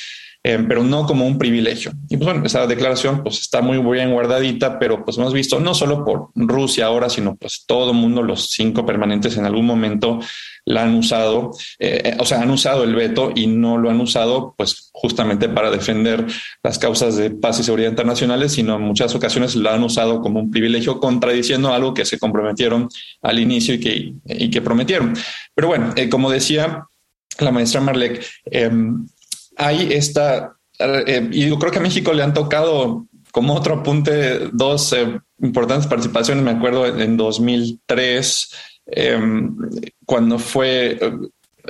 eh, 0.44 0.64
pero 0.66 0.82
no 0.82 1.06
como 1.06 1.26
un 1.26 1.38
privilegio. 1.38 1.92
Y 2.08 2.16
pues 2.16 2.32
bueno, 2.32 2.44
esa 2.44 2.66
declaración 2.66 3.22
pues 3.22 3.40
está 3.40 3.62
muy 3.62 3.78
bien 3.78 4.12
guardadita, 4.12 4.78
pero 4.78 5.04
pues 5.04 5.16
hemos 5.16 5.32
visto 5.32 5.60
no 5.60 5.72
solo 5.72 6.04
por 6.04 6.30
Rusia 6.34 6.86
ahora, 6.86 7.08
sino 7.08 7.36
pues 7.36 7.64
todo 7.66 7.92
el 7.92 7.96
mundo, 7.96 8.22
los 8.22 8.50
cinco 8.50 8.84
permanentes 8.84 9.36
en 9.36 9.44
algún 9.44 9.66
momento 9.66 10.18
la 10.64 10.82
han 10.82 10.94
usado, 10.94 11.52
eh, 11.78 12.16
o 12.18 12.24
sea, 12.24 12.40
han 12.40 12.50
usado 12.50 12.84
el 12.84 12.94
veto 12.94 13.32
y 13.34 13.46
no 13.46 13.78
lo 13.78 13.90
han 13.90 14.00
usado 14.00 14.54
pues 14.56 14.90
justamente 14.92 15.48
para 15.48 15.70
defender 15.70 16.26
las 16.62 16.78
causas 16.78 17.16
de 17.16 17.30
paz 17.30 17.60
y 17.60 17.62
seguridad 17.64 17.90
internacionales, 17.90 18.52
sino 18.52 18.76
en 18.76 18.82
muchas 18.82 19.14
ocasiones 19.14 19.56
lo 19.56 19.70
han 19.70 19.82
usado 19.82 20.20
como 20.20 20.40
un 20.40 20.50
privilegio, 20.50 21.00
contradiciendo 21.00 21.72
algo 21.72 21.94
que 21.94 22.04
se 22.04 22.18
comprometieron 22.18 22.88
al 23.22 23.38
inicio 23.38 23.74
y 23.74 23.80
que, 23.80 24.14
y 24.26 24.50
que 24.50 24.62
prometieron. 24.62 25.14
Pero 25.54 25.68
bueno, 25.68 25.92
eh, 25.96 26.08
como 26.08 26.30
decía 26.30 26.84
la 27.38 27.50
maestra 27.50 27.80
Marlek, 27.80 28.24
eh, 28.44 28.70
hay 29.56 29.92
esta, 29.92 30.56
eh, 30.78 31.28
y 31.32 31.48
yo 31.48 31.58
creo 31.58 31.72
que 31.72 31.78
a 31.78 31.82
México 31.82 32.12
le 32.12 32.22
han 32.22 32.34
tocado 32.34 33.06
como 33.32 33.54
otro 33.54 33.76
apunte 33.76 34.50
dos 34.52 34.92
eh, 34.92 35.18
importantes 35.40 35.86
participaciones, 35.86 36.44
me 36.44 36.50
acuerdo 36.52 36.86
en 36.86 37.16
2003, 37.16 38.50
eh, 38.86 39.20
cuando 40.04 40.38
fue, 40.38 40.98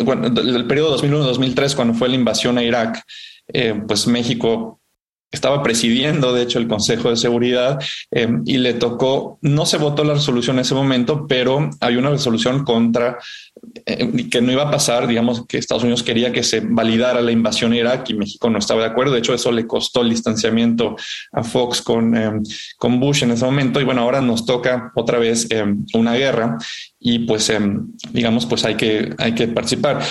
bueno, 0.05 0.27
el 0.27 0.67
periodo 0.67 0.99
2001-2003, 0.99 1.77
cuando 1.77 1.95
fue 1.95 2.09
la 2.09 2.17
invasión 2.17 2.59
a 2.59 2.65
Irak, 2.65 3.03
eh, 3.49 3.81
pues 3.87 4.07
México 4.07 4.81
estaba 5.33 5.63
presidiendo, 5.63 6.33
de 6.33 6.43
hecho, 6.43 6.59
el 6.59 6.69
Consejo 6.69 7.11
de 7.11 7.17
Seguridad 7.17 7.79
eh, 8.11 8.29
y 8.45 8.59
le 8.59 8.75
tocó, 8.75 9.39
no 9.41 9.67
se 9.67 9.79
votó 9.79 10.05
la 10.05 10.15
resolución 10.15 10.57
en 10.57 10.61
ese 10.61 10.75
momento, 10.75 11.27
pero 11.27 11.71
hay 11.81 11.97
una 11.97 12.11
resolución 12.11 12.65
contra 12.65 13.19
eh, 13.87 14.29
que 14.31 14.41
no 14.41 14.51
iba 14.51 14.65
a 14.65 14.71
pasar, 14.71 15.07
digamos, 15.07 15.47
que 15.47 15.59
Estados 15.59 15.83
Unidos 15.83 16.03
quería 16.03 16.33
que 16.33 16.43
se 16.43 16.61
validara 16.61 17.21
la 17.21 17.33
invasión 17.33 17.73
a 17.73 17.77
Irak 17.77 18.11
y 18.11 18.15
México 18.15 18.51
no 18.51 18.59
estaba 18.59 18.83
de 18.83 18.89
acuerdo. 18.89 19.13
De 19.13 19.21
hecho, 19.21 19.35
eso 19.35 19.53
le 19.53 19.67
costó 19.67 20.03
el 20.03 20.11
distanciamiento 20.11 20.97
a 21.33 21.45
Fox 21.45 21.81
con, 21.81 22.17
eh, 22.17 22.33
con 22.77 22.99
Bush 22.99 23.23
en 23.23 23.31
ese 23.31 23.45
momento. 23.45 23.81
Y 23.81 23.85
bueno, 23.85 24.03
ahora 24.03 24.21
nos 24.21 24.47
toca 24.47 24.93
otra 24.95 25.19
vez 25.19 25.47
eh, 25.51 25.65
una 25.95 26.15
guerra 26.15 26.59
y 26.99 27.21
pues, 27.21 27.53
digamos, 28.11 28.47
pues 28.47 28.65
hay 28.65 28.75
que, 28.75 29.15
hay 29.19 29.35
que 29.35 29.49
participar. 29.49 30.03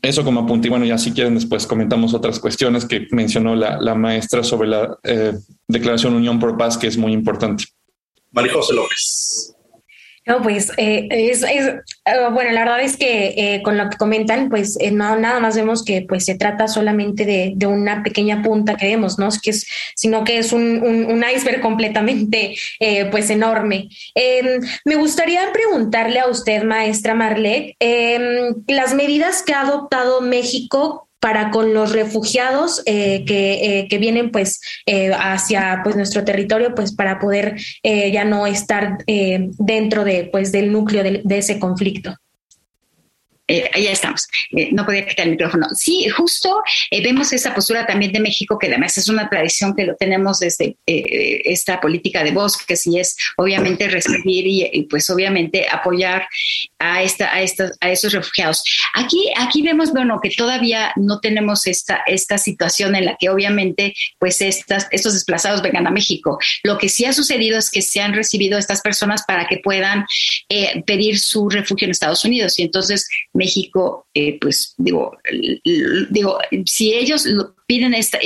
Eso 0.00 0.24
como 0.24 0.40
apunte, 0.40 0.68
y 0.68 0.70
bueno, 0.70 0.84
ya 0.84 0.96
si 0.96 1.12
quieren 1.12 1.34
después 1.34 1.66
comentamos 1.66 2.14
otras 2.14 2.38
cuestiones 2.38 2.84
que 2.84 3.08
mencionó 3.10 3.56
la, 3.56 3.78
la 3.80 3.94
maestra 3.96 4.44
sobre 4.44 4.68
la 4.68 4.96
eh, 5.02 5.32
Declaración 5.66 6.14
Unión 6.14 6.38
por 6.38 6.56
Paz, 6.56 6.78
que 6.78 6.86
es 6.86 6.96
muy 6.96 7.12
importante. 7.12 7.64
María 8.30 8.52
José 8.52 8.74
López. 8.74 9.56
No, 10.28 10.42
pues 10.42 10.70
eh, 10.76 11.08
es, 11.10 11.42
uh, 11.42 12.30
bueno, 12.32 12.50
la 12.52 12.60
verdad 12.60 12.82
es 12.82 12.98
que 12.98 13.28
eh, 13.28 13.62
con 13.62 13.78
lo 13.78 13.88
que 13.88 13.96
comentan, 13.96 14.50
pues 14.50 14.76
eh, 14.78 14.90
no, 14.90 15.16
nada 15.16 15.40
más 15.40 15.56
vemos 15.56 15.82
que 15.82 16.02
pues 16.02 16.26
se 16.26 16.34
trata 16.34 16.68
solamente 16.68 17.24
de, 17.24 17.54
de, 17.56 17.66
una 17.66 18.02
pequeña 18.02 18.42
punta 18.42 18.76
que 18.76 18.88
vemos, 18.88 19.18
¿no? 19.18 19.28
Es 19.28 19.40
que 19.40 19.50
es, 19.50 19.66
sino 19.96 20.24
que 20.24 20.36
es 20.36 20.52
un, 20.52 20.82
un, 20.82 21.24
iceberg 21.34 21.62
completamente 21.62 22.54
eh, 22.78 23.06
pues 23.06 23.30
enorme. 23.30 23.88
Em, 24.14 24.60
me 24.84 24.96
gustaría 24.96 25.50
preguntarle 25.50 26.20
a 26.20 26.28
usted, 26.28 26.62
maestra 26.62 27.14
Marlek, 27.14 27.76
em, 27.80 28.54
las 28.66 28.92
medidas 28.92 29.42
que 29.42 29.54
ha 29.54 29.62
adoptado 29.62 30.20
México 30.20 31.07
para 31.20 31.50
con 31.50 31.74
los 31.74 31.92
refugiados 31.92 32.82
eh, 32.86 33.24
que, 33.26 33.80
eh, 33.80 33.88
que, 33.88 33.98
vienen 33.98 34.30
pues 34.30 34.60
eh, 34.86 35.12
hacia 35.12 35.80
pues 35.82 35.96
nuestro 35.96 36.24
territorio 36.24 36.74
pues 36.74 36.94
para 36.94 37.18
poder 37.18 37.56
eh, 37.82 38.10
ya 38.12 38.24
no 38.24 38.46
estar 38.46 38.98
eh, 39.06 39.48
dentro 39.58 40.04
de 40.04 40.28
pues 40.30 40.52
del 40.52 40.72
núcleo 40.72 41.02
de, 41.02 41.22
de 41.24 41.38
ese 41.38 41.58
conflicto 41.58 42.14
eh, 43.48 43.70
estamos, 43.74 44.28
eh, 44.50 44.68
no 44.72 44.84
podía 44.84 45.06
quitar 45.06 45.26
el 45.26 45.32
micrófono. 45.32 45.66
Sí, 45.74 46.06
justo 46.10 46.62
eh, 46.90 47.02
vemos 47.02 47.32
esa 47.32 47.54
postura 47.54 47.86
también 47.86 48.12
de 48.12 48.20
México, 48.20 48.58
que 48.58 48.66
además 48.66 48.98
es 48.98 49.08
una 49.08 49.28
tradición 49.28 49.74
que 49.74 49.84
lo 49.84 49.96
tenemos 49.96 50.40
desde 50.40 50.76
eh, 50.86 51.40
esta 51.44 51.80
política 51.80 52.22
de 52.22 52.32
bosques 52.32 52.86
y 52.86 52.98
es 52.98 53.16
obviamente 53.38 53.88
recibir 53.88 54.46
y, 54.46 54.82
pues 54.90 55.08
obviamente 55.08 55.66
apoyar 55.70 56.28
a, 56.78 57.02
esta, 57.02 57.32
a, 57.32 57.42
esta, 57.42 57.70
a 57.80 57.90
esos 57.90 58.12
refugiados. 58.12 58.62
Aquí, 58.94 59.30
aquí 59.36 59.62
vemos, 59.62 59.92
bueno, 59.92 60.20
que 60.22 60.30
todavía 60.30 60.92
no 60.96 61.20
tenemos 61.20 61.66
esta, 61.66 62.02
esta 62.06 62.36
situación 62.36 62.94
en 62.94 63.06
la 63.06 63.16
que 63.18 63.30
obviamente 63.30 63.94
pues 64.18 64.42
estas, 64.42 64.88
estos 64.90 65.14
desplazados 65.14 65.62
vengan 65.62 65.86
a 65.86 65.90
México. 65.90 66.38
Lo 66.62 66.76
que 66.76 66.88
sí 66.88 67.06
ha 67.06 67.12
sucedido 67.12 67.58
es 67.58 67.70
que 67.70 67.80
se 67.80 68.00
han 68.00 68.12
recibido 68.12 68.58
estas 68.58 68.82
personas 68.82 69.22
para 69.26 69.46
que 69.46 69.58
puedan 69.58 70.04
pedir 70.86 71.18
su 71.18 71.48
refugio 71.48 71.86
en 71.86 71.90
Estados 71.90 72.24
Unidos 72.24 72.58
y 72.58 72.62
entonces 72.62 73.08
México, 73.38 74.06
eh, 74.12 74.38
pues 74.38 74.74
digo, 74.76 75.16
digo, 76.10 76.38
si 76.66 76.92
ellos 76.92 77.26
piden 77.68 77.94
este, 77.94 78.18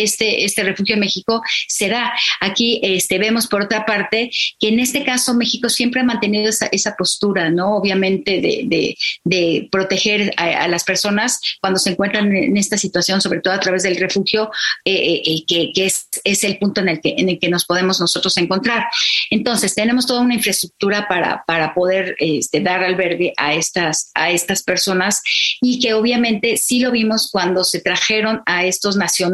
este 0.45 0.63
refugio 0.63 0.95
en 0.95 1.01
México, 1.01 1.43
se 1.67 1.89
da. 1.89 2.13
Aquí 2.41 2.81
este, 2.83 3.19
vemos, 3.19 3.49
por 3.49 3.63
otra 3.63 3.85
parte, 3.85 4.31
que 4.61 4.69
en 4.69 4.79
este 4.79 5.05
caso 5.05 5.35
México 5.35 5.69
siempre 5.69 6.01
ha 6.01 6.05
mantenido 6.05 6.49
esa, 6.49 6.67
esa 6.67 6.95
postura, 6.97 7.51
¿no? 7.51 7.77
Obviamente 7.77 8.41
de, 8.41 8.97
de, 9.25 9.69
proteger 9.71 10.33
a, 10.37 10.69
las 10.69 10.85
personas 10.85 11.41
cuando 11.61 11.81
se 11.81 11.91
encuentran 11.91 12.35
en 12.35 12.57
esta 12.57 12.79
situación, 12.79 13.21
sobre 13.21 13.41
todo 13.41 13.53
a 13.53 13.61
través 13.61 13.83
del 13.83 13.97
refugio, 13.97 14.51
eh, 14.85 15.23
eh, 15.27 15.45
eh, 15.49 15.73
que, 15.75 15.87
es, 15.87 16.07
es, 16.23 16.45
el 16.45 16.59
punto 16.59 16.81
en 16.81 16.91
el, 16.91 17.01
que, 17.01 17.15
en 17.19 17.29
el 17.29 17.41
que 17.41 17.49
nos 17.49 17.65
podemos 17.65 17.99
nosotros 17.99 18.37
encontrar. 18.37 18.87
Entonces, 19.31 19.75
tenemos 19.75 20.07
toda 20.07 20.21
una 20.21 20.35
infraestructura 20.35 21.09
para, 21.09 21.43
para 21.47 21.75
poder 21.75 22.15
este, 22.21 22.61
dar 22.61 22.85
albergue 22.85 23.33
a 23.37 23.55
estas, 23.55 24.13
a 24.15 24.31
estas 24.31 24.63
personas 24.63 25.21
y 25.61 25.81
que 25.81 25.95
obviamente 25.95 26.57
sí 26.59 26.79
lo 26.79 26.93
vimos 26.93 27.29
cuando 27.33 27.65
se 27.65 27.81
trajeron 27.81 28.43
a 28.47 28.65
estos 28.65 28.97
nacionales 28.97 29.32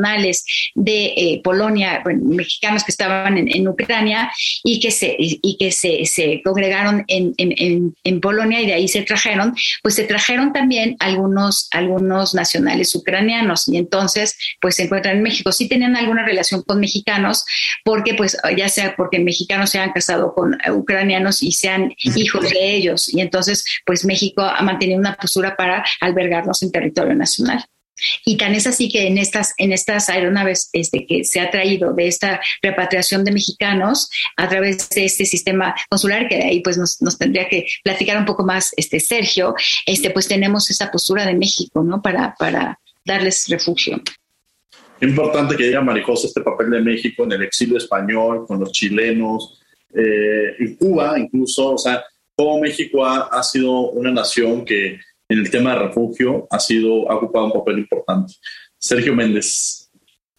de 0.74 1.04
eh, 1.16 1.40
Polonia, 1.42 2.02
mexicanos 2.04 2.84
que 2.84 2.92
estaban 2.92 3.38
en, 3.38 3.68
Ucrania 3.68 4.30
y 4.64 4.80
que 4.80 4.90
se, 4.90 5.14
y 5.18 5.56
que 5.58 5.72
se, 5.72 6.04
se 6.06 6.40
congregaron 6.42 7.04
en, 7.08 7.34
en, 7.36 7.94
en, 8.02 8.20
Polonia 8.20 8.60
y 8.60 8.66
de 8.66 8.74
ahí 8.74 8.88
se 8.88 9.02
trajeron, 9.02 9.54
pues 9.82 9.94
se 9.94 10.04
trajeron 10.04 10.52
también 10.52 10.96
algunos, 11.00 11.68
algunos 11.72 12.34
nacionales 12.34 12.94
ucranianos 12.94 13.68
y 13.68 13.76
entonces 13.76 14.36
pues 14.60 14.76
se 14.76 14.84
encuentran 14.84 15.18
en 15.18 15.22
México. 15.22 15.52
Sí 15.52 15.68
tenían 15.68 15.96
alguna 15.96 16.24
relación 16.24 16.62
con 16.62 16.80
mexicanos 16.80 17.44
porque 17.84 18.14
pues 18.14 18.36
ya 18.56 18.68
sea 18.68 18.94
porque 18.96 19.18
mexicanos 19.18 19.70
se 19.70 19.78
han 19.78 19.92
casado 19.92 20.34
con 20.34 20.56
ucranianos 20.70 21.42
y 21.42 21.52
sean 21.52 21.92
hijos 21.98 22.50
de 22.50 22.74
ellos 22.74 23.12
y 23.12 23.20
entonces 23.20 23.64
pues 23.84 24.04
México 24.04 24.42
ha 24.42 24.62
mantenido 24.62 24.98
una 24.98 25.16
postura 25.16 25.56
para 25.56 25.84
albergarlos 26.00 26.62
en 26.62 26.72
territorio 26.72 27.14
nacional. 27.14 27.64
Y 28.24 28.36
tan 28.36 28.54
es 28.54 28.66
así 28.66 28.88
que 28.88 29.06
en 29.06 29.18
estas, 29.18 29.54
en 29.56 29.72
estas 29.72 30.08
aeronaves 30.08 30.70
este, 30.72 31.06
que 31.06 31.24
se 31.24 31.40
ha 31.40 31.50
traído 31.50 31.92
de 31.92 32.06
esta 32.06 32.40
repatriación 32.62 33.24
de 33.24 33.32
mexicanos 33.32 34.10
a 34.36 34.48
través 34.48 34.88
de 34.90 35.04
este 35.04 35.24
sistema 35.24 35.74
consular, 35.88 36.28
que 36.28 36.36
de 36.36 36.44
ahí 36.44 36.60
pues 36.60 36.78
nos, 36.78 37.18
tendría 37.18 37.48
que 37.48 37.66
platicar 37.82 38.16
un 38.18 38.24
poco 38.24 38.44
más 38.44 38.72
este 38.76 39.00
Sergio, 39.00 39.54
este, 39.86 40.10
pues 40.10 40.28
tenemos 40.28 40.70
esa 40.70 40.90
postura 40.90 41.26
de 41.26 41.34
México, 41.34 41.82
¿no? 41.82 42.00
Para, 42.02 42.34
para 42.38 42.78
darles 43.04 43.48
refugio. 43.48 44.00
Importante 45.00 45.56
que 45.56 45.64
diga 45.64 45.80
Marijosa 45.80 46.26
este 46.26 46.40
papel 46.40 46.70
de 46.70 46.80
México 46.80 47.24
en 47.24 47.32
el 47.32 47.42
exilio 47.42 47.78
español, 47.78 48.46
con 48.46 48.58
los 48.60 48.72
chilenos, 48.72 49.60
eh, 49.94 50.56
en 50.58 50.74
Cuba 50.74 51.18
incluso, 51.18 51.74
o 51.74 51.78
sea, 51.78 52.04
todo 52.36 52.58
México 52.60 53.04
ha 53.04 53.42
sido 53.42 53.90
una 53.90 54.12
nación 54.12 54.64
que 54.64 55.00
en 55.28 55.38
el 55.38 55.50
tema 55.50 55.74
de 55.74 55.80
refugio 55.80 56.46
ha 56.50 56.58
sido 56.58 57.10
ha 57.10 57.16
ocupado 57.16 57.46
un 57.46 57.52
papel 57.52 57.78
importante. 57.78 58.34
Sergio 58.78 59.14
Méndez. 59.14 59.90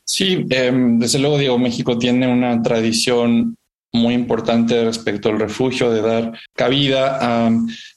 Sí, 0.03 0.45
em, 0.49 0.97
desde 0.97 1.19
luego, 1.19 1.37
Diego, 1.37 1.59
México 1.59 1.97
tiene 1.97 2.27
una 2.27 2.61
tradición 2.61 3.55
muy 3.91 4.13
importante 4.13 4.83
respecto 4.83 5.29
al 5.29 5.39
refugio, 5.39 5.91
de 5.91 6.01
dar 6.01 6.39
cabida 6.53 7.17
a 7.21 7.51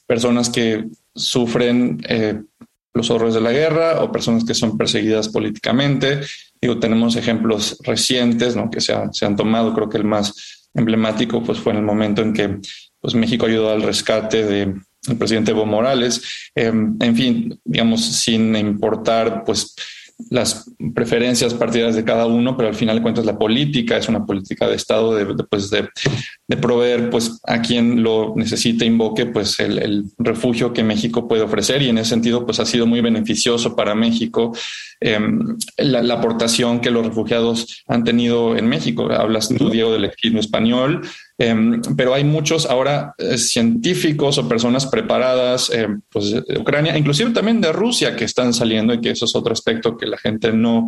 personas 0.05 0.49
que 0.49 0.85
sufren 1.15 2.01
eh, 2.07 2.41
los 2.93 3.09
horrores 3.09 3.33
de 3.33 3.41
la 3.41 3.51
guerra 3.51 4.03
o 4.03 4.11
personas 4.11 4.43
que 4.43 4.53
son 4.53 4.77
perseguidas 4.77 5.29
políticamente. 5.29 6.21
Digo, 6.61 6.79
tenemos 6.79 7.15
ejemplos 7.15 7.77
recientes 7.83 8.55
¿no? 8.55 8.69
que 8.69 8.81
se, 8.81 8.93
se, 9.11 9.25
han 9.25 9.35
tomado. 9.35 9.73
Creo 9.73 9.89
que 9.89 9.97
el 9.97 10.05
más 10.05 10.69
emblemático 10.73 11.43
pues, 11.43 11.59
fue 11.59 11.73
en 11.73 11.79
el 11.79 11.85
momento 11.85 12.21
en 12.21 12.33
que 12.33 12.59
pues, 12.99 13.15
México 13.15 13.45
ayudó 13.45 13.71
al 13.71 13.81
rescate 13.81 14.43
de 14.45 14.75
el 15.07 15.17
presidente 15.17 15.51
Evo 15.51 15.65
Morales, 15.65 16.21
em, 16.55 16.95
en 16.99 17.15
fin, 17.15 17.59
digamos, 17.65 18.03
sin 18.03 18.55
importar 18.55 19.43
pues 19.45 19.75
las 20.29 20.69
preferencias 20.93 21.53
partidarias 21.53 21.95
de 21.95 22.03
cada 22.03 22.25
uno, 22.25 22.55
pero 22.55 22.69
al 22.69 22.75
final 22.75 22.97
de 22.97 23.01
cuentas 23.01 23.25
la 23.25 23.37
política 23.37 23.97
es 23.97 24.07
una 24.07 24.25
política 24.25 24.67
de 24.67 24.75
Estado 24.75 25.15
de, 25.15 25.25
de, 25.25 25.43
pues 25.43 25.69
de, 25.69 25.89
de 26.47 26.57
proveer 26.57 27.09
pues 27.09 27.39
a 27.45 27.61
quien 27.61 28.03
lo 28.03 28.33
necesite, 28.35 28.85
invoque 28.85 29.25
pues 29.25 29.59
el, 29.59 29.79
el, 29.79 30.05
refugio 30.17 30.73
que 30.73 30.83
México 30.83 31.27
puede 31.27 31.41
ofrecer. 31.41 31.81
Y 31.81 31.89
en 31.89 31.97
ese 31.97 32.11
sentido 32.11 32.45
pues 32.45 32.59
ha 32.59 32.65
sido 32.65 32.85
muy 32.85 33.01
beneficioso 33.01 33.75
para 33.75 33.95
México 33.95 34.55
eh, 35.01 35.19
la, 35.77 36.01
la, 36.01 36.13
aportación 36.13 36.79
que 36.79 36.91
los 36.91 37.05
refugiados 37.05 37.83
han 37.87 38.03
tenido 38.03 38.55
en 38.55 38.67
México. 38.67 39.11
Hablas 39.11 39.49
tú, 39.49 39.69
Diego, 39.69 39.91
del 39.91 40.05
exilio 40.05 40.39
español, 40.39 41.01
eh, 41.43 41.81
pero 41.97 42.13
hay 42.13 42.23
muchos 42.23 42.65
ahora 42.65 43.13
eh, 43.17 43.37
científicos 43.37 44.37
o 44.37 44.47
personas 44.47 44.85
preparadas 44.85 45.69
eh, 45.73 45.87
pues, 46.09 46.31
de 46.31 46.57
Ucrania, 46.57 46.97
inclusive 46.97 47.31
también 47.31 47.59
de 47.59 47.73
Rusia, 47.73 48.15
que 48.15 48.23
están 48.23 48.53
saliendo 48.53 48.93
y 48.93 49.01
que 49.01 49.09
eso 49.09 49.25
es 49.25 49.35
otro 49.35 49.51
aspecto 49.51 49.97
que 49.97 50.07
la 50.07 50.17
gente 50.17 50.53
no 50.53 50.87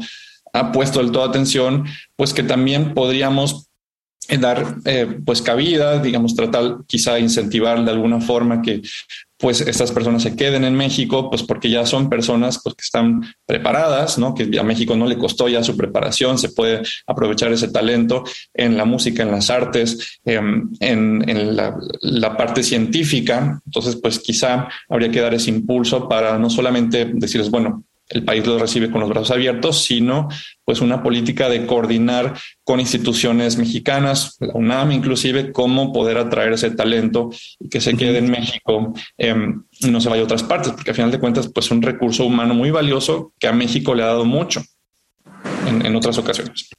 ha 0.53 0.71
puesto 0.71 0.99
del 0.99 1.11
todo 1.11 1.25
atención, 1.25 1.85
pues 2.15 2.33
que 2.33 2.43
también 2.43 2.93
podríamos 2.93 3.69
eh, 4.27 4.37
dar 4.37 4.77
eh, 4.85 5.19
pues 5.23 5.41
cabida, 5.41 5.99
digamos, 5.99 6.35
tratar 6.35 6.77
quizá 6.87 7.19
incentivar 7.19 7.83
de 7.85 7.91
alguna 7.91 8.19
forma 8.19 8.61
que 8.61 8.81
pues 9.37 9.61
estas 9.61 9.91
personas 9.91 10.23
se 10.23 10.35
queden 10.35 10.63
en 10.63 10.75
México, 10.75 11.29
pues 11.29 11.43
porque 11.43 11.69
ya 11.69 11.85
son 11.85 12.09
personas 12.09 12.61
pues, 12.63 12.75
que 12.75 12.83
están 12.83 13.21
preparadas, 13.45 14.17
¿no? 14.17 14.33
Que 14.33 14.49
a 14.57 14.63
México 14.63 14.95
no 14.95 15.05
le 15.05 15.17
costó 15.17 15.49
ya 15.49 15.63
su 15.63 15.75
preparación, 15.75 16.37
se 16.37 16.49
puede 16.49 16.81
aprovechar 17.05 17.51
ese 17.51 17.67
talento 17.67 18.23
en 18.53 18.77
la 18.77 18.85
música, 18.85 19.23
en 19.23 19.31
las 19.31 19.49
artes, 19.49 20.19
en, 20.23 20.69
en 20.79 21.55
la, 21.55 21.75
la, 22.01 22.37
parte 22.37 22.63
científica. 22.63 23.61
Entonces, 23.65 23.97
pues 23.97 24.19
quizá 24.19 24.69
habría 24.87 25.11
que 25.11 25.21
dar 25.21 25.33
ese 25.33 25.49
impulso 25.49 26.07
para 26.07 26.37
no 26.39 26.49
solamente 26.49 27.05
decirles, 27.13 27.51
bueno, 27.51 27.83
el 28.09 28.23
país 28.23 28.45
lo 28.45 28.59
recibe 28.59 28.91
con 28.91 29.01
los 29.01 29.09
brazos 29.09 29.31
abiertos, 29.31 29.83
sino 29.83 30.29
pues 30.63 30.81
una 30.81 31.01
política 31.01 31.49
de 31.49 31.65
coordinar 31.65 32.37
con 32.63 32.79
instituciones 32.79 33.57
mexicanas, 33.57 34.37
la 34.39 34.53
UNAM 34.53 34.91
inclusive, 34.91 35.51
cómo 35.51 35.91
poder 35.91 36.17
atraer 36.17 36.53
ese 36.53 36.71
talento 36.71 37.31
y 37.59 37.69
que 37.69 37.81
se 37.81 37.95
quede 37.95 38.19
en 38.19 38.29
México 38.29 38.93
eh, 39.17 39.35
y 39.79 39.87
no 39.89 40.01
se 40.01 40.09
vaya 40.09 40.21
a 40.21 40.25
otras 40.25 40.43
partes, 40.43 40.71
porque 40.71 40.91
al 40.91 40.95
final 40.95 41.11
de 41.11 41.19
cuentas 41.19 41.49
pues 41.51 41.65
es 41.65 41.71
un 41.71 41.81
recurso 41.81 42.25
humano 42.25 42.53
muy 42.53 42.71
valioso 42.71 43.33
que 43.39 43.47
a 43.47 43.53
México 43.53 43.95
le 43.95 44.03
ha 44.03 44.07
dado 44.07 44.25
mucho 44.25 44.61
en, 45.67 45.85
en 45.85 45.95
otras 45.95 46.17
ocasiones. 46.17 46.69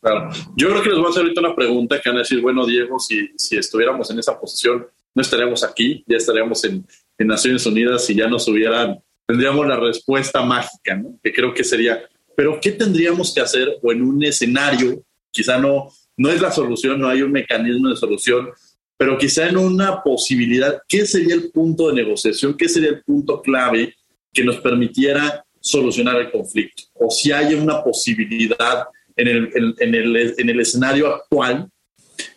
Claro. 0.00 0.30
Yo 0.56 0.68
creo 0.70 0.82
que 0.82 0.88
les 0.88 0.98
voy 0.98 1.06
a 1.06 1.10
hacer 1.10 1.22
ahorita 1.22 1.40
una 1.40 1.54
pregunta 1.54 2.00
que 2.00 2.10
van 2.10 2.16
a 2.16 2.22
decir, 2.22 2.40
bueno, 2.40 2.66
Diego, 2.66 2.98
si, 2.98 3.28
si 3.36 3.56
estuviéramos 3.56 4.10
en 4.10 4.18
esa 4.18 4.38
posición, 4.38 4.84
no 5.14 5.22
estaríamos 5.22 5.62
aquí, 5.62 6.02
ya 6.08 6.16
estaríamos 6.16 6.64
en, 6.64 6.84
en 7.18 7.26
Naciones 7.28 7.64
Unidas 7.66 8.10
y 8.10 8.16
ya 8.16 8.26
nos 8.26 8.48
hubieran 8.48 9.00
tendríamos 9.26 9.66
la 9.66 9.78
respuesta 9.78 10.42
mágica, 10.42 10.96
¿no? 10.96 11.18
que 11.22 11.32
creo 11.32 11.54
que 11.54 11.64
sería, 11.64 12.02
pero 12.36 12.58
¿qué 12.60 12.72
tendríamos 12.72 13.32
que 13.34 13.40
hacer 13.40 13.78
o 13.82 13.92
en 13.92 14.02
un 14.02 14.22
escenario, 14.24 15.02
quizá 15.30 15.58
no, 15.58 15.88
no 16.16 16.28
es 16.30 16.40
la 16.40 16.50
solución, 16.50 17.00
no 17.00 17.08
hay 17.08 17.22
un 17.22 17.32
mecanismo 17.32 17.88
de 17.88 17.96
solución, 17.96 18.50
pero 18.96 19.18
quizá 19.18 19.48
en 19.48 19.56
una 19.56 20.02
posibilidad, 20.02 20.80
¿qué 20.88 21.06
sería 21.06 21.34
el 21.34 21.50
punto 21.50 21.88
de 21.88 21.94
negociación? 21.94 22.56
¿Qué 22.56 22.68
sería 22.68 22.90
el 22.90 23.02
punto 23.02 23.42
clave 23.42 23.96
que 24.32 24.44
nos 24.44 24.60
permitiera 24.60 25.44
solucionar 25.60 26.16
el 26.16 26.30
conflicto? 26.30 26.84
O 26.94 27.10
si 27.10 27.32
hay 27.32 27.54
una 27.54 27.82
posibilidad 27.82 28.84
en 29.16 29.28
el, 29.28 29.74
en 29.80 29.94
el, 29.94 30.34
en 30.38 30.48
el 30.48 30.60
escenario 30.60 31.14
actual 31.14 31.68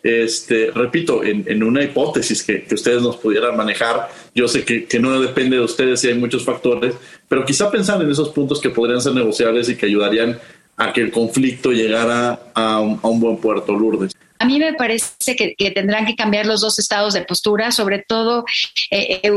este, 0.02 0.70
repito, 0.70 1.22
en, 1.24 1.62
una 1.62 1.82
hipótesis 1.82 2.42
que, 2.42 2.64
que, 2.64 2.74
ustedes 2.74 3.02
nos 3.02 3.16
pudieran 3.16 3.56
manejar, 3.56 4.08
yo 4.34 4.48
sé 4.48 4.64
que, 4.64 4.86
que, 4.86 4.98
no 4.98 5.20
depende 5.20 5.56
de 5.56 5.62
ustedes 5.62 6.02
y 6.04 6.08
hay 6.08 6.14
muchos 6.14 6.44
factores, 6.44 6.94
pero 7.28 7.44
quizá 7.44 7.70
pensar 7.70 8.00
en 8.02 8.10
esos 8.10 8.30
puntos 8.30 8.60
que 8.60 8.70
podrían 8.70 9.00
ser 9.00 9.14
negociables 9.14 9.68
y 9.68 9.76
que 9.76 9.86
ayudarían 9.86 10.38
a 10.76 10.92
que 10.92 11.00
el 11.00 11.10
conflicto 11.10 11.72
llegara 11.72 12.38
a 12.54 12.80
un, 12.80 13.20
buen 13.20 13.38
puerto, 13.38 13.72
Lourdes. 13.72 14.12
A 14.38 14.44
mí 14.44 14.58
me 14.58 14.74
parece 14.74 15.34
que, 15.34 15.70
tendrán 15.70 16.04
que 16.04 16.14
cambiar 16.14 16.46
los 16.46 16.60
dos 16.60 16.78
estados 16.78 17.14
de 17.14 17.22
postura, 17.22 17.70
sobre 17.70 18.04
todo 18.06 18.44
eh, 18.90 19.20
eh 19.22 19.30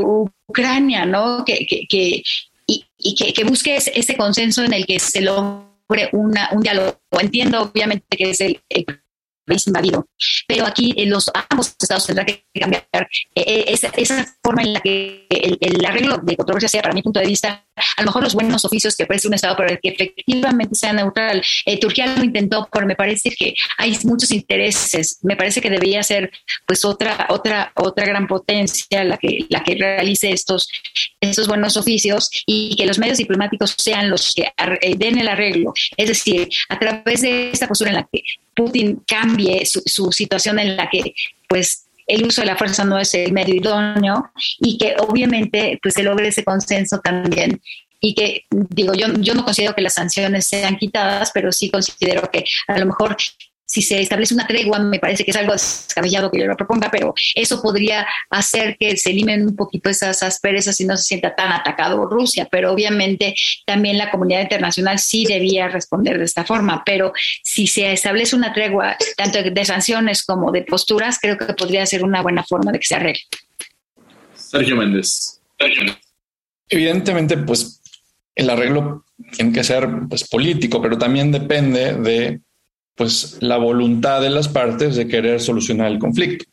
Ucrania, 0.47 1.05
¿no? 1.05 1.45
Que, 1.45 1.65
que 1.65 2.23
y, 2.67 3.33
que, 3.33 3.43
busque 3.45 3.77
ese, 3.77 4.17
consenso 4.17 4.63
en 4.63 4.73
el 4.73 4.85
que 4.85 4.99
se 4.99 5.21
logre 5.21 6.09
una, 6.11 6.49
un 6.51 6.61
diálogo. 6.61 6.99
Entiendo, 7.19 7.61
obviamente, 7.61 8.05
que 8.17 8.31
es 8.31 8.41
el 8.41 8.61
país 9.49 9.67
invadido. 9.67 10.07
Pero 10.47 10.65
aquí 10.65 10.93
eh, 10.97 11.05
los 11.05 11.29
ambos 11.49 11.75
estados 11.79 12.05
tendrán 12.05 12.25
que 12.25 12.45
cambiar 12.59 12.87
eh, 12.93 13.43
eh, 13.45 13.65
esa, 13.67 13.87
esa, 13.89 14.25
forma 14.43 14.61
en 14.61 14.73
la 14.73 14.79
que 14.79 15.27
el, 15.29 15.57
el, 15.59 15.85
arreglo 15.85 16.17
de 16.17 16.35
controversia 16.35 16.69
sea, 16.69 16.81
para 16.81 16.93
mi 16.93 17.01
punto 17.01 17.19
de 17.19 17.27
vista, 17.27 17.65
a 17.97 18.01
lo 18.01 18.07
mejor 18.07 18.23
los 18.23 18.33
buenos 18.33 18.65
oficios 18.65 18.95
que 18.95 19.03
ofrece 19.03 19.27
un 19.27 19.33
estado, 19.33 19.55
pero 19.57 19.77
que 19.81 19.89
efectivamente 19.89 20.75
sea 20.75 20.93
neutral. 20.93 21.41
Eh, 21.65 21.79
Turquía 21.79 22.07
lo 22.07 22.23
intentó, 22.23 22.67
pero 22.71 22.85
me 22.85 22.95
parece 22.95 23.31
que 23.31 23.53
hay 23.77 23.97
muchos 24.03 24.31
intereses. 24.31 25.19
Me 25.21 25.35
parece 25.35 25.61
que 25.61 25.69
debería 25.69 26.03
ser, 26.03 26.31
pues, 26.65 26.85
otra, 26.85 27.27
otra, 27.29 27.71
otra 27.75 28.05
gran 28.05 28.27
potencia 28.27 29.03
la 29.03 29.17
que, 29.17 29.45
la 29.49 29.63
que 29.63 29.75
realice 29.75 30.31
estos, 30.31 30.69
estos 31.19 31.47
buenos 31.47 31.77
oficios 31.77 32.29
y 32.45 32.75
que 32.75 32.85
los 32.85 32.99
medios 32.99 33.17
diplomáticos 33.17 33.75
sean 33.77 34.09
los 34.09 34.33
que 34.33 34.51
den 34.97 35.19
el 35.19 35.27
arreglo. 35.27 35.73
Es 35.97 36.07
decir, 36.07 36.49
a 36.69 36.79
través 36.79 37.21
de 37.21 37.51
esta 37.51 37.67
postura 37.67 37.91
en 37.91 37.97
la 37.97 38.07
que 38.11 38.23
Putin 38.55 39.01
cambie 39.07 39.65
su 39.65 40.11
situación 40.11 40.59
en 40.59 40.75
la 40.75 40.89
que 40.89 41.13
pues 41.47 41.88
el 42.09 42.25
uso 42.25 42.41
de 42.41 42.47
la 42.47 42.57
fuerza 42.57 42.83
no 42.83 42.97
es 42.97 43.13
el 43.13 43.31
medio 43.31 43.55
idóneo 43.55 44.31
y 44.59 44.77
que 44.77 44.95
obviamente 44.99 45.79
pues 45.81 45.93
se 45.93 46.03
logre 46.03 46.27
ese 46.27 46.43
consenso 46.43 46.99
también. 46.99 47.61
Y 48.01 48.15
que 48.15 48.45
digo 48.51 48.93
yo 48.93 49.07
yo 49.19 49.33
no 49.33 49.43
considero 49.43 49.75
que 49.75 49.81
las 49.81 49.93
sanciones 49.93 50.47
sean 50.47 50.77
quitadas 50.77 51.31
pero 51.33 51.51
sí 51.51 51.69
considero 51.69 52.29
que 52.31 52.43
a 52.67 52.79
lo 52.79 52.85
mejor 52.85 53.15
si 53.69 53.83
se 53.83 54.01
establece 54.01 54.33
una 54.33 54.47
tregua, 54.47 54.79
me 54.79 54.97
parece 54.97 55.23
que 55.23 55.29
es 55.29 55.37
algo 55.37 55.53
descabellado 55.53 56.31
que 56.31 56.39
yo 56.39 56.47
lo 56.47 56.57
proponga, 56.57 56.89
pero 56.89 57.13
eso 57.35 57.61
podría 57.61 58.03
hacer 58.31 58.75
que 58.79 58.97
se 58.97 59.11
eliminen 59.11 59.45
un 59.45 59.55
poquito 59.55 59.91
esas 59.91 60.23
asperezas 60.23 60.81
y 60.81 60.85
no 60.85 60.97
se 60.97 61.03
sienta 61.03 61.35
tan 61.35 61.51
atacado 61.51 62.03
Rusia. 62.07 62.47
Pero 62.49 62.73
obviamente 62.73 63.35
también 63.67 63.99
la 63.99 64.09
comunidad 64.09 64.41
internacional 64.41 64.97
sí 64.97 65.23
debía 65.23 65.67
responder 65.67 66.17
de 66.17 66.25
esta 66.25 66.45
forma. 66.45 66.81
Pero 66.83 67.13
si 67.43 67.67
se 67.67 67.93
establece 67.93 68.35
una 68.35 68.53
tregua, 68.53 68.97
tanto 69.15 69.37
de 69.43 69.65
sanciones 69.65 70.23
como 70.23 70.51
de 70.51 70.63
posturas, 70.63 71.19
creo 71.21 71.37
que 71.37 71.53
podría 71.53 71.85
ser 71.85 72.03
una 72.03 72.23
buena 72.23 72.43
forma 72.43 72.71
de 72.71 72.79
que 72.79 72.87
se 72.87 72.95
arregle. 72.95 73.21
Sergio 74.33 74.77
Méndez. 74.77 75.41
Evidentemente, 76.67 77.37
pues 77.37 77.83
el 78.33 78.49
arreglo 78.49 79.05
tiene 79.31 79.53
que 79.53 79.63
ser 79.63 79.87
pues, 80.09 80.27
político, 80.27 80.81
pero 80.81 80.97
también 80.97 81.31
depende 81.31 81.93
de 81.93 82.41
pues 82.99 83.37
la 83.39 83.55
voluntad 83.55 84.19
de 84.19 84.29
las 84.29 84.49
partes 84.49 84.97
de 84.97 85.07
querer 85.07 85.39
solucionar 85.39 85.89
el 85.89 85.99
conflicto 85.99 86.43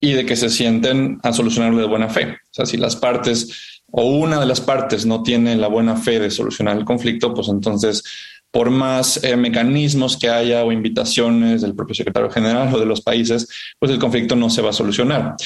y 0.00 0.14
de 0.14 0.26
que 0.26 0.34
se 0.34 0.50
sienten 0.50 1.20
a 1.22 1.32
solucionarlo 1.32 1.78
de 1.78 1.86
buena 1.86 2.08
fe. 2.08 2.32
O 2.32 2.50
sea, 2.50 2.66
si 2.66 2.76
las 2.76 2.96
partes 2.96 3.82
o 3.92 4.04
una 4.06 4.40
de 4.40 4.46
las 4.46 4.60
partes 4.60 5.06
no 5.06 5.22
tiene 5.22 5.54
la 5.54 5.68
buena 5.68 5.94
fe 5.94 6.18
de 6.18 6.32
solucionar 6.32 6.76
el 6.76 6.84
conflicto, 6.84 7.32
pues 7.32 7.46
entonces, 7.46 8.02
por 8.50 8.70
más 8.70 9.22
eh, 9.22 9.36
mecanismos 9.36 10.16
que 10.16 10.28
haya 10.28 10.64
o 10.64 10.72
invitaciones 10.72 11.62
del 11.62 11.76
propio 11.76 11.94
secretario 11.94 12.28
general 12.28 12.74
o 12.74 12.80
de 12.80 12.86
los 12.86 13.00
países, 13.00 13.48
pues 13.78 13.92
el 13.92 14.00
conflicto 14.00 14.34
no 14.34 14.50
se 14.50 14.62
va 14.62 14.70
a 14.70 14.72
solucionar. 14.72 15.36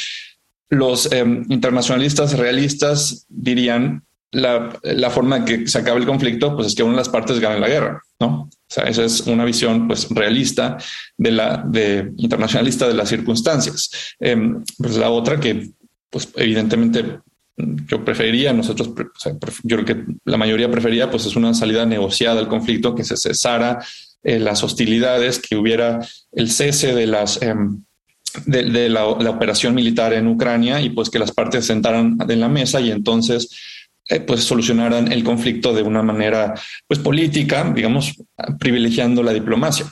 Los 0.70 1.12
eh, 1.12 1.26
internacionalistas 1.50 2.38
realistas 2.38 3.26
dirían 3.28 4.07
la, 4.32 4.78
la, 4.82 5.10
forma 5.10 5.38
en 5.38 5.44
que 5.44 5.68
se 5.68 5.78
acabe 5.78 6.00
el 6.00 6.06
conflicto, 6.06 6.54
pues 6.54 6.68
es 6.68 6.74
que 6.74 6.82
una 6.82 6.92
de 6.92 6.98
las 6.98 7.08
partes 7.08 7.40
gane 7.40 7.58
la 7.58 7.68
guerra, 7.68 8.02
¿no? 8.20 8.50
Esa 8.68 9.04
es 9.04 9.20
una 9.22 9.44
visión 9.44 9.88
pues 9.88 10.08
realista 10.10 10.76
de 11.16 11.30
la 11.30 11.62
de 11.66 12.12
internacionalista 12.18 12.86
de 12.86 12.94
las 12.94 13.08
circunstancias. 13.08 13.90
Em, 14.20 14.62
pues 14.76 14.96
la 14.96 15.10
otra 15.10 15.40
que 15.40 15.70
pues 16.10 16.28
evidentemente 16.36 17.20
yo 17.56 18.04
preferiría, 18.04 18.52
nosotros, 18.52 18.90
yo 19.62 19.76
creo 19.76 19.84
que 19.84 20.04
la 20.24 20.36
mayoría 20.36 20.70
prefería, 20.70 21.10
pues 21.10 21.26
es 21.26 21.34
una 21.34 21.54
salida 21.54 21.84
negociada 21.86 22.38
al 22.38 22.48
conflicto, 22.48 22.94
que 22.94 23.04
se 23.04 23.16
cesara 23.16 23.84
eh, 24.22 24.38
las 24.38 24.62
hostilidades, 24.62 25.40
que 25.40 25.56
hubiera 25.56 25.98
el 26.32 26.50
cese 26.50 26.94
de 26.94 27.06
las 27.06 27.42
em, 27.42 27.82
de, 28.46 28.88
la, 28.88 29.16
la, 29.18 29.30
operación 29.30 29.74
militar 29.74 30.12
en 30.12 30.28
Ucrania 30.28 30.80
y 30.80 30.90
pues 30.90 31.10
que 31.10 31.18
las 31.18 31.32
partes 31.32 31.64
se 31.64 31.72
sentaran 31.72 32.16
en 32.28 32.40
la 32.40 32.48
mesa 32.48 32.80
y 32.80 32.90
entonces 32.90 33.48
eh, 34.08 34.20
pues 34.20 34.44
solucionaran 34.44 35.12
el 35.12 35.22
conflicto 35.22 35.74
de 35.74 35.82
una 35.82 36.02
manera 36.02 36.54
pues 36.86 36.98
política, 37.00 37.70
digamos, 37.74 38.14
privilegiando 38.58 39.22
la 39.22 39.32
diplomacia. 39.32 39.86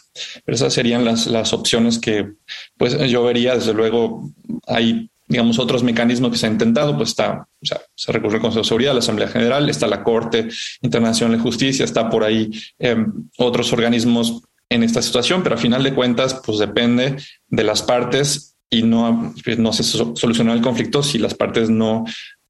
Pero 0.44 0.56
esas 0.56 0.72
serían 0.72 1.04
las, 1.04 1.26
las 1.26 1.52
opciones 1.52 1.98
que 1.98 2.32
pues 2.76 2.98
yo 3.10 3.22
vería. 3.24 3.54
Desde 3.54 3.74
luego 3.74 4.30
hay 4.66 5.10
digamos, 5.28 5.58
otros 5.58 5.82
mecanismos 5.82 6.30
que 6.30 6.38
se 6.38 6.46
han 6.46 6.52
intentado, 6.52 6.96
pues 6.96 7.10
está, 7.10 7.48
o 7.60 7.66
sea, 7.66 7.80
se 7.94 8.12
recurre 8.12 8.36
al 8.36 8.42
Consejo 8.42 8.62
de 8.62 8.68
Seguridad, 8.68 8.92
la 8.92 9.00
Asamblea 9.00 9.28
General, 9.28 9.68
está 9.68 9.88
la 9.88 10.04
Corte 10.04 10.48
Internacional 10.82 11.36
de 11.36 11.42
Justicia, 11.42 11.84
está 11.84 12.08
por 12.08 12.22
ahí 12.22 12.50
em, 12.78 13.28
otros 13.36 13.72
organismos 13.72 14.42
en 14.68 14.82
esta 14.82 15.02
situación, 15.02 15.42
pero 15.42 15.56
a 15.56 15.58
final 15.58 15.82
de 15.82 15.94
cuentas, 15.94 16.40
pues 16.44 16.58
depende 16.58 17.16
de 17.48 17.64
las 17.64 17.82
partes 17.82 18.56
y 18.70 18.82
no, 18.82 19.32
no 19.58 19.72
se 19.72 19.82
soluciona 19.84 20.52
el 20.52 20.60
conflicto 20.60 21.02
si 21.02 21.18
las 21.18 21.34
partes 21.34 21.70
no 21.70 22.04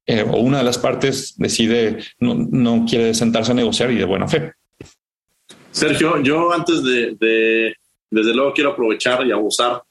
eh, 0.06 0.22
o 0.22 0.38
una 0.38 0.58
de 0.58 0.64
las 0.64 0.78
partes 0.78 1.34
decide, 1.36 1.98
no, 2.20 2.34
no, 2.34 2.86
quiere 2.88 3.12
sentarse 3.12 3.50
a 3.50 3.54
negociar 3.54 3.90
y 3.90 3.96
de 3.96 4.04
buena 4.04 4.28
fe. 4.28 4.52
Sergio, 5.72 6.22
yo 6.22 6.52
antes 6.52 6.82
de, 6.84 7.16
de, 7.18 7.74
desde 8.10 8.34
luego 8.34 8.52
quiero 8.52 8.70
aprovechar 8.70 9.26
y 9.26 9.32
abusar 9.32 9.82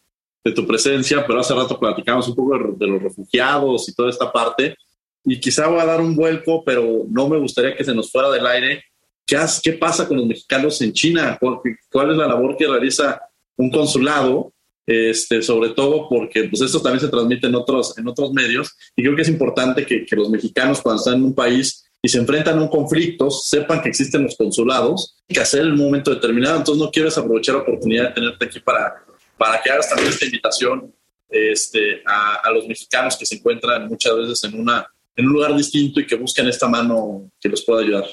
de 0.43 0.51
tu 0.51 0.65
presencia, 0.65 1.25
pero 1.27 1.39
hace 1.39 1.53
rato 1.53 1.79
platicamos 1.79 2.27
un 2.29 2.35
poco 2.35 2.75
de, 2.77 2.87
los 2.87 3.01
refugiados 3.01 3.89
y 3.89 3.93
toda 3.93 4.09
esta 4.09 4.31
parte, 4.31 4.75
y 5.23 5.39
quizá 5.39 5.67
voy 5.67 5.79
a 5.79 5.85
dar 5.85 6.01
un 6.01 6.15
vuelco, 6.15 6.63
pero 6.63 7.03
no 7.09 7.27
me 7.27 7.37
gustaría 7.37 7.75
que 7.75 7.83
se 7.83 7.95
nos 7.95 8.11
fuera 8.11 8.29
del 8.29 8.45
aire. 8.45 8.83
¿Qué, 9.25 9.37
qué 9.63 9.73
pasa 9.73 10.07
con 10.07 10.17
los 10.17 10.27
mexicanos 10.27 10.79
en 10.81 10.93
China? 10.93 11.37
¿Cuál, 11.41 11.59
¿Cuál 11.91 12.11
es 12.11 12.17
la 12.17 12.27
labor 12.27 12.55
que 12.55 12.67
realiza 12.67 13.19
un 13.57 13.71
consulado 13.71 14.53
este, 14.85 15.41
sobre 15.41 15.69
todo 15.69 16.07
porque 16.09 16.43
pues 16.45 16.61
esto 16.61 16.81
también 16.81 16.99
se 16.99 17.07
transmite 17.07 17.47
en 17.47 17.55
otros, 17.55 17.97
en 17.97 18.07
otros 18.07 18.31
medios 18.31 18.75
y 18.95 19.03
creo 19.03 19.15
que 19.15 19.23
es 19.23 19.29
importante 19.29 19.85
que, 19.85 20.05
que 20.05 20.15
los 20.15 20.29
mexicanos 20.29 20.81
cuando 20.81 20.99
están 20.99 21.15
en 21.15 21.23
un 21.23 21.35
país 21.35 21.85
y 22.01 22.07
se 22.07 22.19
enfrentan 22.19 22.59
a 22.59 22.61
un 22.61 22.67
conflicto 22.67 23.31
sepan 23.31 23.81
que 23.81 23.89
existen 23.89 24.23
los 24.23 24.35
consulados 24.35 25.17
que 25.27 25.39
hacer 25.39 25.61
en 25.61 25.71
un 25.71 25.79
momento 25.79 26.13
determinado. 26.13 26.57
Entonces 26.57 26.83
no 26.83 26.91
quiero 26.91 27.09
aprovechar 27.09 27.55
la 27.55 27.61
oportunidad 27.61 28.09
de 28.09 28.13
tenerte 28.13 28.45
aquí 28.45 28.59
para, 28.59 29.03
para 29.37 29.59
que 29.61 29.71
hagas 29.71 29.89
también 29.89 30.09
esta 30.09 30.25
invitación 30.25 30.93
este, 31.29 32.03
a, 32.05 32.35
a, 32.43 32.51
los 32.51 32.67
mexicanos 32.67 33.17
que 33.17 33.25
se 33.25 33.35
encuentran 33.35 33.87
muchas 33.87 34.15
veces 34.15 34.43
en, 34.43 34.59
una, 34.59 34.87
en 35.15 35.25
un 35.25 35.33
lugar 35.33 35.55
distinto 35.55 35.99
y 35.99 36.05
que 36.05 36.15
buscan 36.15 36.47
esta 36.47 36.67
mano 36.67 37.31
que 37.41 37.49
los 37.49 37.63
pueda 37.63 37.81
ayudar. 37.81 38.05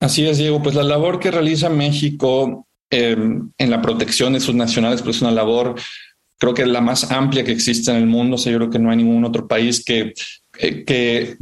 Así 0.00 0.26
es, 0.26 0.38
Diego. 0.38 0.62
Pues 0.62 0.74
la 0.74 0.82
labor 0.82 1.20
que 1.20 1.30
realiza 1.30 1.68
México 1.68 2.67
En 2.90 3.52
la 3.58 3.82
protección 3.82 4.32
de 4.32 4.40
sus 4.40 4.54
nacionales, 4.54 5.02
pues 5.02 5.16
es 5.16 5.22
una 5.22 5.30
labor 5.30 5.74
creo 6.38 6.54
que 6.54 6.62
es 6.62 6.68
la 6.68 6.80
más 6.80 7.10
amplia 7.10 7.44
que 7.44 7.52
existe 7.52 7.90
en 7.90 7.98
el 7.98 8.06
mundo. 8.06 8.36
O 8.36 8.38
yo 8.38 8.56
creo 8.56 8.70
que 8.70 8.78
no 8.78 8.90
hay 8.90 8.96
ningún 8.96 9.24
otro 9.24 9.46
país 9.46 9.84
que, 9.84 10.14
eh, 10.58 10.84
que 10.84 11.36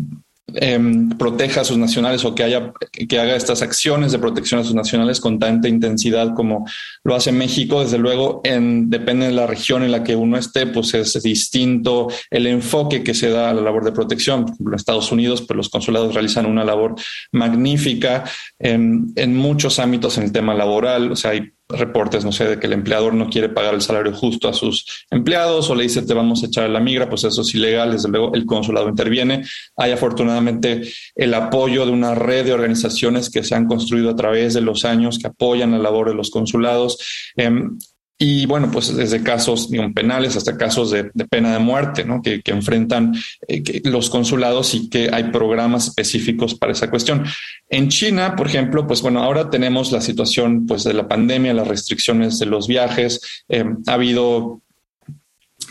Em, 0.55 1.09
proteja 1.09 1.63
a 1.63 1.65
sus 1.65 1.77
nacionales 1.77 2.25
o 2.25 2.33
que 2.33 2.45
haya 2.45 2.73
que 3.09 3.19
haga 3.19 3.35
estas 3.35 3.63
acciones 3.63 4.13
de 4.13 4.21
protección 4.21 4.61
a 4.61 4.65
sus 4.65 4.77
nacionales 4.77 5.19
con 5.19 5.41
tanta 5.41 5.69
intensidad 5.69 6.35
como 6.35 6.65
lo 7.03 7.17
hace 7.17 7.33
México. 7.33 7.83
Desde 7.83 7.99
luego, 7.99 8.43
en, 8.45 8.89
depende 8.89 9.27
de 9.27 9.33
la 9.33 9.49
región 9.49 9.83
en 9.83 9.91
la 9.91 10.05
que 10.05 10.15
uno 10.15 10.39
esté, 10.39 10.69
pues 10.69 10.95
es 10.95 11.21
distinto 11.21 12.07
el 12.31 12.47
enfoque 12.47 13.03
que 13.03 13.13
se 13.13 13.29
da 13.29 13.51
a 13.51 13.55
la 13.55 13.61
labor 13.61 13.85
de 13.85 13.91
protección. 13.91 14.47
En 14.61 14.75
Estados 14.75 15.11
Unidos, 15.11 15.43
pues 15.43 15.57
los 15.57 15.69
consulados 15.69 16.15
realizan 16.15 16.47
una 16.47 16.65
labor 16.65 16.95
magnífica 17.33 18.23
en, 18.61 19.13
en 19.17 19.37
muchos 19.37 19.81
ámbitos 19.81 20.17
en 20.17 20.25
el 20.25 20.33
tema 20.33 20.55
laboral. 20.55 21.11
O 21.11 21.17
sea, 21.17 21.33
hay 21.33 21.56
reportes, 21.69 22.25
no 22.25 22.33
sé, 22.33 22.45
de 22.45 22.61
que 22.61 22.67
el 22.67 22.73
empleador 22.73 23.15
no 23.15 23.29
quiere 23.29 23.49
pagar 23.49 23.75
el 23.75 23.83
salario 23.83 24.13
justo 24.13 24.49
a 24.49 24.53
sus 24.53 25.07
empleados 25.11 25.69
o 25.69 25.75
le 25.75 25.83
dice 25.83 26.03
te 26.03 26.15
vamos 26.15 26.43
a 26.43 26.47
echar 26.47 26.65
a 26.65 26.69
la 26.69 26.81
migra, 26.81 27.09
pues 27.09 27.25
eso 27.25 27.43
es 27.43 27.55
ilegal, 27.55 27.93
desde 27.93 28.09
luego 28.09 28.35
el 28.35 28.47
consulado 28.47 28.89
interviene. 28.89 29.45
Hay 29.77 29.93
afortunadamente 29.93 30.83
el 31.15 31.35
apoyo 31.35 31.85
de 31.85 31.93
una 31.93 32.15
red 32.15 32.47
de 32.47 32.53
organizaciones 32.53 33.31
que 33.31 33.43
se 33.43 33.55
han 33.55 33.67
construido 33.67 34.11
a 34.11 34.17
través 34.17 34.55
de 34.55 34.61
los 34.61 34.85
años 34.85 35.19
que 35.19 35.27
apoyan 35.27 35.73
la 35.73 35.79
labor 35.79 36.09
de 36.09 36.15
los 36.15 36.31
consulados. 36.31 36.99
Em, 37.37 37.77
y 38.19 38.47
bueno, 38.47 38.71
pues 38.71 38.97
desde 38.97 39.23
casos 39.23 39.69
penales 39.95 40.37
hasta 40.37 40.57
casos 40.57 40.91
de, 40.91 41.05
pena 41.29 41.53
de 41.53 41.59
muerte, 41.59 42.05
¿no? 42.05 42.23
que, 42.23 42.41
enfrentan 42.47 43.15
eh, 43.47 43.83
los 43.85 44.09
consulados 44.09 44.75
y 44.75 44.89
que 44.89 45.11
hay 45.13 45.25
programas 45.25 45.89
específicos 45.89 46.55
para 46.55 46.73
esa 46.73 46.89
cuestión. 46.89 47.25
En 47.69 47.89
China, 47.89 48.35
por 48.35 48.47
ejemplo, 48.47 48.87
pues 48.87 49.03
bueno, 49.03 49.23
ahora 49.23 49.51
tenemos 49.51 49.93
la 49.93 50.01
situación 50.01 50.67
pues 50.67 50.85
de 50.85 50.95
la 50.95 51.09
pandemia, 51.09 51.53
las 51.53 51.69
restricciones 51.69 52.39
de 52.39 52.47
los 52.47 52.67
viajes. 52.67 53.45
Eh, 53.49 53.65
ha 53.87 53.93
habido 53.93 54.63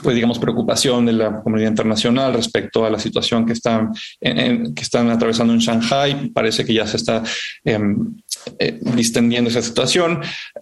pues 0.02 0.16
digamos 0.16 0.40
preocupación 0.40 1.06
de 1.06 1.14
la 1.14 1.42
comunidad 1.42 1.70
internacional 1.70 2.34
respecto 2.34 2.86
a 2.86 2.90
la 2.90 3.00
situación 3.00 3.46
que 3.46 3.54
están 3.54 3.92
que 4.22 4.82
están 4.82 5.10
atravesando 5.10 5.54
en 5.54 5.60
Shanghai 5.60 6.30
parece 6.30 6.66
que 6.66 6.74
ya 6.74 6.88
se 6.88 6.98
está 6.98 7.24
em, 7.64 8.16
eh, 8.60 8.80
distendiendo 8.96 9.50
esa 9.50 9.62
situación. 9.62 10.22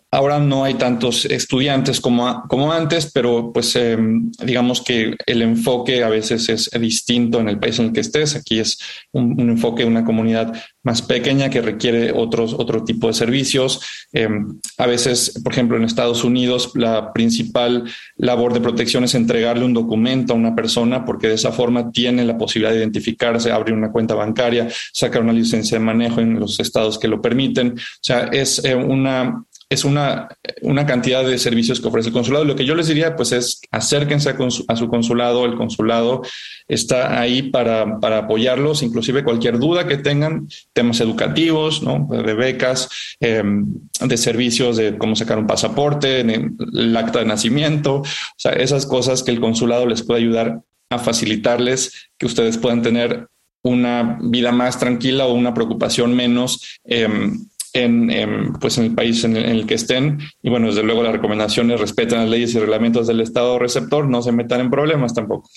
Ahora 0.09 0.39
no 0.39 0.63
hay 0.63 0.75
tantos 0.75 1.25
estudiantes 1.25 1.99
como, 1.99 2.43
como 2.47 2.71
antes, 2.71 3.11
pero 3.11 3.51
pues 3.51 3.75
em, 3.75 4.31
digamos 4.43 4.81
que 4.81 5.15
el 5.25 5.41
enfoque 5.41 6.03
a 6.03 6.09
veces 6.09 6.47
es 6.49 6.69
distinto 6.79 7.39
en 7.39 7.49
el 7.49 7.59
país 7.59 7.79
en 7.79 7.87
el 7.87 7.93
que 7.93 7.99
estés. 7.99 8.35
Aquí 8.35 8.59
es 8.59 8.79
un, 9.11 9.37
enfoque 9.39 9.83
de 9.83 9.89
una 9.89 10.05
comunidad 10.05 10.53
más 10.83 11.01
pequeña 11.01 11.49
que 11.49 11.61
requiere 11.61 12.11
otros, 12.13 12.53
otro 12.53 12.83
tipo 12.83 13.07
de 13.07 13.13
servicios. 13.13 13.81
Em, 14.13 14.59
a 14.77 14.87
veces, 14.87 15.41
por 15.43 15.51
ejemplo, 15.51 15.75
en 15.75 15.83
Estados 15.83 16.23
Unidos, 16.23 16.71
la 16.75 17.11
principal 17.11 17.83
labor 18.15 18.53
de 18.53 18.61
protección 18.61 19.03
es 19.03 19.15
entregarle 19.23 19.65
un 19.65 19.73
documento 19.73 20.33
a 20.33 20.35
una 20.35 20.53
persona 20.53 21.03
porque 21.03 21.27
de 21.27 21.35
esa 21.35 21.51
forma 21.51 21.91
tiene 21.91 22.23
la 22.25 22.37
posibilidad 22.37 22.71
de 22.71 22.79
identificarse, 22.79 23.51
abrir 23.51 23.73
una 23.75 23.91
cuenta 23.91 24.15
bancaria, 24.15 24.67
sacar 24.91 25.21
una 25.21 25.33
licencia 25.33 25.77
de 25.77 25.83
manejo 25.83 26.21
en 26.21 26.39
los 26.39 26.59
estados 26.59 26.99
que 26.99 27.07
lo 27.07 27.21
permiten. 27.21 27.73
O 27.73 27.99
sea, 28.01 28.25
es 28.31 28.63
eh, 28.63 28.75
una 28.75 29.43
es 29.73 29.83
una, 29.83 30.29
una 30.61 30.85
cantidad 30.85 31.25
de 31.25 31.37
servicios 31.37 31.81
que 31.81 31.87
ofrece 31.87 32.09
el 32.09 32.13
consulado. 32.13 32.45
Lo 32.45 32.55
que 32.55 32.65
yo 32.65 32.75
les 32.75 32.87
diría, 32.87 33.15
pues, 33.15 33.31
es 33.31 33.61
acérquense 33.71 34.29
a, 34.29 34.75
su 34.75 34.87
consulado. 34.87 35.45
El 35.45 35.55
consulado 35.55 36.21
está 36.67 37.19
ahí 37.19 37.43
para, 37.43 37.99
para, 37.99 38.19
apoyarlos, 38.19 38.83
inclusive 38.83 39.23
cualquier 39.23 39.59
duda 39.59 39.87
que 39.87 39.97
tengan, 39.97 40.47
temas 40.73 41.01
educativos, 41.01 41.83
¿no? 41.83 42.07
de 42.09 42.33
becas, 42.33 42.89
em, 43.19 43.65
de 43.99 44.17
servicios 44.17 44.77
de 44.77 44.97
cómo 44.97 45.15
sacar 45.15 45.37
un 45.37 45.47
pasaporte, 45.47 46.21
el 46.21 46.97
acta 46.97 47.19
de 47.19 47.25
nacimiento, 47.25 47.97
o 47.97 48.05
sea, 48.37 48.53
esas 48.53 48.85
cosas 48.85 49.23
que 49.23 49.31
el 49.31 49.39
consulado 49.39 49.85
les 49.87 50.03
puede 50.03 50.21
ayudar 50.21 50.61
a 50.89 50.99
facilitarles 50.99 52.09
que 52.17 52.25
ustedes 52.25 52.57
puedan 52.57 52.81
tener 52.81 53.27
una 53.63 54.19
vida 54.21 54.51
más 54.51 54.77
tranquila 54.77 55.25
o 55.25 55.33
una 55.33 55.53
preocupación 55.53 56.13
menos 56.13 56.79
em, 56.83 57.45
en, 57.73 58.53
pues 58.53 58.77
en 58.77 58.85
el 58.85 58.95
país 58.95 59.23
en 59.23 59.35
el, 59.35 59.65
que 59.65 59.73
estén. 59.73 60.19
Y 60.41 60.49
bueno, 60.49 60.67
desde 60.67 60.83
luego 60.83 61.03
las 61.03 61.13
recomendaciones 61.13 61.79
respeten 61.79 62.19
las 62.19 62.29
leyes 62.29 62.53
y 62.53 62.59
reglamentos 62.59 63.07
del 63.07 63.21
Estado 63.21 63.57
receptor, 63.59 64.07
no 64.07 64.21
se 64.21 64.31
metan 64.31 64.61
en 64.61 64.69
problemas 64.69 65.13
tampoco. 65.13 65.49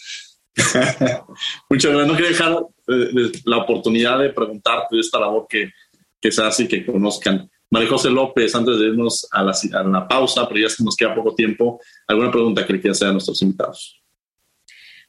Muchas 1.71 1.93
gracias. 1.93 2.09
No 2.09 2.15
quiero 2.15 2.29
dejar 2.29 2.59
eh, 2.89 3.33
la 3.45 3.59
oportunidad 3.59 4.19
de 4.19 4.31
preguntarte 4.31 4.97
de 4.97 5.01
esta 5.01 5.21
labor 5.21 5.47
que, 5.49 5.71
que 6.21 6.33
se 6.33 6.43
hace 6.43 6.65
y 6.65 6.69
que 6.69 6.87
conozcan. 6.87 7.51
María 7.71 7.89
José 7.89 8.11
López, 8.11 8.55
antes 8.55 8.79
de 8.79 8.87
irnos 8.87 9.27
a 9.31 9.43
la, 9.43 9.55
a 9.75 9.83
la 9.83 10.09
pausa, 10.09 10.49
pero 10.49 10.61
ya 10.61 10.69
se 10.69 10.85
nos 10.85 10.97
queda 10.97 11.15
poco 11.15 11.35
tiempo, 11.35 11.81
¿alguna 12.07 12.31
pregunta 12.31 12.65
que 12.65 12.73
le 12.73 12.81
quieras 12.81 12.99
hacer 12.99 13.09
a 13.09 13.13
nuestros 13.13 13.43
invitados? 13.43 14.01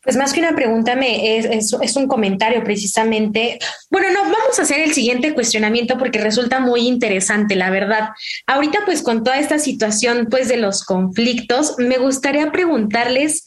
Pues 0.07 0.15
más 0.15 0.31
que 0.31 0.39
una 0.39 0.55
pregunta, 0.55 0.95
me, 0.95 1.37
es, 1.37 1.73
es, 1.81 1.95
un 1.97 2.07
comentario 2.07 2.63
precisamente. 2.63 3.59
Bueno, 3.91 4.07
no, 4.13 4.21
vamos 4.21 4.57
a 4.57 4.61
hacer 4.61 4.79
el 4.79 4.93
siguiente 4.93 5.33
cuestionamiento 5.33 5.97
porque 5.97 6.17
resulta 6.17 6.61
muy 6.61 6.87
interesante, 6.87 7.57
la 7.57 7.69
verdad. 7.69 8.11
Ahorita, 8.45 8.83
pues 8.85 9.01
con 9.01 9.25
toda 9.25 9.37
esta 9.37 9.59
situación, 9.59 10.27
pues 10.31 10.47
de 10.47 10.55
los 10.55 10.85
conflictos, 10.85 11.75
me 11.77 11.97
gustaría 11.97 12.53
preguntarles 12.53 13.43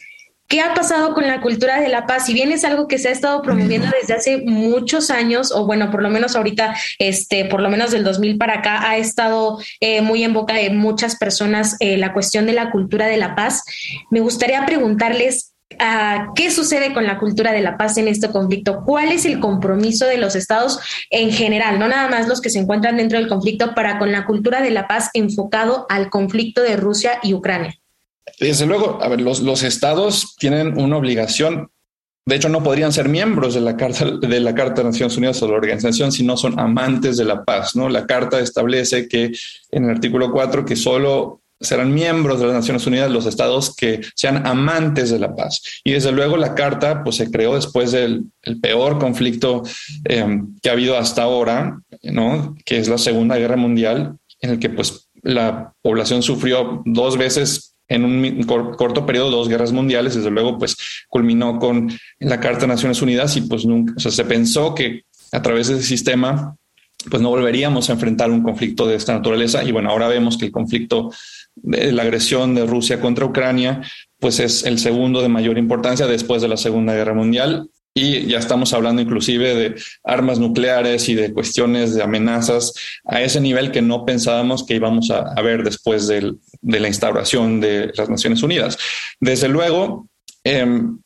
qué 0.49 0.61
ha 0.61 0.75
pasado 0.75 1.15
con 1.15 1.27
la 1.27 1.41
cultura 1.41 1.81
de 1.81 1.89
la 1.89 2.07
paz. 2.07 2.27
Si 2.27 2.35
bien 2.35 2.53
es 2.53 2.63
algo 2.65 2.89
que 2.89 2.99
se 2.99 3.09
ha 3.09 3.13
estado 3.13 3.41
promoviendo 3.41 3.89
desde 3.99 4.13
hace 4.13 4.43
muchos 4.45 5.11
años, 5.11 5.53
o 5.53 5.65
bueno, 5.65 5.91
por 5.91 6.03
lo 6.03 6.11
menos 6.11 6.37
ahorita, 6.37 6.77
este, 6.99 7.47
por 7.47 7.63
lo 7.63 7.71
menos 7.71 7.91
del 7.91 8.05
2000 8.05 8.37
para 8.37 8.59
acá, 8.59 8.87
ha 8.87 8.99
estado 8.99 9.59
eh, 9.81 10.03
muy 10.03 10.25
en 10.25 10.35
boca 10.35 10.53
de 10.53 10.69
muchas 10.69 11.17
personas 11.17 11.77
eh, 11.81 11.97
la 11.97 12.13
cuestión 12.13 12.45
de 12.45 12.53
la 12.53 12.71
cultura 12.71 13.07
de 13.07 13.17
la 13.17 13.35
paz. 13.35 13.63
Me 14.11 14.21
gustaría 14.21 14.67
preguntarles 14.67 15.50
¿Qué 16.35 16.51
sucede 16.51 16.93
con 16.93 17.07
la 17.07 17.19
cultura 17.19 17.53
de 17.53 17.63
la 17.63 17.77
paz 17.77 17.97
en 17.97 18.09
este 18.09 18.31
conflicto? 18.31 18.83
¿Cuál 18.85 19.13
es 19.13 19.25
el 19.25 19.41
compromiso 19.41 20.07
de 20.07 20.19
los 20.19 20.37
estados 20.37 20.79
en 21.11 21.33
general, 21.33 21.79
no 21.79 21.89
nada 21.89 22.09
más 22.09 22.29
los 22.29 22.41
que 22.41 22.51
se 22.51 22.59
encuentran 22.59 22.97
dentro 22.97 23.19
del 23.19 23.29
conflicto, 23.29 23.75
para 23.75 23.99
con 23.99 24.13
la 24.13 24.27
cultura 24.27 24.61
de 24.61 24.71
la 24.71 24.87
paz 24.87 25.11
enfocado 25.15 25.87
al 25.89 26.11
conflicto 26.11 26.63
de 26.63 26.77
Rusia 26.77 27.19
y 27.23 27.35
Ucrania? 27.35 27.75
Desde 28.39 28.67
luego, 28.67 28.99
a 29.03 29.09
ver, 29.09 29.21
los, 29.21 29.63
estados 29.63 30.37
tienen 30.37 30.79
una 30.79 30.97
obligación 30.97 31.71
de 32.27 32.37
hecho, 32.37 32.49
no 32.49 32.63
podrían 32.63 32.93
ser 32.93 33.09
miembros 33.09 33.55
de 33.55 33.61
la 33.61 33.77
Carta 33.77 34.05
de 34.05 34.41
la 34.41 34.55
Carta 34.55 34.83
de 34.83 34.89
Naciones 34.89 35.17
Unidas 35.17 35.43
o 35.43 35.49
la 35.49 35.55
organización 35.55 36.13
si 36.13 36.23
no 36.23 36.37
son 36.37 36.61
amantes 36.61 37.17
de 37.17 37.25
la 37.25 37.45
paz. 37.45 37.75
¿no? 37.75 37.89
La 37.89 38.07
Carta 38.07 38.39
establece 38.39 39.09
que 39.09 39.33
en 39.71 39.85
el 39.85 39.91
artículo 39.91 40.31
4 40.31 40.65
que 40.65 40.77
solo 40.77 41.41
serán 41.61 41.93
miembros 41.93 42.41
de 42.41 42.47
las 42.47 42.55
Naciones 42.55 42.87
Unidas 42.87 43.11
los 43.11 43.27
estados 43.27 43.75
que 43.75 44.01
sean 44.15 44.47
amantes 44.47 45.11
de 45.11 45.19
la 45.19 45.35
paz. 45.35 45.63
Y 45.85 45.93
desde 45.93 46.13
luego 46.13 46.37
la 46.37 46.55
carta 46.55 47.05
pues, 47.05 47.17
se 47.17 47.31
creó 47.31 47.55
después 47.55 47.93
del 47.93 48.27
peor 48.63 48.99
conflicto 48.99 49.63
eh, 50.05 50.41
que 50.63 50.69
ha 50.69 50.73
habido 50.73 50.97
hasta 50.97 51.23
ahora, 51.23 51.81
¿no? 52.03 52.57
que 52.65 52.79
es 52.79 52.89
la 52.89 52.99
Segunda 52.99 53.37
Guerra 53.37 53.57
Mundial, 53.57 54.17
en 54.41 54.51
el 54.51 54.59
que 54.59 54.71
pues, 54.71 55.11
la 55.23 55.75
población 55.83 56.23
sufrió 56.23 56.83
dos 56.87 57.19
veces 57.19 57.71
en 57.89 58.05
un 58.05 58.43
corto 58.45 59.05
periodo 59.05 59.31
dos 59.31 59.49
guerras 59.49 59.73
mundiales, 59.73 60.15
desde 60.15 60.31
luego 60.31 60.57
pues 60.59 60.77
culminó 61.09 61.59
con 61.59 61.91
la 62.21 62.39
Carta 62.39 62.61
de 62.61 62.69
Naciones 62.69 63.03
Unidas 63.03 63.37
y 63.37 63.43
pues 63.43 63.67
nunca, 63.67 63.95
se 63.99 64.25
pensó 64.25 64.75
que 64.77 65.03
a 65.33 65.43
través 65.43 65.69
de 65.69 65.75
ese 65.75 65.85
sistema 65.85 66.57
pues 67.09 67.23
no 67.23 67.31
volveríamos 67.31 67.89
a 67.89 67.95
enfrentar 67.95 68.31
un 68.31 68.43
conflicto 68.43 68.87
de 68.87 68.97
esta 68.97 69.15
naturaleza 69.15 69.65
y 69.65 69.73
bueno, 69.73 69.91
ahora 69.91 70.09
vemos 70.09 70.37
que 70.37 70.47
el 70.47 70.53
conflicto 70.53 71.11
la 71.63 72.03
agresión 72.03 72.55
de 72.55 72.67
Rusia 72.67 73.01
contra 73.01 73.27
Ucrania, 73.27 73.83
pues 74.19 74.41
es 74.41 74.65
el 74.65 74.79
segundo 74.79 75.23
de 75.23 75.29
mayor 75.29 75.59
importancia 75.59 76.07
después 76.07 76.43
de 76.43 76.49
la 76.49 76.57
Segunda 76.57 76.95
Guerra 76.95 77.15
Mundial. 77.15 77.69
Y 77.93 78.27
ya 78.27 78.39
estamos 78.39 78.73
hablando 78.73 79.03
inclusive 79.03 79.55
de 79.55 79.75
armas 80.05 80.39
nucleares 80.39 81.09
y 81.09 81.15
de 81.17 81.33
cuestiones 81.33 81.93
de 81.95 82.03
amenazas 82.05 82.73
a 83.05 83.21
ese 83.21 83.41
nivel 83.41 83.73
que 83.73 83.83
no 83.83 84.05
pensábamos 84.05 84.65
que 84.65 84.77
íbamos 84.77 85.11
a, 85.11 85.35
ver 85.43 85.65
después 85.65 86.07
de 86.07 86.37
la 86.63 86.89
instauración 86.89 87.61
de 87.61 87.91
las 87.97 88.09
Naciones 88.09 88.45
Unidas. 88.45 88.79
Desde 89.19 89.49
luego, 89.49 90.09
em, 90.45 91.01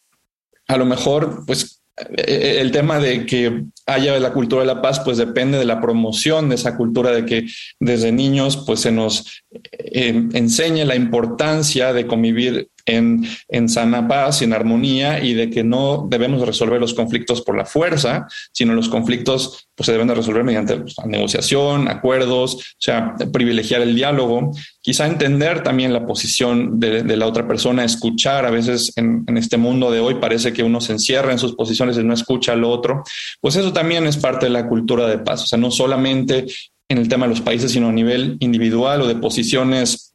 a 0.69 0.77
lo 0.77 0.85
mejor, 0.85 1.45
pues 1.47 1.81
eh, 1.97 2.59
el 2.61 2.71
tema 2.71 2.99
de 2.99 3.25
que 3.25 3.65
haya 3.87 4.19
la 4.19 4.33
cultura 4.33 4.63
de 4.63 4.67
la 4.67 4.83
paz, 4.83 5.01
pues 5.01 5.19
depende 5.19 5.59
de 5.59 5.65
la 5.65 5.81
promoción 5.81 6.49
de 6.49 6.55
esa 6.55 6.77
cultura, 6.77 7.11
de 7.11 7.27
que 7.27 7.47
desde 7.81 8.13
niños 8.13 8.63
pues 8.67 8.81
se 8.81 8.93
nos 8.93 9.43
eh, 9.51 10.29
enseñe 10.33 10.85
la 10.85 10.95
importancia 10.95 11.93
de 11.93 12.07
convivir 12.07 12.69
en, 12.87 13.27
en, 13.49 13.69
sana 13.69 14.07
paz 14.07 14.41
y 14.41 14.45
en 14.45 14.53
armonía 14.53 15.23
y 15.23 15.35
de 15.35 15.51
que 15.51 15.65
no 15.65 16.07
debemos 16.09 16.47
resolver 16.47 16.81
los 16.81 16.95
conflictos 16.95 17.43
por 17.43 17.57
la 17.57 17.65
fuerza, 17.65 18.27
sino 18.53 18.75
los 18.75 18.89
conflictos 18.89 19.69
pues, 19.75 19.87
se 19.87 19.93
deben 19.93 20.09
de 20.09 20.15
resolver 20.15 20.45
mediante 20.45 20.77
pues, 20.77 20.97
negociación, 21.07 21.89
acuerdos, 21.89 22.57
o 22.57 22.61
sea, 22.79 23.15
privilegiar 23.33 23.83
el 23.83 23.95
diálogo, 23.95 24.53
quizá 24.81 25.07
entender 25.07 25.63
también 25.63 25.93
la 25.93 26.07
posición 26.07 26.79
de, 26.79 27.17
la 27.17 27.27
otra 27.27 27.47
persona, 27.47 27.85
escuchar, 27.85 28.45
a 28.45 28.51
veces 28.51 28.93
en, 28.97 29.25
en, 29.27 29.37
este 29.37 29.57
mundo 29.57 29.91
de 29.91 30.01
hoy 30.01 30.17
parece 30.17 30.53
que 30.53 30.63
uno 30.63 30.81
se 30.81 30.93
encierra 30.93 31.33
en 31.33 31.39
sus 31.39 31.55
posiciones 31.55 31.97
y 31.97 32.05
no 32.05 32.15
escucha 32.15 32.53
al 32.53 32.65
otro, 32.65 33.03
pues 33.41 33.57
eso 33.57 33.73
también 33.73 34.07
es 34.07 34.17
parte 34.17 34.47
de 34.47 34.51
la 34.51 34.69
cultura 34.69 35.07
de 35.07 35.19
paz, 35.19 35.45
o 35.45 35.47
sea, 35.47 35.59
no 35.59 35.71
solamente 35.71 36.47
en 36.89 36.99
el 36.99 37.09
tema 37.09 37.27
de 37.27 37.31
los 37.31 37.41
países, 37.41 37.73
sino 37.73 37.89
a 37.89 37.93
nivel 37.93 38.37
individual 38.41 39.03
o 39.03 39.07
de 39.07 39.17
posiciones 39.17 40.14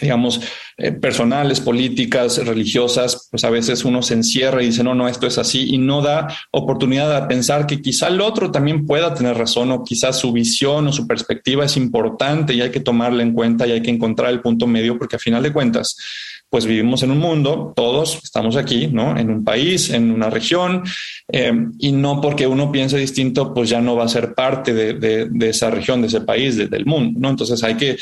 digamos, 0.00 0.40
eh, 0.76 0.92
personales, 0.92 1.60
políticas, 1.60 2.44
religiosas, 2.46 3.28
pues 3.30 3.44
a 3.44 3.50
veces 3.50 3.84
uno 3.84 4.02
se 4.02 4.14
encierra 4.14 4.62
y 4.62 4.66
dice, 4.66 4.82
no, 4.82 4.94
no, 4.94 5.08
esto 5.08 5.26
es 5.26 5.36
así, 5.38 5.74
y 5.74 5.78
no 5.78 6.00
da 6.00 6.28
oportunidad 6.52 7.14
a 7.14 7.28
pensar 7.28 7.66
que 7.66 7.82
quizá 7.82 8.08
el 8.08 8.20
otro 8.20 8.50
también 8.50 8.86
pueda 8.86 9.12
tener 9.14 9.36
razón 9.36 9.72
o 9.72 9.84
quizá 9.84 10.12
su 10.12 10.32
visión 10.32 10.88
o 10.88 10.92
su 10.92 11.06
perspectiva 11.06 11.64
es 11.64 11.76
importante 11.76 12.54
y 12.54 12.62
hay 12.62 12.70
que 12.70 12.80
tomarla 12.80 13.22
en 13.22 13.32
cuenta 13.32 13.66
y 13.66 13.72
hay 13.72 13.82
que 13.82 13.90
encontrar 13.90 14.30
el 14.30 14.40
punto 14.40 14.66
medio, 14.66 14.98
porque 14.98 15.16
a 15.16 15.18
final 15.18 15.42
de 15.42 15.52
cuentas, 15.52 15.96
pues 16.48 16.66
vivimos 16.66 17.02
en 17.04 17.12
un 17.12 17.18
mundo, 17.18 17.72
todos 17.76 18.18
estamos 18.24 18.56
aquí, 18.56 18.88
¿no? 18.88 19.16
En 19.16 19.30
un 19.30 19.44
país, 19.44 19.90
en 19.90 20.10
una 20.10 20.30
región, 20.30 20.82
eh, 21.30 21.52
y 21.78 21.92
no 21.92 22.20
porque 22.20 22.46
uno 22.46 22.72
piense 22.72 22.98
distinto, 22.98 23.54
pues 23.54 23.70
ya 23.70 23.80
no 23.80 23.94
va 23.94 24.04
a 24.04 24.08
ser 24.08 24.34
parte 24.34 24.74
de, 24.74 24.94
de, 24.94 25.48
esa 25.48 25.70
región, 25.70 26.00
de 26.00 26.08
ese 26.08 26.22
país, 26.22 26.56
del 26.56 26.86
mundo, 26.86 27.20
¿no? 27.20 27.30
Entonces 27.30 27.62
hay 27.62 27.76
que 27.76 27.96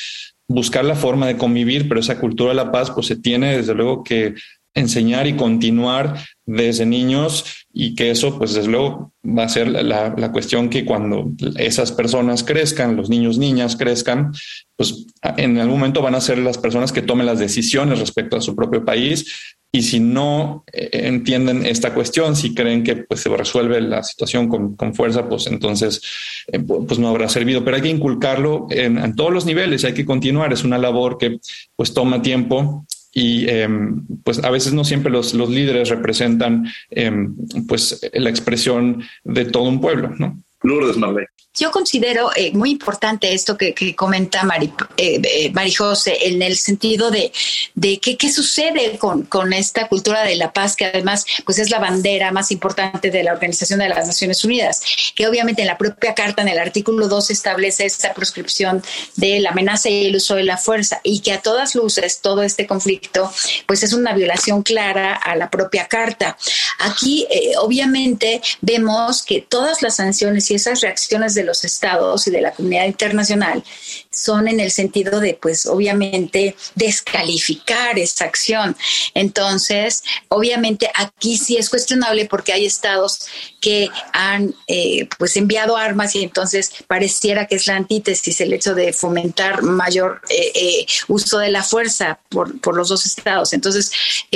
buscar 0.49 0.85
la 0.85 0.95
forma 0.95 1.27
de 1.27 1.37
convivir, 1.37 1.89
pero 1.89 2.01
esa 2.01 2.19
cultura 2.19 2.51
de 2.51 2.57
la 2.57 2.73
paz 2.73 2.91
pues 2.91 3.07
se 3.07 3.17
tiene 3.17 3.57
desde 3.59 3.75
luego 3.75 4.03
que 4.03 4.35
enseñar 4.75 5.27
y 5.27 5.37
continuar 5.37 6.19
desde 6.47 6.87
niños 6.87 7.45
y 7.73 7.95
que 7.95 8.11
eso 8.11 8.39
pues 8.39 8.55
desde 8.55 8.71
luego 8.71 9.13
va 9.25 9.45
a 9.45 9.49
ser 9.49 9.69
la, 9.69 10.15
la, 10.17 10.33
cuestión 10.33 10.71
que 10.71 10.85
cuando 10.85 11.33
esas 11.57 11.93
personas 11.93 12.45
crezcan, 12.45 12.97
los 12.97 13.11
niños, 13.11 13.39
niñas 13.39 13.77
crezcan, 13.77 14.33
pues 14.77 15.07
en 15.37 15.59
algún 15.59 15.81
momento 15.81 16.01
van 16.01 16.15
a 16.15 16.21
ser 16.21 16.39
las 16.39 16.59
personas 16.59 16.93
que 16.93 17.03
tomen 17.03 17.27
las 17.27 17.39
decisiones 17.39 17.99
respecto 17.99 18.37
a 18.37 18.41
su 18.41 18.55
propio 18.55 18.85
país 18.85 19.57
y 19.71 19.83
si 19.83 20.01
no 20.01 20.65
eh, 20.73 20.89
entienden 20.93 21.67
esta 21.67 21.93
cuestión, 21.93 22.37
si 22.37 22.55
creen 22.55 22.83
que 22.83 22.97
pues, 22.97 23.21
se 23.21 23.29
resuelve 23.29 23.81
la 23.81 24.03
situación 24.03 24.49
con, 24.49 24.77
con 24.77 24.95
fuerza, 24.95 25.29
pues 25.29 25.47
entonces 25.47 26.01
eh, 26.47 26.59
pues 26.61 26.99
no 26.99 27.09
habrá 27.09 27.29
servido. 27.29 27.65
Pero 27.65 27.77
hay 27.77 27.83
que 27.83 27.89
inculcarlo 27.89 28.67
en, 28.71 28.99
en, 28.99 29.15
todos 29.15 29.33
los 29.33 29.45
niveles, 29.45 29.85
hay 29.85 29.95
que 29.95 30.07
continuar. 30.07 30.53
Es 30.53 30.65
una 30.65 30.79
labor 30.79 31.19
que 31.19 31.39
pues 31.77 31.93
toma 31.93 32.23
tiempo 32.23 32.87
y 33.13 33.49
em, 33.49 34.07
pues 34.25 34.43
a 34.43 34.51
veces 34.51 34.73
no 34.73 34.85
siempre 34.85 35.11
los, 35.11 35.35
los 35.35 35.51
líderes 35.51 35.89
representan 35.89 36.67
em, 36.91 37.35
pues 37.67 38.01
la 38.13 38.31
expresión 38.31 39.03
de 39.25 39.45
todo 39.45 39.65
un 39.65 39.81
pueblo, 39.81 40.15
¿no? 40.19 40.39
Lourdes 40.63 40.97
Marley. 40.97 41.27
Yo 41.59 41.73
considero 41.73 42.31
eh, 42.37 42.53
muy 42.53 42.71
importante 42.71 43.33
esto 43.33 43.57
que, 43.57 43.75
comenta 43.97 44.45
Mari, 44.45 44.73
eh, 44.97 45.21
eh, 45.25 45.75
José 45.77 46.29
en 46.29 46.41
el 46.41 46.57
sentido 46.57 47.11
de, 47.11 47.33
de 47.75 47.99
qué, 47.99 48.17
qué 48.17 48.31
sucede 48.31 48.97
con, 48.97 49.23
con, 49.25 49.53
esta 49.53 49.89
cultura 49.89 50.23
de 50.23 50.37
la 50.37 50.53
paz, 50.53 50.77
que 50.77 50.85
además 50.85 51.25
pues 51.45 51.59
es 51.59 51.71
la 51.71 51.81
bandera 51.81 52.31
más 52.31 52.53
importante 52.53 53.11
de 53.11 53.25
la 53.25 53.33
Organización 53.33 53.81
de 53.81 53.89
las 53.89 54.07
Naciones 54.07 54.45
Unidas, 54.45 54.83
que 55.17 55.27
obviamente 55.27 55.63
en 55.63 55.69
la 55.69 55.77
propia 55.77 56.15
carta, 56.15 56.43
en 56.43 56.49
el 56.49 56.59
artículo 56.59 57.09
2, 57.09 57.31
establece 57.31 57.87
esta 57.87 58.15
proscripción 58.15 58.83
de 59.17 59.41
la 59.41 59.51
amenaza 59.51 59.89
y 59.89 60.07
el 60.07 60.17
uso 60.17 60.37
de 60.37 60.45
la 60.45 60.59
fuerza, 60.59 61.01
y 61.03 61.21
que 61.21 61.33
a 61.33 61.41
todas 61.41 61.75
luces 61.75 62.21
todo 62.21 62.43
este 62.43 62.67
conflicto 62.67 63.33
pues 63.67 63.83
es 63.83 63.93
una 63.93 64.13
violación 64.13 64.63
clara 64.63 65.15
a 65.15 65.35
la 65.35 65.51
propia 65.51 65.89
carta. 65.89 66.37
Aquí 66.79 67.27
obviamente 67.61 68.41
vemos 68.61 69.23
que 69.23 69.41
todas 69.41 69.83
las 69.83 69.97
sanciones 69.97 70.51
y 70.51 70.55
esas 70.55 70.81
reacciones 70.81 71.35
de 71.35 71.48
los 71.49 71.65
estados 71.65 72.27
y 72.29 72.31
de 72.31 72.41
la 72.41 72.53
comunidad 72.53 72.85
internacional 72.85 73.65
son 74.11 74.49
en 74.49 74.59
el 74.61 74.71
sentido 74.71 75.21
de, 75.21 75.35
pues, 75.35 75.67
obviamente, 75.67 76.57
descalificar 76.75 77.99
esa 77.99 78.25
acción. 78.25 78.77
Entonces, 79.15 80.03
obviamente, 80.29 80.91
aquí 80.95 81.37
sí 81.37 81.57
es 81.57 81.69
cuestionable 81.69 82.25
porque 82.25 82.53
hay 82.53 82.65
estados 82.65 83.27
que 83.61 83.89
han, 84.13 84.55
eh, 84.67 85.09
pues, 85.19 85.37
enviado 85.37 85.77
armas 85.77 86.15
y 86.15 86.23
entonces 86.23 86.73
pareciera 86.87 87.47
que 87.47 87.57
es 87.57 87.67
la 87.67 87.77
antítesis 87.77 88.41
el 88.41 88.53
hecho 88.53 88.75
de 88.75 88.93
fomentar 88.93 89.63
mayor 89.63 90.23
eh, 90.31 90.53
eh, 90.55 90.87
uso 91.09 91.39
de 91.39 91.51
la 91.51 91.63
fuerza 91.63 92.19
por, 92.29 92.59
por 92.61 92.77
los 92.77 92.89
dos 92.89 93.05
estados. 93.05 93.53
Entonces, 93.53 93.91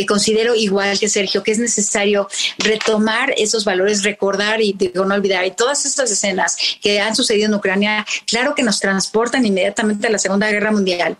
considero 0.06 0.54
igual 0.54 0.98
que 0.98 1.08
Sergio 1.08 1.42
que 1.42 1.52
es 1.52 1.58
necesario 1.58 2.28
retomar 2.58 3.32
esos 3.38 3.64
valores, 3.64 4.02
recordar 4.02 4.60
y 4.60 4.74
digo, 4.74 5.04
no 5.04 5.14
olvidar. 5.14 5.46
Y 5.46 5.52
todas 5.52 5.86
estas 5.86 6.10
escenas 6.10 6.56
que 6.82 7.00
han 7.00 7.16
sucedido 7.16 7.46
en 7.46 7.54
Ucrania, 7.54 8.04
claro 8.26 8.54
que 8.54 8.62
nos 8.62 8.80
transportan 8.80 9.46
inmediatamente 9.46 9.61
a 9.66 10.10
la 10.10 10.18
Segunda 10.18 10.50
Guerra 10.50 10.72
Mundial 10.72 11.16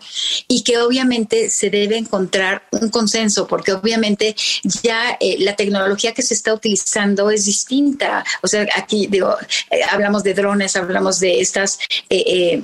y 0.47 0.63
que 0.63 0.77
obviamente 0.77 1.49
se 1.49 1.69
debe 1.69 1.97
encontrar 1.97 2.63
un 2.71 2.89
consenso, 2.89 3.47
porque 3.47 3.73
obviamente 3.73 4.35
ya 4.81 5.17
eh, 5.19 5.37
la 5.39 5.55
tecnología 5.55 6.13
que 6.13 6.21
se 6.21 6.33
está 6.33 6.53
utilizando 6.53 7.29
es 7.29 7.45
distinta. 7.45 8.23
O 8.41 8.47
sea, 8.47 8.65
aquí 8.75 9.07
digo, 9.07 9.35
eh, 9.71 9.81
hablamos 9.89 10.23
de 10.23 10.33
drones, 10.33 10.75
hablamos 10.75 11.19
de 11.19 11.39
estas 11.39 11.79
eh, 12.09 12.63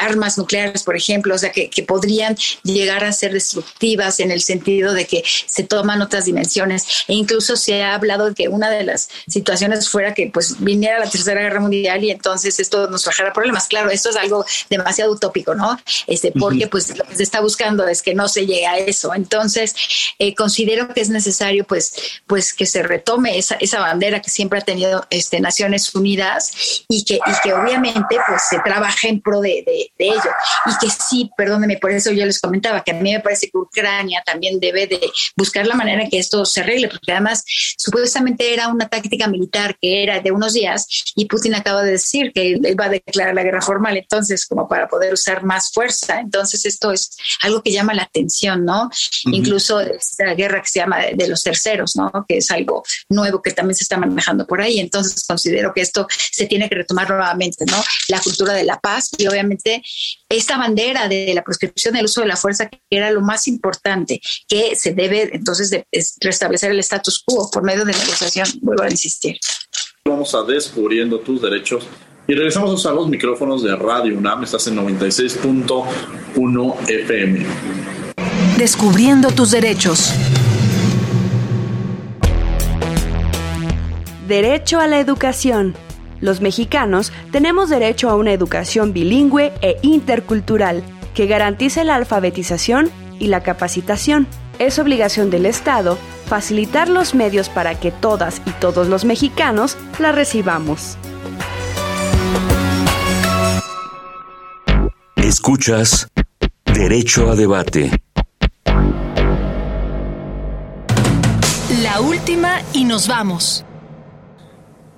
armas 0.00 0.38
nucleares, 0.38 0.82
por 0.82 0.96
ejemplo, 0.96 1.34
o 1.34 1.38
sea, 1.38 1.52
que, 1.52 1.70
que 1.70 1.82
podrían 1.82 2.36
llegar 2.62 3.04
a 3.04 3.12
ser 3.12 3.32
destructivas 3.32 4.20
en 4.20 4.30
el 4.30 4.42
sentido 4.42 4.92
de 4.92 5.06
que 5.06 5.22
se 5.46 5.64
toman 5.64 6.02
otras 6.02 6.24
dimensiones 6.24 7.04
e 7.08 7.14
incluso 7.14 7.56
se 7.56 7.82
ha 7.82 7.94
hablado 7.94 8.26
de 8.26 8.34
que 8.34 8.48
una 8.48 8.70
de 8.70 8.84
las 8.84 9.08
situaciones 9.26 9.88
fuera 9.88 10.14
que 10.14 10.30
pues 10.32 10.56
viniera 10.60 10.98
la 10.98 11.08
tercera 11.08 11.40
guerra 11.40 11.60
mundial 11.60 12.02
y 12.04 12.10
entonces 12.10 12.58
esto 12.60 12.88
nos 12.88 13.02
trajera 13.02 13.32
problemas. 13.32 13.68
Claro, 13.68 13.90
esto 13.90 14.10
es 14.10 14.16
algo 14.16 14.44
demasiado 14.70 15.15
utópico, 15.16 15.54
¿no? 15.54 15.78
Este, 16.06 16.32
porque 16.32 16.66
pues 16.68 16.96
lo 16.96 17.04
que 17.04 17.16
se 17.16 17.22
está 17.22 17.40
buscando 17.40 17.86
es 17.88 18.02
que 18.02 18.14
no 18.14 18.28
se 18.28 18.46
llegue 18.46 18.66
a 18.66 18.78
eso. 18.78 19.14
Entonces, 19.14 19.74
eh, 20.18 20.34
considero 20.34 20.92
que 20.92 21.00
es 21.00 21.10
necesario 21.10 21.64
pues, 21.64 21.94
pues 22.26 22.54
que 22.54 22.66
se 22.66 22.82
retome 22.82 23.38
esa, 23.38 23.56
esa 23.56 23.80
bandera 23.80 24.22
que 24.22 24.30
siempre 24.30 24.58
ha 24.58 24.62
tenido 24.62 25.06
este, 25.10 25.40
Naciones 25.40 25.94
Unidas 25.94 26.84
y 26.88 27.04
que, 27.04 27.14
y 27.14 27.42
que 27.42 27.54
obviamente 27.54 28.16
pues 28.26 28.42
se 28.48 28.58
trabaje 28.60 29.08
en 29.08 29.20
pro 29.20 29.40
de, 29.40 29.62
de, 29.66 29.92
de 29.98 30.08
ello. 30.08 30.30
Y 30.66 30.78
que 30.78 30.90
sí, 30.90 31.30
perdónenme, 31.36 31.78
por 31.78 31.90
eso 31.90 32.12
yo 32.12 32.24
les 32.24 32.40
comentaba 32.40 32.82
que 32.82 32.92
a 32.92 32.94
mí 32.94 33.12
me 33.12 33.20
parece 33.20 33.50
que 33.50 33.58
Ucrania 33.58 34.22
también 34.24 34.60
debe 34.60 34.86
de 34.86 35.00
buscar 35.36 35.66
la 35.66 35.74
manera 35.74 36.02
en 36.02 36.10
que 36.10 36.18
esto 36.18 36.44
se 36.44 36.60
arregle, 36.60 36.88
porque 36.88 37.12
además 37.12 37.44
supuestamente 37.76 38.52
era 38.52 38.68
una 38.68 38.88
táctica 38.88 39.26
militar 39.28 39.76
que 39.80 40.02
era 40.02 40.20
de 40.20 40.30
unos 40.32 40.52
días 40.52 40.86
y 41.14 41.26
Putin 41.26 41.54
acaba 41.54 41.82
de 41.82 41.92
decir 41.92 42.32
que 42.32 42.52
él 42.52 42.76
va 42.78 42.86
a 42.86 42.90
declarar 42.90 43.34
la 43.34 43.42
guerra 43.42 43.62
formal, 43.62 43.96
entonces 43.96 44.46
como 44.46 44.68
para 44.68 44.88
poder 44.88 45.05
usar 45.12 45.44
más 45.44 45.72
fuerza. 45.72 46.20
Entonces 46.20 46.64
esto 46.64 46.92
es 46.92 47.16
algo 47.42 47.62
que 47.62 47.72
llama 47.72 47.94
la 47.94 48.02
atención, 48.02 48.64
¿no? 48.64 48.90
Incluso 49.26 49.80
esta 49.80 50.34
guerra 50.34 50.62
que 50.62 50.68
se 50.68 50.80
llama 50.80 50.98
de 51.14 51.28
los 51.28 51.42
terceros, 51.42 51.96
¿no? 51.96 52.10
Que 52.28 52.38
es 52.38 52.50
algo 52.50 52.82
nuevo 53.08 53.42
que 53.42 53.52
también 53.52 53.74
se 53.74 53.84
está 53.84 53.96
manejando 53.96 54.46
por 54.46 54.60
ahí. 54.60 54.78
Entonces 54.78 55.24
considero 55.26 55.72
que 55.74 55.80
esto 55.80 56.06
se 56.10 56.46
tiene 56.46 56.68
que 56.68 56.76
retomar 56.76 57.08
nuevamente, 57.08 57.64
¿no? 57.66 57.82
La 58.08 58.20
cultura 58.20 58.52
de 58.52 58.64
la 58.64 58.78
paz 58.78 59.10
y 59.16 59.26
obviamente 59.26 59.82
esta 60.28 60.58
bandera 60.58 61.08
de 61.08 61.32
la 61.34 61.42
proscripción 61.42 61.94
del 61.94 62.06
uso 62.06 62.20
de 62.20 62.26
la 62.26 62.36
fuerza 62.36 62.68
que 62.68 62.80
era 62.90 63.10
lo 63.10 63.20
más 63.20 63.46
importante, 63.48 64.20
que 64.48 64.76
se 64.76 64.92
debe 64.92 65.30
entonces 65.34 65.70
de 65.70 65.86
restablecer 66.20 66.70
el 66.70 66.80
status 66.80 67.22
quo 67.24 67.50
por 67.50 67.62
medio 67.62 67.84
de 67.84 67.92
negociación, 67.92 68.48
vuelvo 68.60 68.84
a 68.84 68.90
insistir. 68.90 69.38
Vamos 70.04 70.34
a 70.34 70.42
Descubriendo 70.42 71.18
tus 71.18 71.42
derechos 71.42 71.84
y 72.28 72.34
regresamos 72.34 72.84
a 72.86 72.92
los 72.92 73.08
micrófonos 73.08 73.62
de 73.62 73.76
Radio 73.76 74.18
UNAM, 74.18 74.42
estás 74.42 74.66
en 74.66 74.76
96.1 74.76 76.74
FM. 76.88 77.46
Descubriendo 78.58 79.30
tus 79.30 79.52
derechos. 79.52 80.12
Derecho 84.26 84.80
a 84.80 84.88
la 84.88 84.98
educación. 84.98 85.74
Los 86.20 86.40
mexicanos 86.40 87.12
tenemos 87.30 87.68
derecho 87.68 88.08
a 88.08 88.16
una 88.16 88.32
educación 88.32 88.92
bilingüe 88.92 89.52
e 89.60 89.76
intercultural 89.82 90.82
que 91.14 91.26
garantice 91.26 91.84
la 91.84 91.94
alfabetización 91.94 92.90
y 93.20 93.28
la 93.28 93.44
capacitación. 93.44 94.26
Es 94.58 94.80
obligación 94.80 95.30
del 95.30 95.46
Estado 95.46 95.96
facilitar 96.26 96.88
los 96.88 97.14
medios 97.14 97.48
para 97.48 97.78
que 97.78 97.92
todas 97.92 98.42
y 98.46 98.50
todos 98.52 98.88
los 98.88 99.04
mexicanos 99.04 99.76
la 100.00 100.10
recibamos. 100.10 100.98
Escuchas 105.26 106.06
Derecho 106.72 107.28
a 107.28 107.34
Debate. 107.34 107.90
La 111.82 112.00
última 112.00 112.62
y 112.72 112.84
nos 112.84 113.08
vamos. 113.08 113.64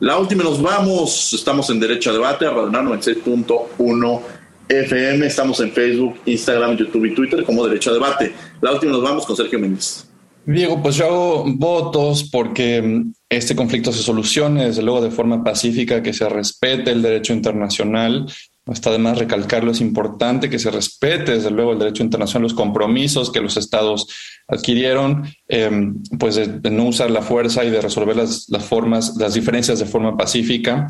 La 0.01 0.19
última 0.19 0.43
y 0.43 0.47
nos 0.47 0.61
vamos. 0.61 1.33
Estamos 1.33 1.71
en 1.71 1.81
Derecho 1.81 2.11
a 2.11 2.13
Debate, 2.13 2.45
a 2.45 2.51
Radio 2.51 2.69
96.1 2.69 4.21
FM. 4.69 5.27
Estamos 5.27 5.61
en 5.61 5.73
Facebook, 5.73 6.17
Instagram, 6.27 6.77
YouTube 6.77 7.07
y 7.07 7.15
Twitter 7.15 7.43
como 7.43 7.67
Derecho 7.67 7.89
a 7.89 7.95
Debate. 7.95 8.35
La 8.61 8.73
última 8.73 8.93
y 8.93 8.97
nos 8.97 9.03
vamos 9.03 9.25
con 9.25 9.35
Sergio 9.35 9.59
Méndez. 9.59 10.11
Diego, 10.45 10.83
pues 10.83 10.97
yo 10.97 11.07
hago 11.07 11.45
votos 11.47 12.25
porque 12.25 12.83
mm, 12.83 13.13
este 13.31 13.57
conflicto 13.57 13.93
se 13.93 14.03
solucione, 14.03 14.67
desde 14.67 14.83
luego, 14.83 15.01
de 15.01 15.11
forma 15.11 15.43
pacífica, 15.43 16.03
que 16.03 16.13
se 16.13 16.29
respete 16.29 16.91
el 16.91 17.01
derecho 17.01 17.33
internacional. 17.33 18.27
Está 18.73 18.91
de 18.91 18.99
más 18.99 19.19
recalcarlo, 19.19 19.71
es 19.71 19.81
importante 19.81 20.51
que 20.51 20.59
se 20.59 20.71
respete, 20.71 21.33
desde 21.33 21.51
luego, 21.51 21.73
el 21.73 21.79
derecho 21.79 22.03
internacional, 22.03 22.43
los 22.43 22.55
compromisos 22.55 23.33
que 23.33 23.41
los 23.41 23.57
estados 23.57 24.09
adquirieron, 24.47 25.25
em, 25.49 26.03
pues 26.19 26.37
de, 26.37 26.71
no 26.71 26.85
usar 26.85 27.11
la 27.11 27.23
fuerza 27.23 27.65
y 27.65 27.71
de 27.71 27.81
resolver 27.81 28.17
las, 28.17 28.47
las 28.49 28.65
formas, 28.65 29.17
las 29.17 29.35
diferencias 29.35 29.79
de 29.79 29.87
forma 29.87 30.17
pacífica. 30.17 30.87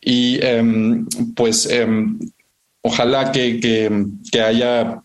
Y 0.00 0.38
em, 0.42 1.06
pues 1.34 1.66
em, 1.66 2.18
ojalá 2.82 3.32
que, 3.32 3.60
que, 3.60 4.06
que 4.30 4.40
haya 4.40 5.02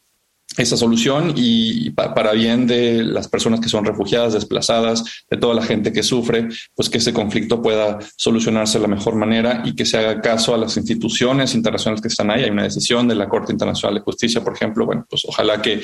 esa 0.57 0.77
solución 0.77 1.33
y 1.35 1.89
para 1.91 2.31
bien 2.33 2.67
de 2.67 3.03
las 3.03 3.27
personas 3.27 3.59
que 3.59 3.69
son 3.69 3.85
refugiadas, 3.85 4.33
desplazadas, 4.33 5.03
de 5.29 5.37
toda 5.37 5.53
la 5.53 5.63
gente 5.63 5.91
que 5.91 6.03
sufre, 6.03 6.49
pues 6.75 6.89
que 6.89 6.99
ese 6.99 7.13
conflicto 7.13 7.61
pueda 7.61 7.99
solucionarse 8.15 8.77
de 8.77 8.83
la 8.83 8.95
mejor 8.95 9.15
manera 9.15 9.63
y 9.65 9.75
que 9.75 9.85
se 9.85 9.97
haga 9.97 10.21
caso 10.21 10.53
a 10.53 10.57
las 10.57 10.77
instituciones 10.77 11.55
internacionales 11.55 12.01
que 12.01 12.07
están 12.07 12.29
ahí. 12.31 12.43
Hay 12.43 12.49
una 12.49 12.63
decisión 12.63 13.07
de 13.07 13.15
la 13.15 13.27
Corte 13.27 13.51
Internacional 13.51 13.95
de 13.95 14.01
Justicia, 14.01 14.43
por 14.43 14.53
ejemplo. 14.53 14.85
Bueno, 14.85 15.05
pues 15.09 15.23
ojalá 15.27 15.61
que 15.61 15.81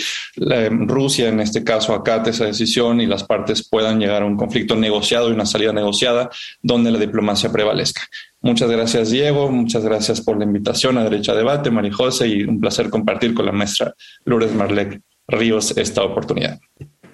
Rusia, 0.71 1.29
en 1.29 1.39
este 1.39 1.63
caso, 1.63 1.93
acate 1.93 2.29
esa 2.31 2.45
decisión 2.45 3.01
y 3.01 3.05
las 3.05 3.23
partes 3.23 3.67
puedan 3.67 3.99
llegar 3.99 4.23
a 4.23 4.25
un 4.25 4.37
conflicto 4.37 4.75
negociado 4.75 5.29
y 5.29 5.33
una 5.33 5.45
salida 5.45 5.73
negociada 5.73 6.29
donde 6.61 6.91
la 6.91 6.99
diplomacia 6.99 7.51
prevalezca. 7.51 8.01
Muchas 8.41 8.71
gracias, 8.71 9.11
Diego. 9.11 9.49
Muchas 9.51 9.83
gracias 9.83 10.21
por 10.21 10.37
la 10.37 10.45
invitación 10.45 10.97
a 10.97 11.03
Derecha 11.03 11.33
Debate, 11.33 11.71
Marijose, 11.71 12.27
y 12.27 12.43
un 12.43 12.59
placer 12.59 12.89
compartir 12.89 13.33
con 13.33 13.45
la 13.45 13.51
maestra 13.51 13.93
Lourdes 14.25 14.53
Marlec 14.53 15.01
Ríos 15.27 15.77
esta 15.77 16.03
oportunidad. 16.03 16.59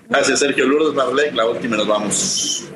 Gracias, 0.08 0.40
Sergio. 0.40 0.68
Lourdes 0.68 0.94
Marlec, 0.94 1.34
la 1.34 1.48
última 1.48 1.78
nos 1.78 1.88
vamos. 1.88 2.75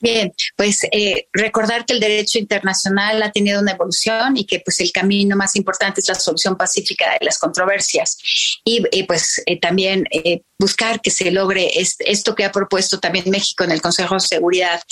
Bien, 0.00 0.32
pues 0.56 0.86
eh, 0.92 1.28
recordar 1.32 1.84
que 1.84 1.92
el 1.92 2.00
derecho 2.00 2.38
internacional 2.38 3.22
ha 3.22 3.32
tenido 3.32 3.60
una 3.60 3.72
evolución 3.72 4.38
y 4.38 4.46
que 4.46 4.60
pues 4.60 4.80
el 4.80 4.92
camino 4.92 5.36
más 5.36 5.56
importante 5.56 6.00
es 6.00 6.08
la 6.08 6.14
solución 6.14 6.56
pacífica 6.56 7.12
de 7.12 7.24
las 7.26 7.38
controversias. 7.38 8.16
Y, 8.64 8.80
pues 9.04 9.42
eh, 9.44 9.58
también 9.60 10.06
eh, 10.10 10.42
buscar 10.58 11.00
que 11.00 11.10
se 11.10 11.30
logre 11.30 11.70
esto 11.74 12.34
que 12.34 12.44
ha 12.44 12.52
propuesto 12.52 13.00
también 13.00 13.30
México 13.30 13.64
en 13.64 13.72
el 13.72 13.80
Consejo 13.80 14.14
de 14.14 14.20
Seguridad 14.20 14.82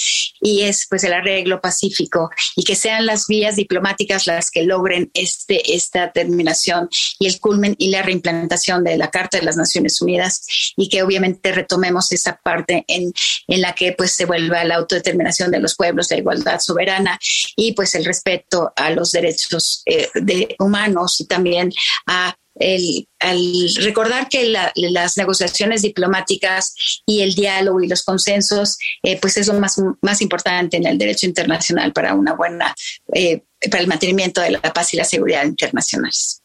y 0.41 0.63
es 0.63 0.87
pues 0.89 1.05
el 1.05 1.13
arreglo 1.13 1.61
pacífico 1.61 2.31
y 2.57 2.65
que 2.65 2.75
sean 2.75 3.05
las 3.05 3.27
vías 3.27 3.57
diplomáticas 3.57 4.27
las 4.27 4.51
que 4.51 4.63
logren 4.63 5.11
este 5.13 5.75
esta 5.75 6.11
terminación 6.11 6.89
y 7.19 7.27
el 7.27 7.39
culmen 7.39 7.75
y 7.79 7.91
la 7.91 8.03
reimplementación 8.03 8.83
de 8.83 8.97
la 8.97 9.11
Carta 9.11 9.39
de 9.39 9.45
las 9.45 9.59
Naciones 9.59 10.01
Unidas 10.01 10.47
y 10.77 10.89
que 10.89 11.03
obviamente 11.03 11.53
retomemos 11.53 12.13
esa 12.13 12.41
parte 12.43 12.85
en, 12.89 13.13
en 13.47 13.61
la 13.61 13.75
que 13.75 13.93
pues 13.93 14.13
se 14.13 14.25
vuelva 14.25 14.65
la 14.65 14.77
auto 14.77 14.97
determinación 14.99 15.51
de 15.51 15.61
los 15.61 15.76
pueblos, 15.76 16.11
la 16.11 16.18
igualdad 16.18 16.61
soberana 16.61 17.18
y 17.57 17.72
pues 17.72 17.94
el 17.94 18.05
respeto 18.05 18.72
a 18.76 18.90
los 18.90 19.12
derechos 19.12 19.82
eh, 19.86 20.09
de 20.14 20.57
humanos 20.59 21.20
y 21.20 21.26
también 21.26 21.72
a 22.07 22.34
el, 22.61 23.09
al 23.20 23.38
recordar 23.76 24.28
que 24.28 24.53
las 24.74 25.16
negociaciones 25.16 25.82
diplomáticas 25.82 26.74
y 27.07 27.22
el 27.22 27.34
diálogo 27.34 27.80
y 27.80 27.88
los 27.88 28.03
consensos, 28.03 28.78
eh, 29.03 29.18
pues 29.20 29.36
es 29.36 29.46
lo 29.46 29.55
más, 29.55 29.80
más 30.03 30.20
importante 30.22 30.76
en 30.76 30.86
el 30.86 30.99
derecho 30.99 31.26
internacional 31.26 31.92
para 31.92 32.14
una 32.14 32.34
buena, 32.34 32.74
eh, 33.14 33.42
para 33.70 33.82
el 33.82 33.88
mantenimiento 33.88 34.40
de 34.40 34.51
la 34.51 34.61
paz 34.61 34.94
y 34.94 34.96
la 34.96 35.05
seguridad 35.05 35.44
internacionales. 35.44 36.38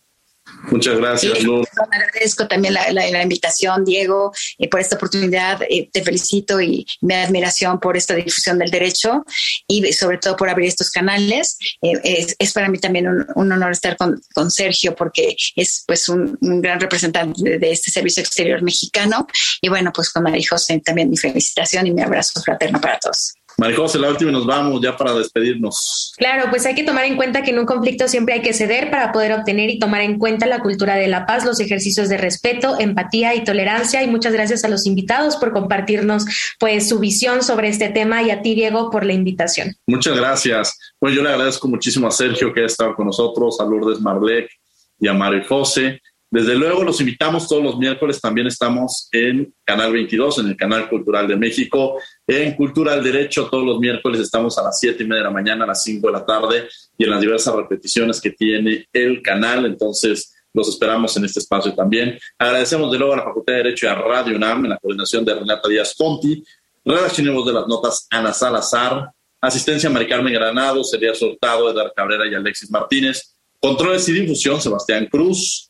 Muchas 0.72 0.98
gracias, 0.98 1.44
Luz. 1.44 1.68
Agradezco 1.92 2.48
también 2.48 2.74
la, 2.74 3.22
invitación, 3.22 3.84
Diego, 3.84 4.32
eh, 4.58 4.70
por 4.70 4.80
esta 4.80 4.96
oportunidad. 4.96 5.62
Eh, 5.70 5.90
te 5.92 6.04
felicito 6.04 6.60
y 6.62 6.86
mi 7.02 7.14
admiración 7.14 7.80
por 7.80 7.98
esta 7.98 8.16
difusión 8.16 8.58
del 8.58 8.72
derecho 8.72 9.26
y 9.68 9.92
sobre 9.94 10.18
todo 10.18 10.36
por 10.36 10.50
abrir 10.50 10.68
estos 10.68 10.90
canales. 10.90 11.58
Eh, 11.82 12.28
es, 12.40 12.54
para 12.54 12.70
mí 12.70 12.80
también 12.80 13.08
un, 13.36 13.52
honor 13.52 13.72
estar 13.72 13.98
con, 13.98 14.22
Sergio 14.52 14.96
porque 14.96 15.36
es 15.56 15.84
pues 15.86 16.10
un, 16.10 16.38
gran 16.62 16.80
representante 16.80 17.58
de, 17.58 17.72
este 17.72 17.92
servicio 17.92 18.22
exterior 18.22 18.62
mexicano. 18.62 19.28
Y 19.62 19.70
bueno, 19.70 19.92
pues 19.94 20.10
con 20.12 20.24
María 20.24 20.46
José 20.50 20.82
también 20.84 21.10
mi 21.10 21.18
felicitación 21.18 21.88
y 21.88 21.94
mi 21.94 22.02
abrazo 22.02 22.42
fraterno 22.42 22.80
para 22.80 23.00
todos. 23.00 23.34
Marijose, 23.58 24.00
la 24.00 24.10
última 24.10 24.32
y 24.32 24.34
nos 24.34 24.46
vamos 24.46 24.82
ya 24.82 24.96
para 24.96 25.14
despedirnos. 25.14 26.14
Claro, 26.18 26.50
pues 26.50 26.66
hay 26.66 26.76
que 26.76 26.84
tomar 26.84 27.06
en 27.06 27.16
cuenta 27.16 27.44
que 27.44 27.52
en 27.52 27.60
un 27.60 27.66
conflicto 27.66 28.08
siempre 28.08 28.36
hay 28.36 28.42
que 28.42 28.54
ceder 28.54 28.90
para 28.90 29.12
poder 29.12 29.34
obtener 29.34 29.70
y 29.70 29.80
tomar 29.80 30.02
en 30.02 30.18
cuenta 30.18 30.46
la 30.46 30.60
cultura 30.60 30.96
de 30.96 31.08
la 31.08 31.26
paz, 31.26 31.46
los 31.46 31.60
ejercicios 31.60 32.10
de 32.10 32.18
respeto, 32.18 32.80
empatía 32.80 33.36
y 33.36 33.44
tolerancia. 33.44 34.04
Y 34.04 34.08
muchas 34.08 34.34
gracias 34.34 34.64
a 34.64 34.70
los 34.70 34.86
invitados 34.86 35.36
por 35.38 35.54
compartirnos 35.54 36.26
pues 36.60 36.90
su 36.90 37.00
visión 37.00 37.44
sobre 37.44 37.70
este 37.70 37.90
tema 37.90 38.24
y 38.24 38.32
a 38.32 38.42
ti, 38.42 38.56
Diego, 38.56 38.90
por 38.90 39.06
la 39.06 39.14
invitación. 39.14 39.76
Muchas 39.88 40.16
gracias. 40.16 40.78
Pues 41.00 41.14
yo 41.14 41.22
le 41.22 41.30
agradezco 41.30 41.68
muchísimo 41.68 42.08
a 42.08 42.12
Sergio 42.12 42.54
que 42.54 42.62
ha 42.62 42.66
estado 42.66 42.96
con 42.96 43.08
nosotros, 43.08 43.60
a 43.60 43.66
Lourdes 43.66 44.00
Marlec 44.00 44.50
y 45.00 45.08
a 45.08 45.14
Mario 45.14 45.44
José. 45.48 46.02
Desde 46.34 46.56
luego 46.56 46.84
los 46.84 47.00
invitamos 47.00 47.48
todos 47.48 47.62
los 47.62 47.78
miércoles, 47.78 48.20
también 48.20 48.48
estamos 48.48 49.08
en 49.12 49.54
Canal 49.64 49.94
22, 49.94 50.40
en 50.40 50.48
el 50.48 50.58
Canal 50.58 50.90
Cultural 50.90 51.28
de 51.28 51.36
México, 51.36 52.00
en 52.26 52.56
Cultura 52.56 52.94
al 52.94 53.04
Derecho, 53.04 53.48
todos 53.52 53.64
los 53.64 53.78
miércoles 53.78 54.20
estamos 54.20 54.58
a 54.58 54.64
las 54.64 54.80
7 54.80 55.04
y 55.04 55.06
media 55.06 55.20
de 55.20 55.26
la 55.26 55.30
mañana, 55.30 55.64
a 55.66 55.68
las 55.68 55.84
5 55.84 56.08
de 56.08 56.12
la 56.14 56.26
tarde 56.26 56.68
y 56.98 57.04
en 57.04 57.12
las 57.12 57.22
diversas 57.22 57.54
repeticiones 57.54 58.20
que 58.20 58.32
tiene 58.32 58.88
el 58.92 59.22
canal, 59.22 59.68
entonces 59.68 60.34
los 60.52 60.70
esperamos 60.70 61.16
en 61.18 61.26
este 61.26 61.40
espacio 61.40 61.76
también. 61.76 62.18
Agradecemos 62.40 62.92
de 62.92 62.98
luego 62.98 63.14
a 63.14 63.18
la 63.18 63.24
Facultad 63.26 63.54
de 63.54 63.64
Derecho 63.66 63.86
y 63.86 63.90
a 63.90 63.94
Radio 63.94 64.36
UNAM 64.36 64.66
en 64.66 64.72
la 64.72 64.78
coordinación 64.80 65.24
de 65.24 65.36
Renata 65.36 65.70
Díaz 65.70 65.94
Conti, 65.96 66.44
redacción 66.84 67.46
de 67.46 67.54
las 67.54 67.68
notas 67.68 68.08
Ana 68.10 68.34
Salazar, 68.34 69.12
asistencia 69.40 69.88
Mari 69.88 70.08
Carmen 70.08 70.34
Granado, 70.34 70.84
Sería 70.84 71.14
Soltado, 71.14 71.70
Edgar 71.70 71.94
Cabrera 71.96 72.26
y 72.26 72.34
Alexis 72.34 72.72
Martínez, 72.72 73.36
controles 73.60 74.10
y 74.10 74.14
difusión 74.14 74.60
Sebastián 74.60 75.06
Cruz, 75.06 75.70